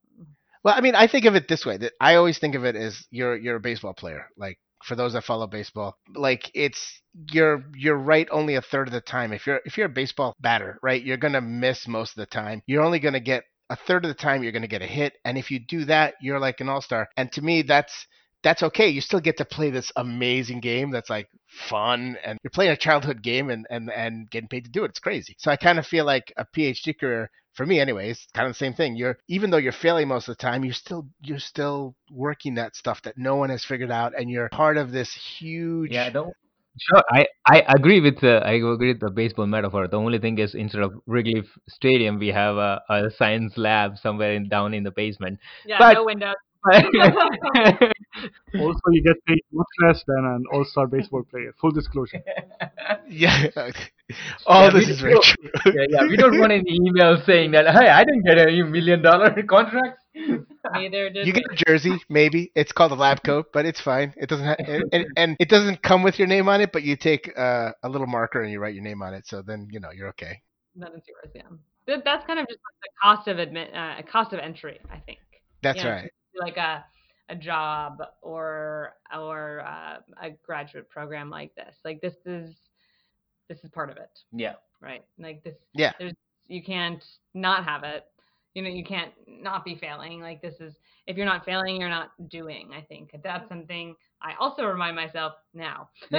Well, 0.64 0.74
I 0.74 0.80
mean, 0.80 0.94
I 0.94 1.08
think 1.08 1.26
of 1.26 1.34
it 1.34 1.46
this 1.46 1.66
way: 1.66 1.76
that 1.76 1.92
I 2.00 2.14
always 2.14 2.38
think 2.38 2.54
of 2.54 2.64
it 2.64 2.74
as 2.74 3.06
you're 3.10 3.36
you're 3.36 3.56
a 3.56 3.60
baseball 3.60 3.92
player. 3.92 4.30
Like 4.38 4.58
for 4.84 4.94
those 4.94 5.12
that 5.12 5.24
follow 5.24 5.48
baseball 5.48 5.98
like 6.14 6.52
it's 6.54 7.02
you're 7.32 7.64
you're 7.74 7.96
right 7.96 8.28
only 8.30 8.54
a 8.54 8.62
third 8.62 8.86
of 8.86 8.94
the 8.94 9.00
time 9.00 9.32
if 9.32 9.44
you're 9.44 9.60
if 9.64 9.76
you're 9.76 9.86
a 9.86 9.90
baseball 9.90 10.36
batter 10.38 10.78
right 10.82 11.02
you're 11.02 11.16
going 11.16 11.32
to 11.32 11.40
miss 11.40 11.88
most 11.88 12.10
of 12.10 12.20
the 12.20 12.26
time 12.26 12.62
you're 12.64 12.84
only 12.84 13.00
going 13.00 13.12
to 13.12 13.18
get 13.18 13.42
a 13.70 13.76
third 13.76 14.04
of 14.04 14.08
the 14.08 14.14
time 14.14 14.42
you're 14.42 14.52
going 14.52 14.62
to 14.62 14.68
get 14.68 14.82
a 14.82 14.86
hit 14.86 15.14
and 15.24 15.36
if 15.38 15.50
you 15.50 15.58
do 15.58 15.84
that 15.84 16.14
you're 16.20 16.40
like 16.40 16.60
an 16.60 16.68
all-star. 16.68 17.08
And 17.16 17.30
to 17.32 17.42
me 17.42 17.62
that's 17.62 18.06
that's 18.44 18.62
okay. 18.62 18.88
You 18.88 19.00
still 19.00 19.20
get 19.20 19.38
to 19.38 19.44
play 19.44 19.70
this 19.70 19.90
amazing 19.96 20.60
game 20.60 20.92
that's 20.92 21.10
like 21.10 21.28
fun 21.68 22.16
and 22.24 22.38
you're 22.42 22.52
playing 22.52 22.70
a 22.70 22.76
childhood 22.76 23.22
game 23.22 23.50
and 23.50 23.66
and 23.70 23.90
and 23.90 24.30
getting 24.30 24.48
paid 24.48 24.64
to 24.64 24.70
do 24.70 24.84
it. 24.84 24.90
It's 24.90 25.00
crazy. 25.00 25.34
So 25.38 25.50
i 25.50 25.56
kind 25.56 25.78
of 25.78 25.86
feel 25.86 26.04
like 26.04 26.32
a 26.36 26.46
phd 26.56 26.98
career 26.98 27.30
for 27.58 27.66
me 27.66 27.80
anyway, 27.80 28.10
it's 28.10 28.24
kind 28.34 28.46
of 28.46 28.52
the 28.52 28.58
same 28.58 28.72
thing. 28.72 28.94
You're 28.94 29.18
even 29.26 29.50
though 29.50 29.56
you're 29.56 29.72
failing 29.72 30.06
most 30.06 30.28
of 30.28 30.36
the 30.36 30.40
time, 30.40 30.64
you're 30.64 30.72
still 30.72 31.08
you're 31.20 31.40
still 31.40 31.96
working 32.08 32.54
that 32.54 32.76
stuff 32.76 33.02
that 33.02 33.18
no 33.18 33.34
one 33.34 33.50
has 33.50 33.64
figured 33.64 33.90
out, 33.90 34.12
and 34.16 34.30
you're 34.30 34.48
part 34.50 34.76
of 34.76 34.92
this 34.92 35.12
huge 35.12 35.90
yeah, 35.90 36.04
I 36.04 36.10
don't 36.10 36.32
Sure, 36.80 37.02
I, 37.10 37.26
I 37.46 37.64
agree 37.76 38.00
with 38.00 38.20
the 38.20 38.40
I 38.44 38.52
agree 38.52 38.88
with 38.92 39.00
the 39.00 39.10
baseball 39.10 39.46
metaphor. 39.46 39.88
The 39.88 39.96
only 39.98 40.18
thing 40.18 40.38
is 40.38 40.54
instead 40.54 40.82
of 40.82 40.92
Wrigley 41.06 41.40
F- 41.40 41.58
Stadium, 41.68 42.18
we 42.18 42.28
have 42.28 42.56
a, 42.56 42.82
a 42.88 43.10
science 43.16 43.56
lab 43.56 43.98
somewhere 43.98 44.34
in, 44.34 44.48
down 44.48 44.74
in 44.74 44.84
the 44.84 44.90
basement. 44.90 45.38
Yeah, 45.64 45.78
But- 45.78 45.94
no 45.94 46.04
windows. 46.04 46.34
Also, 48.58 48.80
you 48.90 49.02
get 49.02 49.16
paid 49.26 49.40
much 49.52 49.66
less 49.84 50.02
than 50.06 50.24
an 50.24 50.44
all-star 50.52 50.86
baseball 50.86 51.22
player. 51.30 51.52
Full 51.60 51.70
disclosure. 51.70 52.22
Yeah. 53.08 53.46
All 54.46 54.64
Yeah, 54.64 54.70
this 54.70 54.88
is 54.88 55.00
very 55.00 55.14
do. 55.14 55.20
true. 55.22 55.50
yeah, 55.66 55.86
yeah, 55.90 56.02
we 56.08 56.16
don't 56.16 56.38
want 56.38 56.52
any 56.52 56.64
email 56.86 57.16
saying 57.24 57.52
that. 57.52 57.66
Hey, 57.68 57.88
I 57.88 58.04
didn't 58.04 58.24
get 58.24 58.38
a 58.38 58.62
million 58.64 59.02
dollar 59.02 59.30
contracts. 59.42 60.02
Neither 60.72 61.10
did 61.10 61.26
You 61.26 61.32
we. 61.32 61.40
get 61.40 61.44
a 61.52 61.64
jersey, 61.66 61.98
maybe. 62.08 62.50
It's 62.54 62.72
called 62.72 62.92
a 62.92 62.96
lab 62.96 63.22
coat, 63.24 63.46
but 63.52 63.64
it's 63.66 63.80
fine. 63.80 64.12
It 64.16 64.28
doesn't, 64.28 64.46
ha- 64.46 64.56
and, 64.66 64.84
and, 64.92 65.06
and 65.16 65.36
it 65.40 65.48
doesn't 65.48 65.82
come 65.82 66.02
with 66.02 66.18
your 66.18 66.28
name 66.28 66.48
on 66.48 66.60
it. 66.60 66.72
But 66.72 66.82
you 66.82 66.96
take 66.96 67.30
uh, 67.38 67.70
a 67.82 67.88
little 67.88 68.06
marker 68.06 68.42
and 68.42 68.50
you 68.52 68.60
write 68.60 68.74
your 68.74 68.84
name 68.84 69.02
on 69.02 69.14
it. 69.14 69.26
So 69.26 69.42
then 69.42 69.68
you 69.70 69.80
know 69.80 69.90
you're 69.90 70.08
okay. 70.08 70.42
That 70.76 70.92
is 70.94 71.02
yours, 71.08 71.32
yeah. 71.34 71.96
That's 72.04 72.26
kind 72.26 72.38
of 72.38 72.46
just 72.48 72.60
like 72.60 72.80
the 72.82 72.88
cost 73.02 73.28
of 73.28 73.38
admit, 73.38 73.74
uh, 73.74 73.94
cost 74.10 74.32
of 74.32 74.38
entry, 74.40 74.78
I 74.92 74.98
think. 74.98 75.18
That's 75.62 75.78
Yeah. 75.82 75.88
right. 76.02 76.12
Like 76.40 76.56
a 76.56 76.84
a 77.30 77.34
job 77.36 77.98
or 78.22 78.94
or 79.14 79.60
uh, 79.60 79.98
a 80.22 80.30
graduate 80.44 80.88
program 80.88 81.30
like 81.30 81.54
this. 81.54 81.74
Like 81.84 82.00
this 82.00 82.14
is 82.26 82.54
this 83.48 83.58
is 83.64 83.70
part 83.70 83.90
of 83.90 83.96
it, 83.96 84.10
Yeah. 84.32 84.54
right? 84.80 85.04
Like 85.18 85.42
this. 85.42 85.56
Yeah. 85.74 85.92
There's 85.98 86.12
you 86.48 86.62
can't 86.62 87.02
not 87.34 87.64
have 87.64 87.82
it. 87.84 88.04
You 88.54 88.62
know, 88.62 88.70
you 88.70 88.84
can't 88.84 89.12
not 89.26 89.64
be 89.64 89.76
failing. 89.76 90.20
Like 90.20 90.42
this 90.42 90.60
is 90.60 90.74
if 91.06 91.16
you're 91.16 91.26
not 91.26 91.44
failing, 91.44 91.80
you're 91.80 91.88
not 91.88 92.10
doing. 92.28 92.70
I 92.74 92.80
think 92.82 93.10
that's 93.22 93.48
something 93.48 93.94
I 94.22 94.34
also 94.40 94.64
remind 94.64 94.96
myself 94.96 95.34
now 95.54 95.88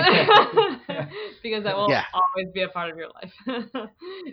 because 1.43 1.63
that 1.63 1.75
will 1.75 1.88
Yeah. 1.88 2.03
always 2.13 2.51
be 2.53 2.61
a 2.61 2.69
part 2.69 2.89
of 2.91 2.97
your 2.97 3.09
life. 3.21 3.34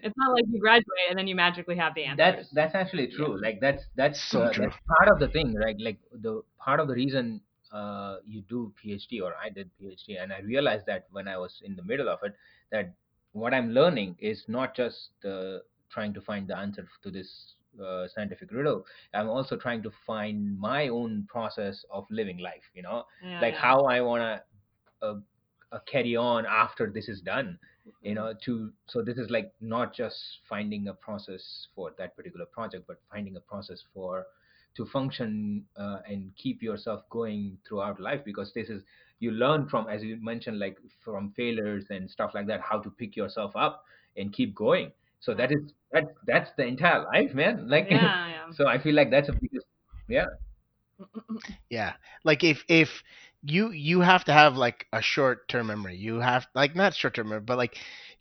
it's 0.03 0.17
not 0.17 0.33
like 0.33 0.45
you 0.51 0.61
graduate 0.61 1.09
and 1.11 1.19
then 1.19 1.27
you 1.27 1.35
magically 1.35 1.77
have 1.77 1.95
the 1.95 2.05
answers. 2.05 2.47
That's 2.47 2.49
that's 2.51 2.75
actually 2.75 3.09
true. 3.09 3.41
Like 3.41 3.61
that's 3.61 3.85
that's 3.97 4.33
So 4.33 4.41
uh, 4.41 4.53
true. 4.53 4.71
that's 4.71 4.77
part 4.99 5.09
of 5.11 5.19
the 5.19 5.29
thing, 5.29 5.55
right? 5.55 5.77
Like 5.81 5.99
the 6.13 6.43
part 6.59 6.81
of 6.81 6.89
the 6.89 6.95
reason 6.95 7.41
uh, 7.73 8.19
you 8.25 8.43
do 8.43 8.73
PhD 8.83 9.23
or 9.23 9.35
I 9.35 9.49
did 9.51 9.71
PhD, 9.81 10.23
and 10.23 10.33
I 10.33 10.41
realized 10.41 10.87
that 10.87 11.07
when 11.11 11.27
I 11.29 11.37
was 11.37 11.61
in 11.65 11.75
the 11.77 11.83
middle 11.83 12.09
of 12.09 12.21
it, 12.23 12.35
that 12.71 12.95
what 13.33 13.53
I'm 13.55 13.71
learning 13.73 14.17
is 14.21 14.45
not 14.49 14.75
just 14.77 15.11
uh, 15.25 15.59
trying 15.91 16.15
to 16.15 16.21
find 16.21 16.47
the 16.49 16.57
answer 16.57 16.87
to 17.03 17.11
this 17.11 17.56
uh, 17.83 18.07
scientific 18.09 18.51
riddle. 18.53 18.85
I'm 19.15 19.29
also 19.29 19.57
trying 19.57 19.83
to 19.83 19.91
find 20.07 20.59
my 20.59 20.89
own 20.89 21.27
process 21.29 21.85
of 21.91 22.05
living 22.11 22.39
life. 22.39 22.65
You 22.75 22.83
know, 22.83 23.05
Yeah, 23.23 23.41
like 23.41 23.55
yeah. 23.55 23.61
how 23.61 23.85
I 23.87 24.01
wanna 24.01 24.43
uh, 25.03 25.15
uh, 25.73 25.79
carry 25.91 26.17
on 26.17 26.47
after 26.47 26.91
this 26.91 27.09
is 27.09 27.21
done 27.21 27.59
you 28.03 28.15
know 28.15 28.33
to 28.45 28.71
so 28.87 29.03
this 29.03 29.17
is 29.17 29.31
like 29.31 29.53
not 29.61 29.95
just 29.95 30.17
finding 30.49 30.89
a 30.89 30.95
process 30.95 31.69
for 31.75 31.93
that 31.99 32.17
particular 32.17 32.47
project 32.47 32.85
but 32.87 32.99
finding 33.11 33.37
a 33.37 33.41
process 33.41 33.83
for 33.93 34.27
to 34.77 34.85
function 34.87 35.65
uh, 35.77 35.99
and 36.09 36.31
keep 36.37 36.63
yourself 36.63 37.03
going 37.11 37.57
throughout 37.67 38.01
life 38.01 38.21
because 38.25 38.53
this 38.55 38.69
is 38.69 38.83
you 39.19 39.31
learn 39.31 39.67
from 39.69 39.89
as 39.89 40.03
you 40.03 40.17
mentioned 40.23 40.59
like 40.59 40.77
from 41.03 41.33
failures 41.37 41.85
and 41.91 42.11
stuff 42.11 42.33
like 42.35 42.47
that 42.47 42.61
how 42.61 42.79
to 42.79 42.91
pick 42.91 43.17
yourself 43.17 43.53
up 43.57 43.85
and 44.17 44.33
keep 44.33 44.55
going 44.55 44.91
so 45.27 45.35
mm. 45.35 45.39
that 45.39 45.53
is 45.53 45.63
that 45.93 46.05
that's 46.27 46.51
the 46.57 46.65
entire 46.65 47.05
life 47.15 47.35
man 47.35 47.69
like 47.75 47.87
yeah, 47.91 48.29
yeah. 48.29 48.53
so 48.53 48.69
i 48.69 48.79
feel 48.79 48.95
like 48.95 49.11
that's 49.11 49.29
a 49.29 49.33
biggest 49.33 49.67
yeah 50.09 50.27
Yeah. 51.71 51.95
Like 52.25 52.45
if 52.45 52.65
if 52.69 52.89
you 53.43 53.71
you 53.71 54.01
have 54.01 54.25
to 54.25 54.33
have 54.33 54.57
like 54.57 54.87
a 54.93 55.03
short 55.03 55.49
term 55.49 55.69
memory. 55.69 55.97
You 55.97 56.21
have 56.21 56.47
like 56.55 56.75
not 56.75 56.95
short 56.95 57.15
term 57.15 57.29
memory, 57.29 57.45
but 57.45 57.59
like 57.59 57.77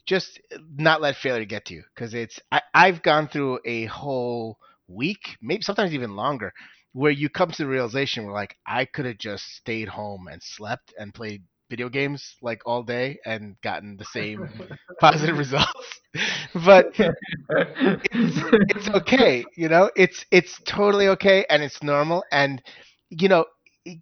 just 0.06 0.40
not 0.78 1.02
let 1.02 1.16
failure 1.18 1.46
get 1.46 1.66
to 1.66 1.76
you 1.76 1.84
because 1.96 2.14
it's 2.14 2.40
I, 2.52 2.62
I've 2.74 3.02
gone 3.02 3.28
through 3.28 3.60
a 3.66 3.86
whole 3.86 4.58
week, 4.88 5.38
maybe 5.42 5.64
sometimes 5.64 5.94
even 5.94 6.16
longer, 6.16 6.54
where 6.94 7.12
you 7.12 7.30
come 7.30 7.52
to 7.52 7.64
the 7.64 7.68
realization 7.70 8.26
where 8.26 8.34
like 8.34 8.56
I 8.68 8.86
could 8.86 9.06
have 9.06 9.18
just 9.18 9.46
stayed 9.56 9.88
home 9.90 10.28
and 10.32 10.42
slept 10.44 10.94
and 11.00 11.14
played 11.14 11.44
video 11.70 11.90
games 11.90 12.36
like 12.42 12.62
all 12.66 12.84
day 12.84 13.18
and 13.26 13.56
gotten 13.62 13.98
the 13.98 14.06
same 14.06 14.48
positive 15.00 15.38
results. 15.38 16.00
but 16.66 16.88
it's 16.98 18.40
it's 18.70 18.90
okay 18.90 19.46
you 19.56 19.68
know 19.68 19.90
it's 19.96 20.26
it's 20.32 20.60
totally 20.66 21.08
okay 21.10 21.46
and 21.50 21.62
it's 21.62 21.84
normal 21.84 22.24
and 22.32 22.62
you 23.10 23.28
know 23.28 23.46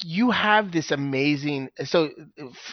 you 0.03 0.31
have 0.31 0.71
this 0.71 0.91
amazing 0.91 1.69
so 1.83 2.09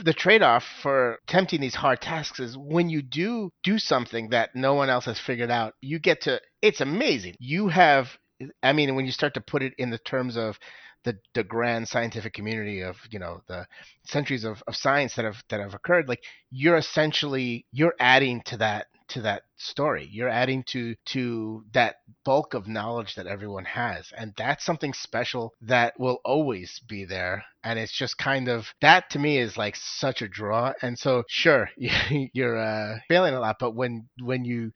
the 0.04 0.12
trade-off 0.12 0.64
for 0.82 1.18
attempting 1.26 1.60
these 1.60 1.74
hard 1.74 2.00
tasks 2.00 2.38
is 2.38 2.56
when 2.56 2.88
you 2.88 3.02
do 3.02 3.50
do 3.64 3.78
something 3.78 4.28
that 4.30 4.54
no 4.54 4.74
one 4.74 4.88
else 4.88 5.06
has 5.06 5.18
figured 5.18 5.50
out 5.50 5.74
you 5.80 5.98
get 5.98 6.20
to 6.20 6.40
it's 6.62 6.80
amazing 6.80 7.34
you 7.40 7.68
have 7.68 8.16
i 8.62 8.72
mean 8.72 8.94
when 8.94 9.06
you 9.06 9.12
start 9.12 9.34
to 9.34 9.40
put 9.40 9.62
it 9.62 9.72
in 9.78 9.90
the 9.90 9.98
terms 9.98 10.36
of 10.36 10.58
the, 11.04 11.18
the 11.34 11.44
grand 11.44 11.88
scientific 11.88 12.32
community 12.32 12.82
of 12.82 12.96
you 13.10 13.18
know 13.18 13.42
the 13.48 13.66
centuries 14.04 14.44
of, 14.44 14.62
of 14.66 14.76
science 14.76 15.14
that 15.14 15.24
have 15.24 15.42
that 15.48 15.60
have 15.60 15.74
occurred 15.74 16.08
like 16.08 16.22
you're 16.50 16.76
essentially 16.76 17.64
you're 17.72 17.94
adding 17.98 18.42
to 18.42 18.56
that 18.58 18.86
to 19.10 19.22
that 19.22 19.42
story. 19.56 20.08
You're 20.10 20.28
adding 20.28 20.64
to 20.68 20.94
to 21.06 21.64
that 21.72 21.96
bulk 22.24 22.54
of 22.54 22.66
knowledge 22.66 23.14
that 23.16 23.26
everyone 23.26 23.64
has. 23.64 24.10
And 24.16 24.32
that's 24.36 24.64
something 24.64 24.92
special 24.92 25.52
that 25.62 25.98
will 25.98 26.18
always 26.24 26.80
be 26.88 27.04
there. 27.04 27.44
And 27.62 27.78
it's 27.78 27.96
just 27.96 28.18
kind 28.18 28.48
of 28.48 28.66
that 28.80 29.10
to 29.10 29.18
me 29.18 29.38
is 29.38 29.56
like 29.56 29.76
such 29.76 30.22
a 30.22 30.28
draw. 30.28 30.72
And 30.80 30.98
so 30.98 31.24
sure 31.28 31.68
you're 31.76 32.58
uh, 32.58 32.98
failing 33.08 33.34
a 33.34 33.40
lot. 33.40 33.56
But 33.58 33.74
when 33.74 34.08
when 34.20 34.44
you 34.44 34.72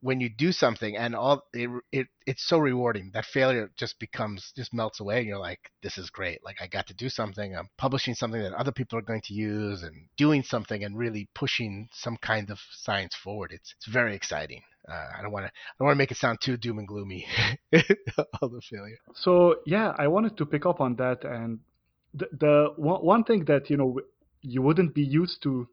when 0.00 0.20
you 0.20 0.28
do 0.28 0.52
something 0.52 0.96
and 0.96 1.14
all 1.14 1.42
it, 1.52 1.70
it 1.92 2.06
it's 2.26 2.46
so 2.46 2.58
rewarding 2.58 3.10
that 3.14 3.24
failure 3.24 3.70
just 3.76 3.98
becomes 3.98 4.52
just 4.56 4.74
melts 4.74 5.00
away 5.00 5.18
and 5.18 5.26
you're 5.26 5.38
like 5.38 5.70
this 5.82 5.98
is 5.98 6.10
great. 6.10 6.40
Like 6.44 6.56
i 6.60 6.66
got 6.66 6.86
to 6.88 6.94
do 6.94 7.08
something. 7.08 7.56
I'm 7.56 7.68
publishing 7.78 8.14
something 8.14 8.42
that 8.42 8.52
other 8.52 8.72
people 8.72 8.98
are 8.98 9.02
going 9.02 9.22
to 9.22 9.34
use 9.34 9.82
and 9.82 10.08
doing 10.16 10.42
something 10.42 10.84
and 10.84 10.96
really 10.96 11.28
pushing 11.34 11.88
some 11.92 12.16
kind 12.18 12.50
of 12.50 12.58
science 12.72 13.14
forward. 13.14 13.52
It's 13.52 13.74
it's 13.76 13.86
very 13.86 14.14
exciting. 14.14 14.62
Uh, 14.88 15.18
i 15.18 15.20
don't 15.20 15.32
want 15.32 15.44
to 15.44 15.48
i 15.50 15.74
don't 15.78 15.86
want 15.86 15.96
to 15.96 15.98
make 15.98 16.12
it 16.12 16.16
sound 16.16 16.38
too 16.40 16.56
doom 16.56 16.78
and 16.78 16.86
gloomy 16.86 17.26
all 18.40 18.48
the 18.48 18.60
failure. 18.60 18.98
So 19.14 19.56
yeah, 19.66 19.92
I 19.98 20.06
wanted 20.06 20.36
to 20.36 20.46
pick 20.46 20.64
up 20.64 20.80
on 20.80 20.94
that, 20.96 21.24
and 21.24 21.58
the, 22.14 22.28
the 22.32 22.72
one, 22.76 23.00
one 23.00 23.24
thing 23.24 23.44
that 23.46 23.68
you 23.68 23.76
know 23.76 24.00
you 24.42 24.62
wouldn't 24.62 24.94
be 24.94 25.02
used 25.02 25.42
to 25.42 25.68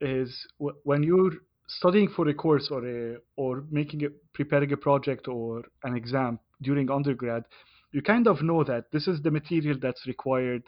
is 0.00 0.46
when 0.58 1.02
you're 1.02 1.32
studying 1.68 2.08
for 2.08 2.28
a 2.28 2.34
course 2.34 2.68
or 2.70 2.86
a 2.86 3.16
or 3.36 3.64
making 3.70 4.04
a 4.04 4.08
preparing 4.34 4.72
a 4.72 4.76
project 4.76 5.28
or 5.28 5.62
an 5.84 5.96
exam 5.96 6.38
during 6.62 6.90
undergrad, 6.90 7.44
you 7.92 8.02
kind 8.02 8.26
of 8.26 8.42
know 8.42 8.64
that 8.64 8.90
this 8.92 9.06
is 9.08 9.22
the 9.22 9.30
material 9.30 9.76
that's 9.80 10.06
required. 10.06 10.62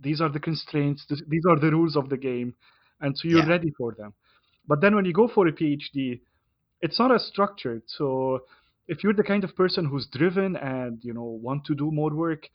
These 0.00 0.20
are 0.20 0.28
the 0.30 0.40
constraints. 0.40 1.04
This, 1.08 1.22
these 1.28 1.44
are 1.48 1.58
the 1.58 1.70
rules 1.70 1.96
of 1.96 2.08
the 2.08 2.16
game, 2.16 2.54
and 3.00 3.16
so 3.16 3.28
you're 3.28 3.42
Yeah. 3.42 3.46
ready 3.46 3.72
for 3.76 3.94
them. 3.98 4.14
But 4.66 4.80
then 4.80 4.94
when 4.94 5.04
you 5.04 5.12
go 5.12 5.28
for 5.28 5.46
a 5.48 5.52
PhD, 5.52 6.20
it's 6.80 6.98
not 6.98 7.12
as 7.14 7.26
structured. 7.26 7.82
So 7.86 8.40
if 8.88 9.02
you're 9.04 9.14
the 9.14 9.24
kind 9.24 9.44
of 9.44 9.56
person 9.56 9.84
who's 9.86 10.06
driven 10.12 10.56
and 10.56 10.98
you 11.02 11.14
know 11.14 11.24
want 11.42 11.64
to 11.66 11.74
do 11.74 11.90
more 11.90 12.14
work, 12.14 12.48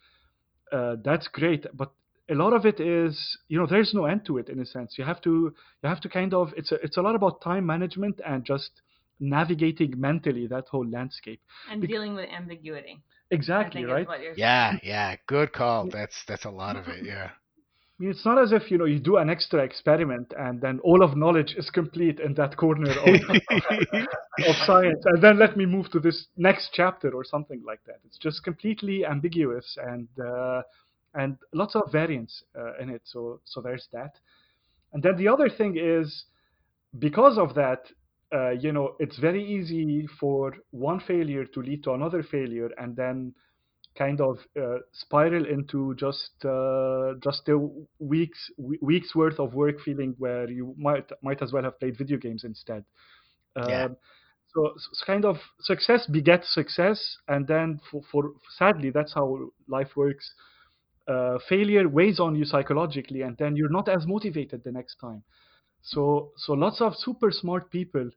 uh, 0.71 0.97
that's 1.03 1.27
great. 1.27 1.65
But 1.73 1.91
a 2.29 2.35
lot 2.35 2.53
of 2.53 2.65
it 2.65 2.79
is 2.79 3.37
you 3.47 3.59
know 3.59 3.67
there's 3.67 3.93
no 3.93 4.05
end 4.05 4.25
to 4.25 4.37
it 4.37 4.49
in 4.49 4.59
a 4.59 4.65
sense. 4.65 4.95
You 4.97 5.03
have 5.05 5.21
to 5.21 5.53
you 5.83 5.89
have 5.89 6.01
to 6.01 6.09
kind 6.09 6.33
of 6.33 6.53
it's 6.55 6.71
a, 6.71 6.75
it's 6.75 6.97
a 6.97 7.01
lot 7.01 7.15
about 7.15 7.41
time 7.41 7.65
management 7.65 8.21
and 8.25 8.43
just 8.45 8.71
navigating 9.19 9.99
mentally 9.99 10.47
that 10.47 10.67
whole 10.69 10.87
landscape. 10.87 11.41
and 11.69 11.81
bec- 11.81 11.89
dealing 11.89 12.15
with 12.15 12.29
ambiguity. 12.29 13.01
Exactly 13.31 13.83
right. 13.85 14.01
is 14.01 14.07
what 14.07 14.21
you're 14.21 14.33
yeah 14.35 14.77
yeah 14.83 15.15
good 15.27 15.51
call 15.53 15.89
that's 15.89 16.23
that's 16.27 16.45
a 16.45 16.49
lot 16.49 16.75
of 16.75 16.87
it 16.87 17.03
yeah 17.03 17.29
I 17.99 18.03
mean, 18.03 18.11
it's 18.11 18.25
not 18.25 18.41
as 18.41 18.51
if 18.51 18.71
you 18.71 18.77
know 18.79 18.85
you 18.85 18.99
do 18.99 19.17
an 19.17 19.29
extra 19.29 19.63
experiment 19.63 20.33
and 20.37 20.59
then 20.59 20.79
all 20.79 21.03
of 21.03 21.15
knowledge 21.15 21.53
is 21.55 21.69
complete 21.69 22.19
in 22.19 22.33
that 22.35 22.57
corner 22.57 22.89
of, 22.89 23.07
of 24.47 24.55
science, 24.65 25.03
and 25.05 25.23
then 25.23 25.37
let 25.37 25.55
me 25.55 25.67
move 25.67 25.91
to 25.91 25.99
this 25.99 26.25
next 26.35 26.71
chapter 26.73 27.11
or 27.11 27.23
something 27.23 27.61
like 27.65 27.81
that. 27.85 27.99
It's 28.05 28.17
just 28.17 28.43
completely 28.43 29.05
ambiguous 29.05 29.77
and 29.79 30.07
uh, 30.19 30.63
and 31.13 31.37
lots 31.53 31.75
of 31.75 31.91
variance 31.91 32.43
uh, 32.57 32.77
in 32.81 32.89
it. 32.89 33.01
So 33.05 33.41
so 33.45 33.61
there's 33.61 33.87
that. 33.93 34.19
And 34.93 35.03
then 35.03 35.15
the 35.17 35.27
other 35.27 35.49
thing 35.49 35.77
is 35.77 36.25
because 36.99 37.37
of 37.37 37.55
that, 37.55 37.87
uh, 38.33 38.51
you 38.51 38.71
know, 38.71 38.95
it's 38.99 39.17
very 39.19 39.43
easy 39.43 40.07
for 40.19 40.53
one 40.71 40.99
failure 40.99 41.45
to 41.45 41.61
lead 41.61 41.83
to 41.83 41.93
another 41.93 42.23
failure, 42.23 42.69
and 42.77 42.95
then 42.95 43.33
kind 43.97 44.21
of 44.21 44.37
uh, 44.59 44.77
spiral 44.91 45.45
into 45.45 45.93
just 45.95 46.31
uh, 46.45 47.13
just 47.23 47.47
a 47.49 47.57
weeks 47.99 48.49
weeks 48.57 49.15
worth 49.15 49.39
of 49.39 49.53
work 49.53 49.79
feeling 49.81 50.15
where 50.17 50.49
you 50.49 50.73
might 50.77 51.09
might 51.21 51.41
as 51.41 51.51
well 51.53 51.63
have 51.63 51.79
played 51.79 51.97
video 51.97 52.17
games 52.17 52.43
instead. 52.43 52.83
Um, 53.55 53.65
Yeah. 53.69 53.87
So 54.53 54.67
it's 54.67 55.03
kind 55.05 55.25
of 55.25 55.37
success 55.61 56.05
begets 56.07 56.53
success, 56.53 57.17
and 57.27 57.47
then 57.47 57.79
for, 57.89 58.01
for 58.11 58.31
sadly 58.57 58.91
that's 58.91 59.13
how 59.13 59.49
life 59.67 59.95
works. 59.95 60.33
Uh, 61.07 61.37
failure 61.49 61.87
weighs 61.89 62.19
on 62.19 62.35
you 62.35 62.45
psychologically, 62.45 63.21
and 63.21 63.37
then 63.37 63.55
you're 63.55 63.69
not 63.69 63.89
as 63.89 64.07
motivated 64.07 64.63
the 64.63 64.71
next 64.71 64.95
time. 64.95 65.23
So 65.81 66.31
so 66.37 66.53
lots 66.53 66.81
of 66.81 66.95
super 66.95 67.31
smart 67.31 67.69
people, 67.71 68.09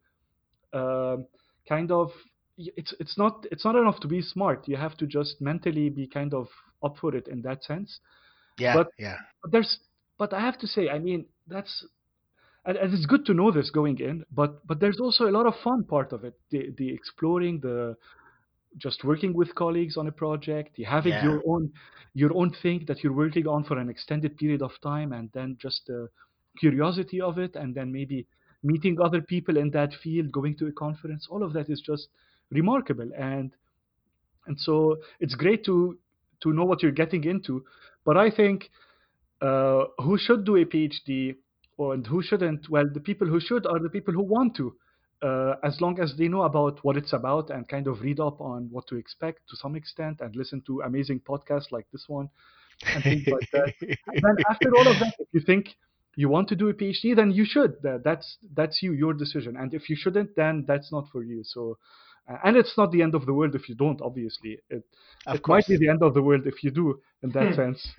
um, 0.73 1.27
kind 1.69 1.91
of 1.91 2.11
it's 2.59 2.95
it's 3.01 3.19
not 3.19 3.47
it's 3.51 3.65
not 3.65 3.77
enough 3.77 4.01
to 4.01 4.09
be 4.09 4.23
smart. 4.23 4.69
You 4.69 4.77
have 4.77 4.97
to 4.99 5.07
just 5.07 5.41
mentally 5.41 5.91
be 5.91 6.07
kind 6.07 6.33
of 6.35 6.49
up 6.83 6.97
for 6.99 7.15
it 7.15 7.29
in 7.29 7.43
that 7.43 7.65
sense. 7.65 8.01
Yeah, 8.59 8.75
But 8.75 8.89
yeah, 8.99 9.19
but 9.43 9.53
there's 9.53 9.79
but 10.19 10.33
I 10.33 10.41
have 10.41 10.59
to 10.61 10.67
say, 10.67 10.89
I 10.89 10.99
mean, 10.99 11.27
that's 11.47 11.85
and, 12.65 12.77
and 12.77 12.93
it's 12.95 13.07
good 13.07 13.25
to 13.27 13.35
know 13.35 13.51
this 13.53 13.71
going 13.71 13.99
in, 13.99 14.25
but 14.31 14.67
but 14.67 14.81
there's 14.81 15.01
also 15.01 15.29
a 15.29 15.33
lot 15.33 15.47
of 15.47 15.55
fun 15.63 15.85
part 15.85 16.13
of 16.13 16.25
it. 16.25 16.35
The 16.51 16.73
the 16.77 16.93
exploring, 16.93 17.61
the 17.61 17.97
just 18.77 19.05
working 19.05 19.33
with 19.35 19.55
colleagues 19.55 19.97
on 19.97 20.07
a 20.07 20.13
project, 20.13 20.79
you 20.79 20.87
having 20.87 21.13
yeah, 21.13 21.25
your 21.25 21.43
own 21.47 21.73
your 22.15 22.35
own 22.35 22.51
thing 22.63 22.85
that 22.89 23.03
you're 23.03 23.13
working 23.13 23.47
on 23.47 23.65
for 23.65 23.79
an 23.79 23.89
extended 23.89 24.37
period 24.37 24.63
of 24.63 24.73
time, 24.83 25.13
and 25.13 25.31
then 25.33 25.57
just 25.61 25.83
the 25.87 26.09
curiosity 26.59 27.21
of 27.21 27.39
it, 27.39 27.57
and 27.57 27.75
then 27.75 27.93
maybe 27.93 28.27
meeting 28.63 28.99
other 29.01 29.21
people 29.21 29.57
in 29.57 29.71
that 29.71 29.93
field, 30.03 30.33
going 30.33 30.57
to 30.57 30.67
a 30.67 30.73
conference. 30.73 31.27
All 31.31 31.43
of 31.43 31.53
that 31.53 31.69
is 31.69 31.81
just 31.81 32.09
remarkable, 32.51 33.11
and 33.17 33.53
and 34.47 34.59
so 34.59 34.97
it's 35.21 35.35
great 35.35 35.65
to 35.65 35.99
to 36.43 36.53
know 36.53 36.65
what 36.65 36.83
you're 36.83 36.93
getting 36.93 37.25
into. 37.25 37.65
But 38.05 38.17
I 38.17 38.31
think 38.31 38.71
uh, 39.41 39.85
who 39.99 40.19
should 40.19 40.45
do 40.45 40.57
a 40.57 40.65
PhD 40.65 41.37
or 41.77 41.95
and 41.95 42.07
who 42.07 42.23
shouldn't? 42.23 42.69
Well, 42.71 42.87
the 42.93 43.01
people 43.01 43.27
who 43.27 43.41
should 43.41 43.67
are 43.67 43.79
the 43.79 43.91
people 43.91 44.15
who 44.15 44.23
want 44.23 44.57
to, 44.57 44.75
uh, 45.23 45.55
as 45.63 45.81
long 45.81 45.99
as 46.01 46.15
they 46.17 46.29
know 46.29 46.43
about 46.43 46.79
what 46.85 46.97
it's 46.97 47.13
about 47.13 47.51
and 47.51 47.69
kind 47.69 47.87
of 47.87 48.01
read 48.01 48.21
up 48.21 48.41
on 48.41 48.69
what 48.71 48.87
to 48.89 48.97
expect 48.97 49.49
to 49.49 49.57
some 49.57 49.75
extent 49.77 50.21
and 50.21 50.37
listen 50.37 50.63
to 50.67 50.81
amazing 50.83 51.21
podcasts 51.21 51.73
like 51.73 51.87
this 51.93 52.05
one 52.09 52.29
and 52.95 53.03
things 53.03 53.27
like 53.27 53.49
that. 53.53 53.73
And 53.81 54.23
then 54.23 54.37
after 54.51 54.71
all 54.77 54.87
of 54.87 54.99
that, 55.01 55.15
if 55.19 55.29
you 55.33 55.41
think 55.41 55.77
you 56.17 56.29
want 56.29 56.49
to 56.49 56.57
do 56.57 56.69
a 56.69 56.75
PhD, 56.75 57.15
then 57.15 57.31
you 57.31 57.45
should. 57.45 57.77
That's 57.83 58.39
that's 58.55 58.83
you, 58.83 58.93
your 58.93 59.15
decision. 59.15 59.57
And 59.57 59.73
if 59.75 59.89
you 59.89 59.97
shouldn't, 59.97 60.35
then 60.37 60.65
that's 60.67 60.91
not 60.93 61.07
for 61.13 61.23
you. 61.23 61.43
So, 61.45 61.79
uh, 62.29 62.37
and 62.45 62.57
it's 62.57 62.77
not 62.77 62.91
the 62.91 63.03
end 63.03 63.15
of 63.15 63.27
the 63.27 63.35
world 63.35 63.55
if 63.55 63.69
you 63.69 63.75
don't. 63.75 64.01
Obviously, 64.03 64.59
it 64.71 64.85
of 65.27 65.37
it 65.37 65.49
might 65.49 65.67
be 65.67 65.77
the 65.77 65.89
end 65.89 66.03
of 66.03 66.15
the 66.15 66.23
world 66.23 66.47
if 66.47 66.63
you 66.63 66.71
do 66.71 67.01
in 67.23 67.31
that 67.31 67.55
sense. 67.55 67.87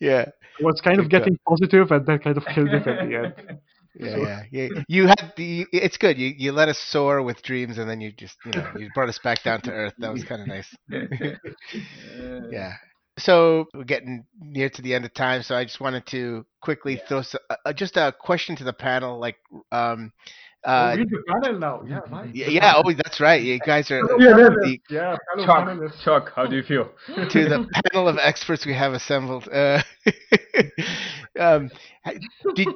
yeah, 0.00 0.24
I 0.60 0.62
was 0.62 0.80
kind 0.82 0.98
of 0.98 1.08
good. 1.10 1.20
getting 1.20 1.38
positive 1.48 1.90
and 1.90 2.06
then 2.06 2.18
kind 2.18 2.36
of 2.36 2.44
killed 2.54 2.68
it 2.68 2.86
at 2.86 3.08
the 3.08 3.14
end. 3.16 3.58
Yeah, 3.94 4.16
yeah, 4.16 4.42
yeah. 4.50 4.68
You 4.88 5.06
had 5.06 5.32
the. 5.36 5.66
It's 5.72 5.98
good. 5.98 6.18
You 6.18 6.32
you 6.36 6.52
let 6.52 6.68
us 6.68 6.78
soar 6.78 7.22
with 7.22 7.42
dreams, 7.42 7.78
and 7.78 7.88
then 7.88 8.00
you 8.00 8.12
just 8.12 8.38
you 8.44 8.52
know 8.52 8.66
you 8.74 8.90
brought 8.90 9.08
us 9.08 9.18
back 9.18 9.42
down 9.42 9.60
to 9.62 9.72
earth. 9.72 9.94
That 10.00 10.12
was 10.12 10.24
kind 10.24 10.40
of 10.42 10.48
nice. 10.48 10.76
yeah. 12.50 12.72
So 13.18 13.66
we're 13.74 13.84
getting 13.84 14.24
near 14.40 14.70
to 14.70 14.82
the 14.82 14.94
end 14.94 15.04
of 15.04 15.12
time. 15.12 15.42
So 15.42 15.54
I 15.54 15.64
just 15.64 15.80
wanted 15.80 16.06
to 16.06 16.46
quickly 16.62 17.00
throw 17.08 17.18
s- 17.18 17.34
uh, 17.50 17.56
uh, 17.66 17.72
just 17.72 17.96
a 17.96 18.14
question 18.18 18.56
to 18.56 18.64
the 18.64 18.72
panel. 18.72 19.18
Like, 19.20 19.36
um, 19.70 20.12
oh, 20.64 20.70
uh, 20.70 20.94
read 20.96 21.10
the 21.10 21.22
panel 21.28 21.58
now. 21.58 21.82
Yeah, 21.86 22.00
right. 22.10 22.30
y- 22.34 22.46
yeah. 22.48 22.72
Oh, 22.76 22.90
that's 22.92 23.20
right. 23.20 23.42
You 23.42 23.60
guys 23.60 23.90
are 23.90 24.00
Yeah, 24.18 24.48
the. 24.62 24.80
Yeah, 24.88 25.16
Chuck. 25.44 25.68
Chuck, 26.02 26.32
how 26.34 26.46
do 26.46 26.56
you 26.56 26.62
feel? 26.62 26.88
to 27.28 27.48
the 27.48 27.60
panel 27.92 28.08
of 28.08 28.16
experts 28.18 28.64
we 28.64 28.74
have 28.74 28.94
assembled. 28.94 29.48
Uh, 29.52 29.82
um, 31.38 31.70
did 32.54 32.68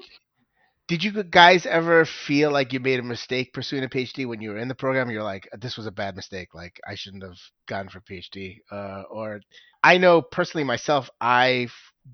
did 0.88 1.02
you 1.02 1.24
guys 1.24 1.66
ever 1.66 2.04
feel 2.04 2.52
like 2.52 2.72
you 2.72 2.78
made 2.78 3.00
a 3.00 3.02
mistake 3.02 3.52
pursuing 3.52 3.82
a 3.82 3.88
PhD 3.88 4.26
when 4.26 4.40
you 4.40 4.50
were 4.50 4.58
in 4.58 4.68
the 4.68 4.74
program? 4.74 5.10
You're 5.10 5.22
like, 5.22 5.48
this 5.58 5.76
was 5.76 5.86
a 5.86 5.90
bad 5.92 6.14
mistake. 6.14 6.54
Like 6.54 6.80
I 6.86 6.94
shouldn't 6.94 7.24
have 7.24 7.38
gone 7.66 7.88
for 7.88 8.00
PhD. 8.00 8.58
Uh, 8.70 9.02
or 9.10 9.40
I 9.82 9.98
know 9.98 10.22
personally 10.22 10.64
myself, 10.64 11.10
I 11.20 11.68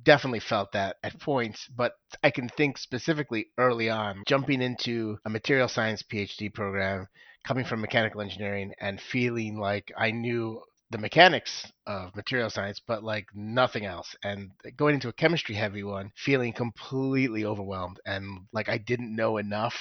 definitely 0.05 0.41
felt 0.41 0.73
that 0.73 0.97
at 1.03 1.21
points, 1.21 1.69
but 1.77 1.93
I 2.23 2.31
can 2.31 2.49
think 2.49 2.79
specifically 2.79 3.49
early 3.59 3.91
on, 3.91 4.23
jumping 4.27 4.63
into 4.63 5.19
a 5.27 5.31
material 5.31 5.69
science 5.69 6.03
PhD 6.03 6.53
program, 6.53 7.09
coming 7.45 7.67
from 7.67 7.83
mechanical 7.83 8.23
engineering, 8.23 8.73
and 8.81 9.01
feeling 9.01 9.59
like 9.59 9.93
I 9.99 10.13
knew 10.13 10.63
the 10.93 10.99
mechanics 10.99 11.73
of 11.87 12.15
material 12.15 12.51
science, 12.51 12.81
but 12.87 13.03
like 13.03 13.27
nothing 13.35 13.85
else. 13.85 14.15
And 14.23 14.51
going 14.77 14.95
into 14.95 15.09
a 15.09 15.13
chemistry 15.13 15.55
heavy 15.55 15.83
one, 15.83 16.13
feeling 16.17 16.53
completely 16.53 17.45
overwhelmed 17.45 17.99
and 18.07 18.47
like 18.53 18.69
I 18.69 18.79
didn't 18.79 19.17
know 19.17 19.39
enough 19.39 19.75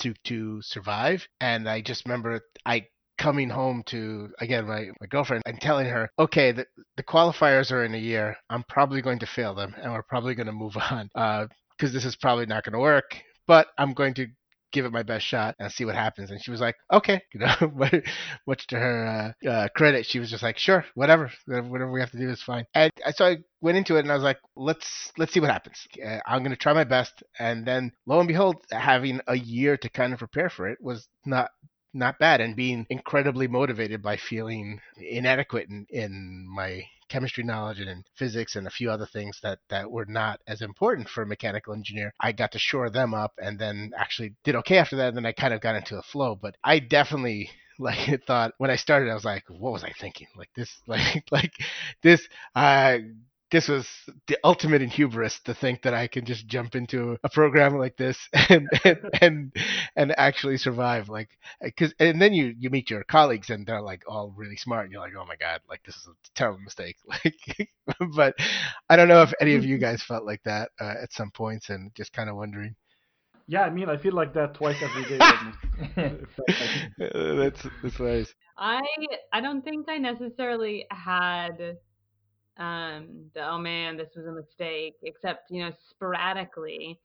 to 0.00 0.14
to 0.24 0.60
survive. 0.62 1.26
And 1.40 1.68
I 1.68 1.80
just 1.80 2.04
remember 2.06 2.40
I 2.66 2.86
coming 3.16 3.48
home 3.48 3.84
to 3.86 4.30
again 4.40 4.66
my, 4.66 4.88
my 5.00 5.06
girlfriend 5.08 5.42
and 5.46 5.60
telling 5.60 5.86
her, 5.86 6.10
okay, 6.18 6.50
the, 6.52 6.66
the 6.96 7.02
qualifiers 7.02 7.70
are 7.70 7.84
in 7.84 7.94
a 7.94 7.98
year. 7.98 8.36
I'm 8.50 8.64
probably 8.68 9.02
going 9.02 9.20
to 9.20 9.26
fail 9.26 9.54
them 9.54 9.74
and 9.80 9.92
we're 9.92 10.02
probably 10.02 10.34
going 10.34 10.46
to 10.46 10.52
move 10.52 10.76
on 10.90 11.10
uh, 11.14 11.46
because 11.76 11.92
this 11.92 12.04
is 12.04 12.16
probably 12.16 12.46
not 12.46 12.64
going 12.64 12.72
to 12.72 12.78
work. 12.80 13.16
But 13.46 13.68
I'm 13.76 13.92
going 13.92 14.14
to 14.14 14.28
give 14.74 14.84
it 14.84 14.92
my 14.92 15.04
best 15.04 15.24
shot 15.24 15.54
and 15.58 15.72
see 15.72 15.84
what 15.84 15.94
happens. 15.94 16.30
And 16.30 16.42
she 16.42 16.50
was 16.50 16.60
like, 16.60 16.74
okay, 16.92 17.22
you 17.32 17.40
know, 17.40 17.54
but 17.74 18.02
much 18.46 18.66
to 18.68 18.78
her 18.78 19.34
uh, 19.46 19.48
uh, 19.48 19.68
credit, 19.74 20.04
she 20.04 20.18
was 20.18 20.30
just 20.30 20.42
like, 20.42 20.58
sure, 20.58 20.84
whatever, 20.94 21.30
whatever 21.46 21.90
we 21.90 22.00
have 22.00 22.10
to 22.10 22.18
do 22.18 22.28
is 22.28 22.42
fine. 22.42 22.66
And 22.74 22.92
so 23.14 23.24
I 23.24 23.36
went 23.60 23.78
into 23.78 23.96
it 23.96 24.00
and 24.00 24.10
I 24.10 24.14
was 24.14 24.24
like, 24.24 24.38
let's 24.56 25.12
let's 25.16 25.32
see 25.32 25.40
what 25.40 25.50
happens. 25.50 25.86
Uh, 26.04 26.18
I'm 26.26 26.44
to 26.44 26.56
try 26.56 26.74
my 26.74 26.84
best. 26.84 27.22
And 27.38 27.64
then 27.64 27.92
lo 28.06 28.18
and 28.18 28.28
behold, 28.28 28.56
having 28.70 29.20
a 29.26 29.36
year 29.36 29.76
to 29.78 29.88
kind 29.88 30.12
of 30.12 30.18
prepare 30.18 30.50
for 30.50 30.68
it 30.68 30.78
was 30.82 31.08
not 31.24 31.50
not 31.94 32.18
bad 32.18 32.40
and 32.40 32.56
being 32.56 32.86
incredibly 32.90 33.48
motivated 33.48 34.02
by 34.02 34.16
feeling 34.16 34.80
inadequate 34.96 35.68
in, 35.68 35.86
in 35.90 36.46
my 36.48 36.84
chemistry 37.08 37.44
knowledge 37.44 37.80
and 37.80 37.88
in 37.88 38.04
physics 38.16 38.56
and 38.56 38.66
a 38.66 38.70
few 38.70 38.90
other 38.90 39.06
things 39.06 39.38
that 39.42 39.58
that 39.68 39.90
were 39.90 40.06
not 40.06 40.40
as 40.48 40.62
important 40.62 41.08
for 41.08 41.22
a 41.22 41.26
mechanical 41.26 41.74
engineer 41.74 42.12
i 42.20 42.32
got 42.32 42.50
to 42.52 42.58
shore 42.58 42.90
them 42.90 43.12
up 43.14 43.32
and 43.40 43.58
then 43.58 43.92
actually 43.96 44.34
did 44.42 44.56
okay 44.56 44.78
after 44.78 44.96
that 44.96 45.08
and 45.08 45.16
then 45.16 45.26
i 45.26 45.32
kind 45.32 45.54
of 45.54 45.60
got 45.60 45.76
into 45.76 45.98
a 45.98 46.02
flow. 46.02 46.34
But 46.34 46.56
i 46.64 46.78
definitely 46.78 47.50
like 47.78 48.24
thought 48.26 48.52
when 48.58 48.70
i 48.70 48.76
started 48.76 49.10
i 49.10 49.14
was 49.14 49.24
like 49.24 49.44
what 49.48 49.72
was 49.72 49.84
i 49.84 49.92
thinking? 50.00 50.28
Like 50.36 50.50
this 50.56 50.70
like 50.86 51.24
like 51.30 51.52
this 52.02 52.26
uh 52.54 52.98
this 53.50 53.68
was 53.68 53.86
the 54.26 54.36
ultimate 54.42 54.82
in 54.82 54.88
hubris 54.88 55.38
to 55.40 55.54
think 55.54 55.82
that 55.82 55.94
I 55.94 56.08
can 56.08 56.24
just 56.24 56.46
jump 56.46 56.74
into 56.74 57.16
a 57.22 57.28
program 57.28 57.76
like 57.78 57.96
this 57.96 58.18
and 58.48 58.68
and 58.84 58.98
and, 59.20 59.56
and 59.96 60.14
actually 60.18 60.56
survive. 60.56 61.08
Like, 61.08 61.30
because 61.62 61.94
and 62.00 62.20
then 62.20 62.32
you 62.32 62.54
you 62.58 62.70
meet 62.70 62.90
your 62.90 63.04
colleagues 63.04 63.50
and 63.50 63.66
they're 63.66 63.80
like 63.82 64.02
all 64.08 64.32
really 64.36 64.56
smart, 64.56 64.84
and 64.84 64.92
you're 64.92 65.02
like, 65.02 65.12
oh 65.18 65.26
my 65.26 65.36
god, 65.36 65.60
like 65.68 65.82
this 65.84 65.96
is 65.96 66.06
a 66.08 66.14
terrible 66.34 66.60
mistake. 66.60 66.96
Like, 67.06 67.68
but 68.16 68.34
I 68.88 68.96
don't 68.96 69.08
know 69.08 69.22
if 69.22 69.32
any 69.40 69.54
of 69.56 69.64
you 69.64 69.76
guys 69.78 70.02
felt 70.02 70.24
like 70.24 70.42
that 70.44 70.70
uh, 70.80 70.94
at 71.02 71.12
some 71.12 71.30
points, 71.30 71.68
and 71.68 71.94
just 71.94 72.12
kind 72.12 72.30
of 72.30 72.36
wondering. 72.36 72.74
Yeah, 73.46 73.62
I 73.62 73.70
mean, 73.70 73.90
I 73.90 73.98
feel 73.98 74.14
like 74.14 74.32
that 74.34 74.54
twice 74.54 74.76
every 74.82 75.04
day. 75.04 75.18
almost. 75.20 75.58
It 75.96 76.28
felt 76.34 76.48
like- 76.48 77.36
that's 77.36 77.66
that's 77.82 78.00
nice. 78.00 78.34
I 78.56 78.80
I 79.32 79.40
don't 79.42 79.62
think 79.62 79.86
I 79.88 79.98
necessarily 79.98 80.86
had 80.90 81.76
um 82.58 83.30
the 83.34 83.48
oh 83.48 83.58
man 83.58 83.96
this 83.96 84.10
was 84.16 84.26
a 84.26 84.32
mistake 84.32 84.94
except 85.02 85.50
you 85.50 85.62
know 85.62 85.72
sporadically 85.90 87.00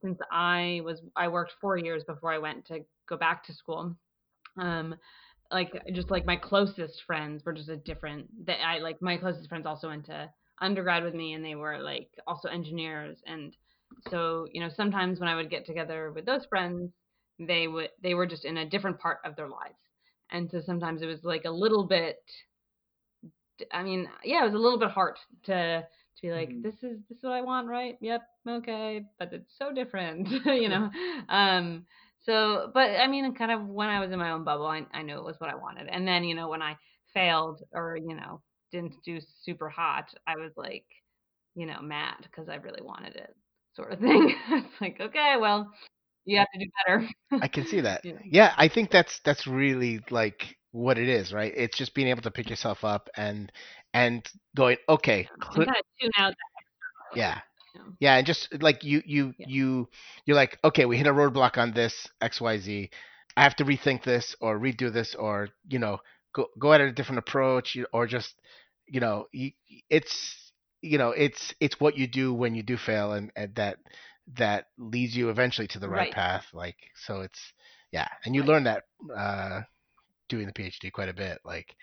since 0.00 0.18
I 0.30 0.80
was 0.84 1.00
I 1.14 1.28
worked 1.28 1.54
4 1.60 1.76
years 1.76 2.04
before 2.04 2.32
I 2.32 2.38
went 2.38 2.66
to 2.66 2.80
go 3.08 3.16
back 3.16 3.44
to 3.44 3.54
school 3.54 3.94
um 4.58 4.94
like 5.50 5.72
just 5.92 6.10
like 6.10 6.24
my 6.24 6.36
closest 6.36 7.02
friends 7.06 7.44
were 7.44 7.52
just 7.52 7.68
a 7.68 7.76
different 7.76 8.26
that 8.46 8.64
I 8.66 8.78
like 8.78 9.00
my 9.02 9.16
closest 9.16 9.48
friends 9.48 9.66
also 9.66 9.88
went 9.88 10.06
to 10.06 10.30
undergrad 10.60 11.04
with 11.04 11.14
me 11.14 11.34
and 11.34 11.44
they 11.44 11.54
were 11.54 11.78
like 11.78 12.08
also 12.26 12.48
engineers 12.48 13.18
and 13.26 13.54
so 14.10 14.46
you 14.52 14.60
know 14.60 14.70
sometimes 14.74 15.20
when 15.20 15.28
I 15.28 15.34
would 15.34 15.50
get 15.50 15.66
together 15.66 16.12
with 16.12 16.24
those 16.24 16.46
friends 16.46 16.92
they 17.38 17.68
would 17.68 17.90
they 18.02 18.14
were 18.14 18.26
just 18.26 18.44
in 18.44 18.58
a 18.58 18.68
different 18.68 18.98
part 18.98 19.18
of 19.24 19.36
their 19.36 19.48
lives 19.48 19.76
and 20.30 20.50
so 20.50 20.60
sometimes 20.60 21.02
it 21.02 21.06
was 21.06 21.24
like 21.24 21.44
a 21.44 21.50
little 21.50 21.84
bit 21.84 22.18
i 23.72 23.82
mean 23.82 24.08
yeah 24.24 24.42
it 24.42 24.44
was 24.46 24.54
a 24.54 24.58
little 24.58 24.78
bit 24.78 24.90
hard 24.90 25.16
to 25.44 25.80
to 26.16 26.22
be 26.22 26.32
like 26.32 26.50
Mhm. 26.50 26.62
this 26.62 26.74
is 26.82 26.98
this 27.08 27.18
is 27.18 27.24
what 27.24 27.32
i 27.32 27.40
want 27.40 27.68
right 27.68 27.96
yep 28.00 28.22
okay 28.48 29.04
but 29.18 29.32
it's 29.32 29.56
so 29.58 29.72
different 29.72 30.28
you 30.46 30.68
know 30.68 30.90
um 31.28 31.84
so 32.20 32.70
but 32.74 32.90
i 33.00 33.06
mean 33.06 33.34
kind 33.34 33.50
of 33.52 33.66
when 33.66 33.88
i 33.88 34.00
was 34.00 34.10
in 34.12 34.18
my 34.18 34.30
own 34.30 34.44
bubble 34.44 34.66
I, 34.66 34.84
I 34.92 35.02
knew 35.02 35.16
it 35.18 35.24
was 35.24 35.40
what 35.40 35.50
i 35.50 35.54
wanted 35.54 35.88
and 35.88 36.06
then 36.06 36.24
you 36.24 36.34
know 36.34 36.48
when 36.48 36.62
i 36.62 36.76
failed 37.12 37.62
or 37.72 37.96
you 37.96 38.14
know 38.14 38.40
didn't 38.72 38.94
do 39.04 39.18
super 39.44 39.68
hot 39.68 40.12
i 40.26 40.36
was 40.36 40.52
like 40.56 40.84
you 41.54 41.66
know 41.66 41.80
mad 41.80 42.16
because 42.22 42.48
i 42.48 42.56
really 42.56 42.82
wanted 42.82 43.14
it 43.16 43.34
sort 43.74 43.92
of 43.92 43.98
thing 44.00 44.34
it's 44.50 44.80
like 44.80 44.98
okay 45.00 45.36
well 45.40 45.70
you 46.24 46.38
have 46.38 46.48
to 46.52 46.58
do 46.58 46.70
better 46.86 47.08
I 47.40 47.48
can 47.48 47.66
see 47.66 47.80
that. 47.80 48.02
Yeah. 48.04 48.12
Yeah, 48.24 48.54
I 48.56 48.68
think 48.68 48.90
that's 48.90 49.20
that's 49.24 49.46
really 49.46 50.00
like 50.10 50.56
what 50.74 50.98
it 50.98 51.08
is, 51.08 51.32
right? 51.32 51.52
It's 51.56 51.78
just 51.78 51.94
being 51.94 52.08
able 52.08 52.22
to 52.22 52.32
pick 52.32 52.50
yourself 52.50 52.84
up 52.84 53.10
and 53.16 53.52
and 53.94 54.28
going, 54.56 54.78
okay, 54.88 55.30
cl- 55.54 55.66
kind 55.66 55.78
of 55.78 55.84
tune 56.00 56.10
out 56.18 56.30
that 56.30 56.64
yeah, 57.12 57.40
yeah, 58.00 58.16
and 58.16 58.26
just 58.26 58.48
like 58.62 58.84
you 58.84 59.02
you 59.04 59.34
Yeah. 59.38 59.46
you 59.46 59.88
you're 60.26 60.36
like, 60.36 60.58
okay, 60.64 60.86
we 60.86 60.96
hit 60.98 61.06
a 61.06 61.12
roadblock 61.12 61.58
on 61.58 61.72
this 61.72 62.08
X 62.20 62.40
Y 62.40 62.58
Z. 62.58 62.90
I 63.36 63.42
have 63.42 63.56
to 63.56 63.64
rethink 63.64 64.04
this 64.04 64.34
or 64.40 64.58
redo 64.58 64.92
this 64.92 65.14
or 65.14 65.48
you 65.68 65.78
know 65.78 65.98
go 66.34 66.48
go 66.58 66.72
at 66.72 66.80
a 66.80 66.92
different 66.92 67.18
approach 67.20 67.76
or 67.92 68.06
just 68.06 68.34
you 68.86 69.00
know 69.00 69.26
it's 69.90 70.52
you 70.82 70.98
know 70.98 71.10
it's 71.10 71.54
it's 71.60 71.80
what 71.80 71.96
you 71.96 72.06
do 72.06 72.32
when 72.34 72.54
you 72.54 72.62
do 72.62 72.76
fail 72.76 73.12
and, 73.12 73.30
and 73.36 73.54
that 73.56 73.78
that 74.38 74.66
leads 74.78 75.16
you 75.16 75.30
eventually 75.30 75.66
to 75.68 75.78
the 75.78 75.88
right, 75.88 76.10
Right. 76.10 76.10
path 76.10 76.46
like 76.52 76.76
so 77.06 77.20
it's 77.22 77.40
yeah 77.92 78.08
and 78.24 78.34
you 78.34 78.42
Right. 78.42 78.44
learn 78.44 78.64
that 78.64 78.84
uh 79.16 79.60
doing 80.28 80.46
the 80.46 80.52
phd 80.52 80.92
quite 80.92 81.08
a 81.08 81.14
bit 81.14 81.38
like 81.44 81.74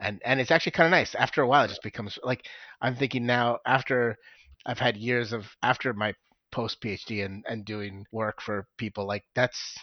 and 0.00 0.20
and 0.24 0.40
it's 0.40 0.50
actually 0.50 0.72
kind 0.72 0.86
of 0.86 0.90
nice. 0.90 1.14
After 1.14 1.42
a 1.42 1.46
while 1.46 1.64
it 1.64 1.68
just 1.68 1.82
becomes 1.82 2.18
like 2.22 2.46
i'm 2.80 2.96
thinking 2.96 3.26
now 3.26 3.58
after 3.66 4.16
i've 4.66 4.78
had 4.78 4.96
years 4.96 5.32
of 5.32 5.44
after 5.62 5.92
my 5.92 6.14
post 6.52 6.80
phd 6.82 7.24
and 7.24 7.44
and 7.48 7.64
doing 7.64 8.04
work 8.12 8.40
for 8.40 8.66
people 8.76 9.06
like 9.06 9.24
that's 9.34 9.76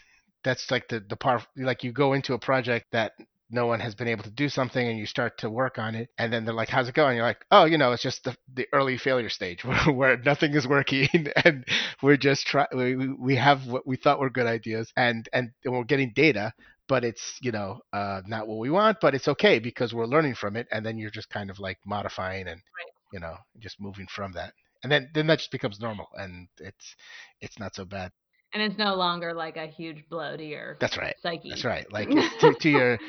that's 0.43 0.70
like 0.72 0.88
the 0.89 0.99
the 1.09 1.15
part 1.15 1.43
like 1.57 1.84
you 1.84 1.91
go 1.91 2.13
into 2.13 2.34
a 2.34 2.39
project 2.39 2.88
that 2.91 3.13
no 3.49 3.65
one 3.65 3.80
has 3.80 3.95
been 3.95 4.09
able 4.09 4.24
to 4.24 4.30
do 4.32 4.49
something 4.49 4.88
and 4.89 4.99
you 4.99 5.05
start 5.05 5.38
to 5.38 5.49
work 5.49 5.78
on 5.80 5.95
it 5.95 6.09
and 6.18 6.34
then 6.34 6.43
they're 6.43 6.53
like 6.53 6.68
how's 6.70 6.89
it 6.89 6.95
going? 6.95 7.15
You're 7.15 7.26
like 7.26 7.45
oh 7.51 7.65
you 7.65 7.78
know 7.78 7.93
it's 7.93 8.03
just 8.03 8.24
the, 8.26 8.36
the 8.53 8.68
early 8.74 8.97
failure 8.97 9.30
stage 9.30 9.63
where, 9.63 9.78
where 9.93 10.18
nothing 10.18 10.53
is 10.53 10.68
working 10.68 11.07
and 11.45 11.65
we're 12.01 12.18
just 12.18 12.45
trying 12.45 12.68
we, 12.74 12.95
we- 12.95 13.36
have 13.38 13.68
what 13.68 13.88
we 13.88 13.95
thought 13.95 14.20
were 14.20 14.30
good 14.30 14.47
ideas 14.47 14.91
and 14.97 15.30
and 15.32 15.51
we're 15.65 15.84
getting 15.86 16.11
data 16.13 16.51
but 16.88 17.03
it's 17.03 17.38
you 17.41 17.51
know 17.51 17.79
uh, 17.93 18.21
not 18.27 18.47
what 18.47 18.57
we 18.59 18.69
want 18.69 18.97
but 19.01 19.13
it's 19.15 19.27
okay 19.27 19.59
because 19.59 19.93
we're 19.93 20.05
learning 20.05 20.35
from 20.35 20.55
it 20.55 20.67
and 20.71 20.85
then 20.85 20.97
you're 20.97 21.09
just 21.09 21.29
kind 21.29 21.49
of 21.49 21.59
like 21.59 21.77
modifying 21.85 22.47
and 22.47 22.61
Right. 22.77 22.91
you 23.11 23.19
know 23.19 23.35
just 23.59 23.79
moving 23.79 24.07
from 24.07 24.33
that. 24.33 24.53
And 24.83 24.91
then 24.91 25.09
then 25.13 25.27
that 25.27 25.39
just 25.39 25.51
becomes 25.51 25.79
normal 25.79 26.07
and 26.15 26.47
it's 26.59 26.95
it's 27.41 27.59
not 27.59 27.75
so 27.75 27.85
bad. 27.85 28.11
And 28.53 28.63
it's 28.63 28.77
no 28.77 28.95
longer 28.95 29.33
like 29.33 29.57
a 29.57 29.67
huge 29.67 30.07
blow 30.09 30.38
to 30.38 30.43
your 30.43 30.77
that's 30.79 30.97
right. 30.97 31.15
Psyche. 31.21 31.49
that's 31.49 31.63
right. 31.65 31.85
Like 31.93 32.15
it's 32.15 32.35
to, 32.41 32.53
to 32.55 32.69
your 32.69 32.99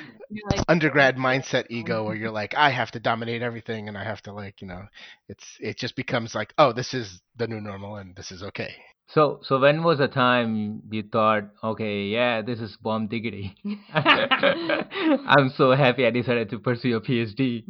like, 0.51 0.61
undergrad 0.68 1.16
mindset 1.18 1.66
ego 1.70 2.05
where 2.05 2.14
you're 2.16 2.31
like 2.31 2.55
i 2.55 2.70
have 2.70 2.91
to 2.93 3.01
dominate 3.01 3.43
everything 3.43 3.89
and 3.89 3.97
i 3.97 4.05
have 4.05 4.20
to 4.22 4.33
like 4.33 4.61
you 4.61 4.68
know 4.68 4.83
it's 5.29 5.45
it 5.61 5.79
just 5.79 5.97
becomes 5.97 6.35
like 6.35 6.53
oh 6.59 6.72
this 6.72 6.95
is 6.95 7.20
the 7.37 7.47
new 7.47 7.61
normal 7.61 7.97
and 7.97 8.14
this 8.16 8.31
is 8.31 8.43
okay 8.43 8.74
So, 9.09 9.41
so 9.43 9.59
when 9.59 9.83
was 9.83 9.99
the 9.99 10.09
time 10.09 10.83
you 10.91 11.03
thought, 11.03 11.45
okay, 11.65 12.05
yeah, 12.05 12.43
this 12.43 12.61
is 12.61 12.77
bomb 12.77 13.09
diggity. 13.09 13.57
I'm 13.95 15.49
so 15.57 15.73
happy 15.73 16.07
I 16.07 16.11
decided 16.11 16.51
to 16.51 16.59
pursue 16.59 16.97
a 16.97 17.01
PhD. 17.01 17.65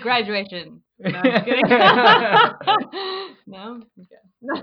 graduation. 0.00 0.82
No, 0.98 1.18
I'm 1.18 1.44
kidding. 1.44 1.66
no? 3.46 3.82
Okay. 4.00 4.62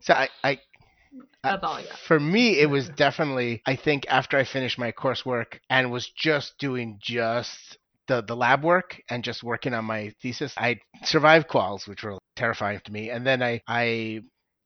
so 0.00 0.14
i 0.14 0.28
i 0.44 0.50
I- 0.52 0.58
That's 1.52 1.64
all 1.64 1.74
I 1.74 1.82
got. 1.84 1.98
For 2.06 2.20
me, 2.20 2.58
it 2.60 2.68
was 2.68 2.88
definitely, 2.90 3.62
I 3.66 3.76
think, 3.76 4.04
after 4.08 4.36
I 4.36 4.44
finished 4.44 4.78
my 4.78 4.92
coursework 4.92 5.58
and 5.70 5.90
was 5.90 6.08
just 6.16 6.58
doing 6.58 6.98
just 7.00 7.78
the, 8.08 8.22
the 8.22 8.36
lab 8.36 8.62
work 8.64 9.00
and 9.08 9.24
just 9.24 9.42
working 9.42 9.72
on 9.74 9.84
my 9.86 10.12
thesis, 10.22 10.52
I 10.56 10.78
survived 11.04 11.48
quals, 11.48 11.88
which 11.88 12.02
were 12.02 12.18
terrifying 12.36 12.80
to 12.84 12.92
me. 12.92 13.10
And 13.10 13.26
then 13.26 13.42
I, 13.42 13.62
I 13.66 14.20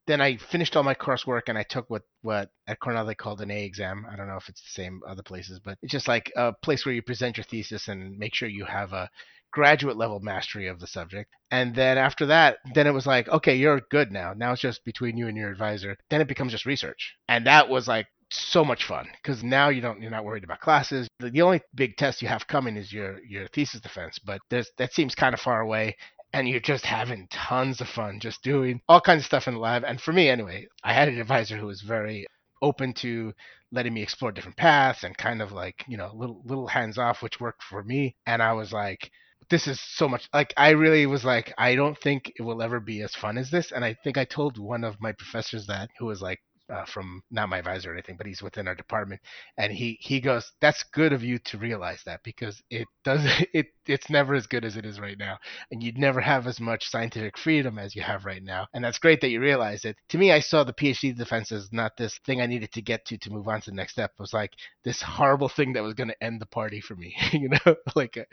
then 0.06 0.20
I 0.20 0.36
finished 0.36 0.76
all 0.76 0.82
my 0.82 0.94
coursework 0.94 1.42
and 1.48 1.56
I 1.56 1.62
took 1.62 1.88
what, 1.88 2.02
what 2.22 2.50
at 2.66 2.80
Cornell 2.80 3.06
they 3.06 3.14
called 3.14 3.40
an 3.40 3.50
A 3.50 3.64
exam. 3.64 4.06
I 4.10 4.16
don't 4.16 4.28
know 4.28 4.36
if 4.36 4.48
it's 4.48 4.62
the 4.62 4.82
same 4.82 5.00
other 5.08 5.22
places, 5.22 5.60
but 5.60 5.78
it's 5.82 5.92
just 5.92 6.08
like 6.08 6.32
a 6.36 6.52
place 6.52 6.84
where 6.84 6.94
you 6.94 7.02
present 7.02 7.36
your 7.36 7.44
thesis 7.44 7.88
and 7.88 8.18
make 8.18 8.34
sure 8.34 8.48
you 8.48 8.64
have 8.64 8.92
a 8.92 9.08
graduate 9.52 9.96
level 9.96 10.20
mastery 10.20 10.66
of 10.66 10.80
the 10.80 10.86
subject. 10.86 11.30
And 11.50 11.74
then 11.74 11.96
after 11.96 12.26
that, 12.26 12.58
then 12.74 12.86
it 12.86 12.92
was 12.92 13.06
like, 13.06 13.28
okay, 13.28 13.54
you're 13.54 13.80
good 13.90 14.10
now. 14.10 14.34
Now 14.36 14.52
it's 14.52 14.60
just 14.60 14.84
between 14.84 15.16
you 15.16 15.28
and 15.28 15.36
your 15.36 15.50
advisor. 15.50 15.96
Then 16.10 16.20
it 16.20 16.28
becomes 16.28 16.52
just 16.52 16.66
research. 16.66 17.14
And 17.28 17.46
that 17.46 17.68
was 17.68 17.86
like 17.86 18.06
so 18.30 18.64
much 18.64 18.84
fun 18.84 19.06
because 19.22 19.44
now 19.44 19.68
you 19.68 19.80
don't 19.80 20.00
you're 20.00 20.10
not 20.10 20.24
worried 20.24 20.44
about 20.44 20.60
classes. 20.60 21.06
The, 21.20 21.30
the 21.30 21.42
only 21.42 21.60
big 21.74 21.96
test 21.96 22.22
you 22.22 22.28
have 22.28 22.46
coming 22.46 22.76
is 22.76 22.92
your 22.92 23.20
your 23.24 23.46
thesis 23.48 23.80
defense, 23.80 24.18
but 24.18 24.40
there's 24.50 24.70
that 24.78 24.92
seems 24.92 25.14
kind 25.14 25.34
of 25.34 25.40
far 25.40 25.60
away. 25.60 25.96
And 26.34 26.48
you're 26.48 26.60
just 26.60 26.84
having 26.84 27.28
tons 27.30 27.80
of 27.80 27.88
fun, 27.88 28.20
just 28.20 28.42
doing 28.42 28.80
all 28.88 29.00
kinds 29.00 29.22
of 29.22 29.26
stuff 29.26 29.48
in 29.48 29.54
the 29.54 29.60
lab. 29.60 29.84
And 29.84 30.00
for 30.00 30.12
me, 30.12 30.28
anyway, 30.28 30.66
I 30.82 30.92
had 30.92 31.08
an 31.08 31.20
advisor 31.20 31.56
who 31.56 31.66
was 31.68 31.80
very 31.80 32.26
open 32.60 32.92
to 32.94 33.32
letting 33.72 33.94
me 33.94 34.02
explore 34.02 34.32
different 34.32 34.56
paths 34.56 35.04
and 35.04 35.16
kind 35.16 35.40
of 35.40 35.52
like 35.52 35.84
you 35.88 35.96
know 35.96 36.10
little 36.14 36.42
little 36.44 36.66
hands 36.66 36.98
off, 36.98 37.22
which 37.22 37.40
worked 37.40 37.62
for 37.62 37.82
me. 37.84 38.16
And 38.26 38.42
I 38.42 38.52
was 38.52 38.72
like, 38.72 39.10
this 39.50 39.66
is 39.66 39.80
so 39.80 40.08
much 40.08 40.28
like 40.32 40.52
I 40.56 40.70
really 40.70 41.06
was 41.06 41.24
like 41.24 41.52
I 41.58 41.74
don't 41.74 41.98
think 41.98 42.32
it 42.36 42.42
will 42.42 42.62
ever 42.62 42.80
be 42.80 43.02
as 43.02 43.14
fun 43.14 43.38
as 43.38 43.50
this 43.50 43.72
and 43.72 43.84
I 43.84 43.94
think 44.02 44.18
I 44.18 44.24
told 44.24 44.58
one 44.58 44.84
of 44.84 45.00
my 45.00 45.12
professors 45.12 45.66
that 45.66 45.90
who 45.98 46.06
was 46.06 46.22
like 46.22 46.40
uh, 46.70 46.84
from 46.86 47.22
not 47.30 47.48
my 47.48 47.58
advisor 47.58 47.90
or 47.90 47.94
anything 47.94 48.16
but 48.16 48.26
he's 48.26 48.42
within 48.42 48.68
our 48.68 48.74
department. 48.74 49.20
And 49.58 49.72
he 49.72 49.98
he 50.00 50.20
goes 50.20 50.50
that's 50.60 50.84
good 50.92 51.12
of 51.12 51.22
you 51.22 51.38
to 51.40 51.58
realize 51.58 52.02
that 52.06 52.22
because 52.24 52.62
it 52.70 52.88
does 53.04 53.20
it 53.52 53.66
it's 53.86 54.10
never 54.10 54.34
as 54.34 54.46
good 54.46 54.64
as 54.64 54.76
it 54.76 54.84
is 54.86 55.00
right 55.00 55.18
now. 55.18 55.38
And 55.70 55.82
you'd 55.82 55.98
never 55.98 56.20
have 56.20 56.46
as 56.46 56.60
much 56.60 56.88
scientific 56.88 57.36
freedom 57.38 57.78
as 57.78 57.94
you 57.94 58.02
have 58.02 58.24
right 58.24 58.42
now. 58.42 58.66
And 58.74 58.84
that's 58.84 58.98
great 58.98 59.20
that 59.20 59.30
you 59.30 59.40
realize 59.40 59.84
it. 59.84 59.96
To 60.10 60.18
me 60.18 60.32
I 60.32 60.40
saw 60.40 60.64
the 60.64 60.72
PhD 60.72 61.16
defense 61.16 61.52
as 61.52 61.72
not 61.72 61.96
this 61.96 62.18
thing 62.26 62.40
I 62.40 62.46
needed 62.46 62.72
to 62.72 62.82
get 62.82 63.04
to 63.06 63.18
to 63.18 63.30
move 63.30 63.48
on 63.48 63.60
to 63.62 63.70
the 63.70 63.76
next 63.76 63.92
step. 63.92 64.12
It 64.18 64.22
was 64.22 64.32
like 64.32 64.52
this 64.84 65.02
horrible 65.02 65.48
thing 65.48 65.74
that 65.74 65.82
was 65.82 65.94
going 65.94 66.08
to 66.08 66.24
end 66.24 66.40
the 66.40 66.46
party 66.46 66.80
for 66.80 66.96
me 66.96 67.14
you 67.32 67.48
know? 67.48 67.58
Like 67.94 68.16
uh, 68.16 68.24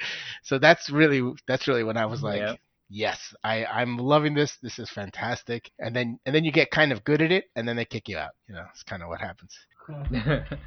so 0.43 0.57
that's 0.59 0.89
really 0.89 1.21
that's 1.47 1.67
really 1.67 1.83
when 1.83 1.97
I 1.97 2.05
was 2.05 2.23
like, 2.23 2.39
Yeah. 2.41 2.55
Yes, 2.91 3.33
I 3.43 3.65
I'm 3.65 3.97
loving 3.97 4.33
this. 4.35 4.57
This 4.61 4.77
is 4.77 4.89
fantastic. 4.89 5.71
And 5.79 5.95
then 5.95 6.19
and 6.25 6.35
then 6.35 6.43
you 6.43 6.51
get 6.51 6.69
kind 6.69 6.91
of 6.91 7.03
good 7.03 7.21
at 7.21 7.31
it, 7.31 7.45
and 7.55 7.67
then 7.67 7.75
they 7.75 7.85
kick 7.85 8.09
you 8.09 8.17
out. 8.17 8.31
You 8.47 8.55
know, 8.55 8.65
it's 8.71 8.83
kind 8.83 9.01
of 9.01 9.09
what 9.09 9.21
happens. 9.21 9.55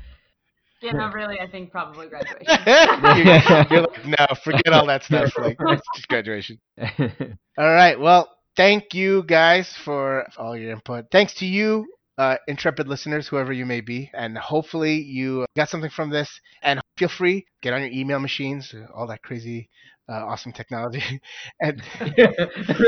Yeah, 0.82 0.92
no, 0.92 1.10
really, 1.12 1.40
I 1.40 1.50
think 1.50 1.70
probably 1.70 2.08
graduation. 2.08 2.44
you're, 2.66 3.66
you're 3.70 3.80
like, 3.88 4.04
no, 4.06 4.26
forget 4.44 4.68
all 4.70 4.86
that 4.86 5.02
stuff. 5.02 5.32
Like, 5.38 5.56
it's 5.58 5.86
just 5.94 6.08
graduation. 6.08 6.60
All 6.78 7.72
right. 7.72 7.98
Well, 7.98 8.28
thank 8.54 8.92
you 8.92 9.22
guys 9.22 9.72
for 9.82 10.26
all 10.36 10.54
your 10.54 10.72
input. 10.72 11.06
Thanks 11.10 11.32
to 11.36 11.46
you, 11.46 11.86
uh, 12.18 12.36
intrepid 12.46 12.88
listeners, 12.88 13.28
whoever 13.28 13.52
you 13.52 13.66
may 13.66 13.80
be, 13.80 14.10
and 14.14 14.36
hopefully 14.38 14.96
you 15.02 15.46
got 15.56 15.68
something 15.68 15.90
from 15.90 16.10
this. 16.10 16.28
And 16.62 16.80
feel 16.96 17.08
free 17.08 17.46
get 17.62 17.72
on 17.72 17.80
your 17.80 17.90
email 17.90 18.20
machines, 18.20 18.74
all 18.94 19.06
that 19.08 19.22
crazy, 19.22 19.68
uh, 20.08 20.24
awesome 20.26 20.52
technology, 20.52 21.20
and 21.60 21.82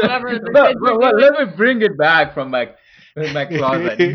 Whatever 0.01 0.39
the 0.39 0.51
well, 0.53 0.67
kids 0.67 0.81
well, 0.81 0.95
are 0.95 0.99
well, 0.99 1.13
doing. 1.13 1.21
let 1.21 1.33
me 1.49 1.55
bring 1.57 1.83
it 1.83 1.97
back 1.99 2.35
from 2.35 2.51
my 3.17 3.33
my 3.33 3.47
closet. 3.47 3.99
the, 3.99 4.13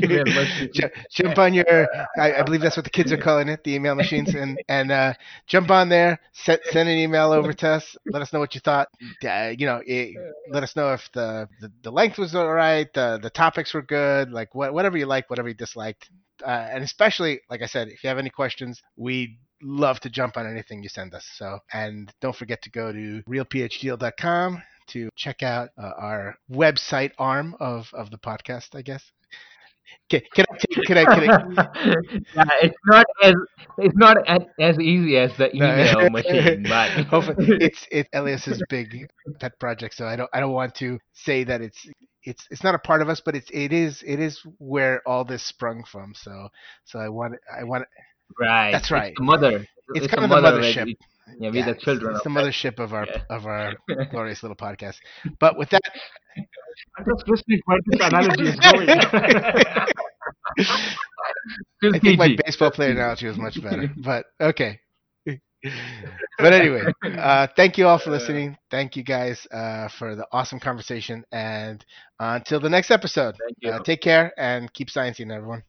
the 0.00 0.24
machine. 0.24 0.90
Jump 1.10 1.38
on 1.38 1.54
your 1.54 1.88
I, 2.18 2.34
I 2.34 2.42
believe 2.42 2.60
that's 2.60 2.76
what 2.76 2.84
the 2.84 2.90
kids 2.90 3.12
are 3.12 3.16
calling 3.16 3.48
it 3.48 3.62
the 3.64 3.74
email 3.74 3.94
machines 3.94 4.34
and 4.34 4.60
and 4.68 4.90
uh, 4.90 5.14
jump 5.46 5.70
on 5.70 5.88
there 5.88 6.20
send, 6.32 6.60
send 6.70 6.88
an 6.88 6.98
email 6.98 7.32
over 7.32 7.52
to 7.52 7.68
us 7.68 7.96
let 8.06 8.22
us 8.22 8.32
know 8.32 8.40
what 8.40 8.54
you 8.54 8.60
thought 8.60 8.88
uh, 9.24 9.52
you 9.56 9.66
know 9.66 9.80
it, 9.86 10.16
let 10.50 10.62
us 10.62 10.74
know 10.76 10.92
if 10.92 11.08
the, 11.12 11.48
the 11.60 11.70
the 11.82 11.90
length 11.90 12.18
was 12.18 12.34
all 12.34 12.52
right 12.52 12.92
the 12.94 13.18
the 13.22 13.30
topics 13.30 13.72
were 13.72 13.82
good 13.82 14.30
like 14.32 14.54
what, 14.54 14.72
whatever 14.74 14.98
you 14.98 15.06
liked 15.06 15.30
whatever 15.30 15.48
you 15.48 15.54
disliked 15.54 16.10
uh, 16.44 16.68
and 16.70 16.82
especially 16.82 17.40
like 17.50 17.62
i 17.62 17.66
said 17.66 17.88
if 17.88 18.02
you 18.02 18.08
have 18.08 18.18
any 18.18 18.30
questions 18.30 18.82
we 18.96 19.38
love 19.62 20.00
to 20.00 20.08
jump 20.08 20.36
on 20.36 20.46
anything 20.46 20.82
you 20.82 20.88
send 20.88 21.14
us 21.14 21.26
so 21.36 21.58
and 21.72 22.12
don't 22.20 22.34
forget 22.34 22.62
to 22.62 22.70
go 22.70 22.92
to 22.92 23.22
realphdeal.com 23.28 24.62
to 24.90 25.08
check 25.16 25.42
out 25.42 25.70
uh, 25.78 25.92
our 25.98 26.34
website 26.50 27.12
arm 27.18 27.54
of 27.60 27.90
of 27.94 28.10
the 28.10 28.18
podcast 28.18 28.74
i 28.74 28.82
guess 28.82 29.12
can, 30.08 30.20
can 30.34 30.44
I 30.48 30.84
can 30.86 30.98
I, 30.98 31.04
can 31.04 31.28
I 31.28 31.94
yeah, 32.34 32.44
it's 32.62 32.76
not 32.86 33.06
as 33.22 33.34
it's 33.78 33.96
not 33.96 34.16
as, 34.28 34.40
as 34.60 34.78
easy 34.78 35.16
as 35.16 35.36
the 35.36 35.50
No. 35.54 35.66
email 35.66 36.10
machine, 36.10 36.62
but 36.64 36.90
Hopefully, 37.06 37.36
it's 37.60 37.86
it's 37.90 38.08
Elias's 38.12 38.62
big 38.68 39.08
pet 39.40 39.58
project, 39.58 39.94
so 39.94 40.06
I 40.06 40.16
don't 40.16 40.30
I 40.32 40.40
don't 40.40 40.52
want 40.52 40.74
to 40.76 40.98
say 41.12 41.44
that 41.44 41.60
it's 41.60 41.86
it's 42.24 42.46
it's 42.50 42.62
not 42.62 42.74
a 42.74 42.78
part 42.78 43.02
of 43.02 43.08
us, 43.08 43.20
but 43.24 43.34
it's 43.34 43.50
it 43.52 43.72
is 43.72 44.02
it 44.06 44.20
is 44.20 44.40
where 44.58 45.02
all 45.06 45.24
this 45.24 45.42
sprung 45.44 45.84
from. 45.84 46.12
So 46.14 46.48
so 46.84 46.98
I 46.98 47.08
want 47.08 47.34
I 47.52 47.64
want 47.64 47.84
right. 48.38 48.70
That's 48.72 48.90
right. 48.90 49.10
It's 49.10 49.18
the 49.18 49.24
mother. 49.24 49.66
It's 49.94 50.06
a 50.06 50.08
kind 50.08 50.24
of 50.24 50.30
the 50.30 50.40
mother 50.40 50.60
mothership. 50.60 50.86
with- 50.86 50.96
Yeah, 51.38 51.50
with 51.50 51.64
yeah, 51.66 51.66
the 51.66 51.74
children. 51.74 52.12
It's, 52.12 52.18
it's 52.18 52.24
of 52.24 52.24
the 52.24 52.30
mothership 52.30 52.78
of 52.78 52.92
our 52.92 53.06
Yeah. 53.06 53.22
of 53.28 53.46
our 53.46 53.74
glorious 54.10 54.42
little 54.42 54.56
podcast. 54.56 54.96
But 55.38 55.56
with 55.58 55.70
that, 55.70 55.82
I'm 56.98 57.04
just 57.04 57.28
listening 57.28 57.60
where 57.64 57.78
this 57.86 58.00
analogy 58.00 58.46
is 58.48 58.56
going. 58.56 58.88
Still 61.78 61.94
I 61.94 61.98
think 61.98 62.18
my 62.18 62.28
baseball 62.44 62.70
player 62.70 62.90
analogy 62.90 63.26
was 63.26 63.38
much 63.38 63.62
better. 63.62 63.90
But 63.96 64.26
okay. 64.40 64.80
but 66.38 66.52
anyway, 66.52 66.92
uh, 67.18 67.46
thank 67.56 67.76
you 67.78 67.86
all 67.86 67.98
for 67.98 68.10
listening. 68.10 68.56
Thank 68.70 68.96
you 68.96 69.02
guys 69.02 69.46
uh, 69.52 69.88
for 69.88 70.14
the 70.14 70.26
awesome 70.32 70.58
conversation. 70.60 71.24
And 71.32 71.84
uh, 72.18 72.34
until 72.40 72.60
the 72.60 72.70
next 72.70 72.90
episode, 72.90 73.36
Thank 73.38 73.56
you. 73.60 73.72
uh, 73.72 73.80
take 73.80 74.00
care 74.00 74.32
and 74.38 74.72
keep 74.72 74.88
sciencing, 74.88 75.32
everyone. 75.32 75.62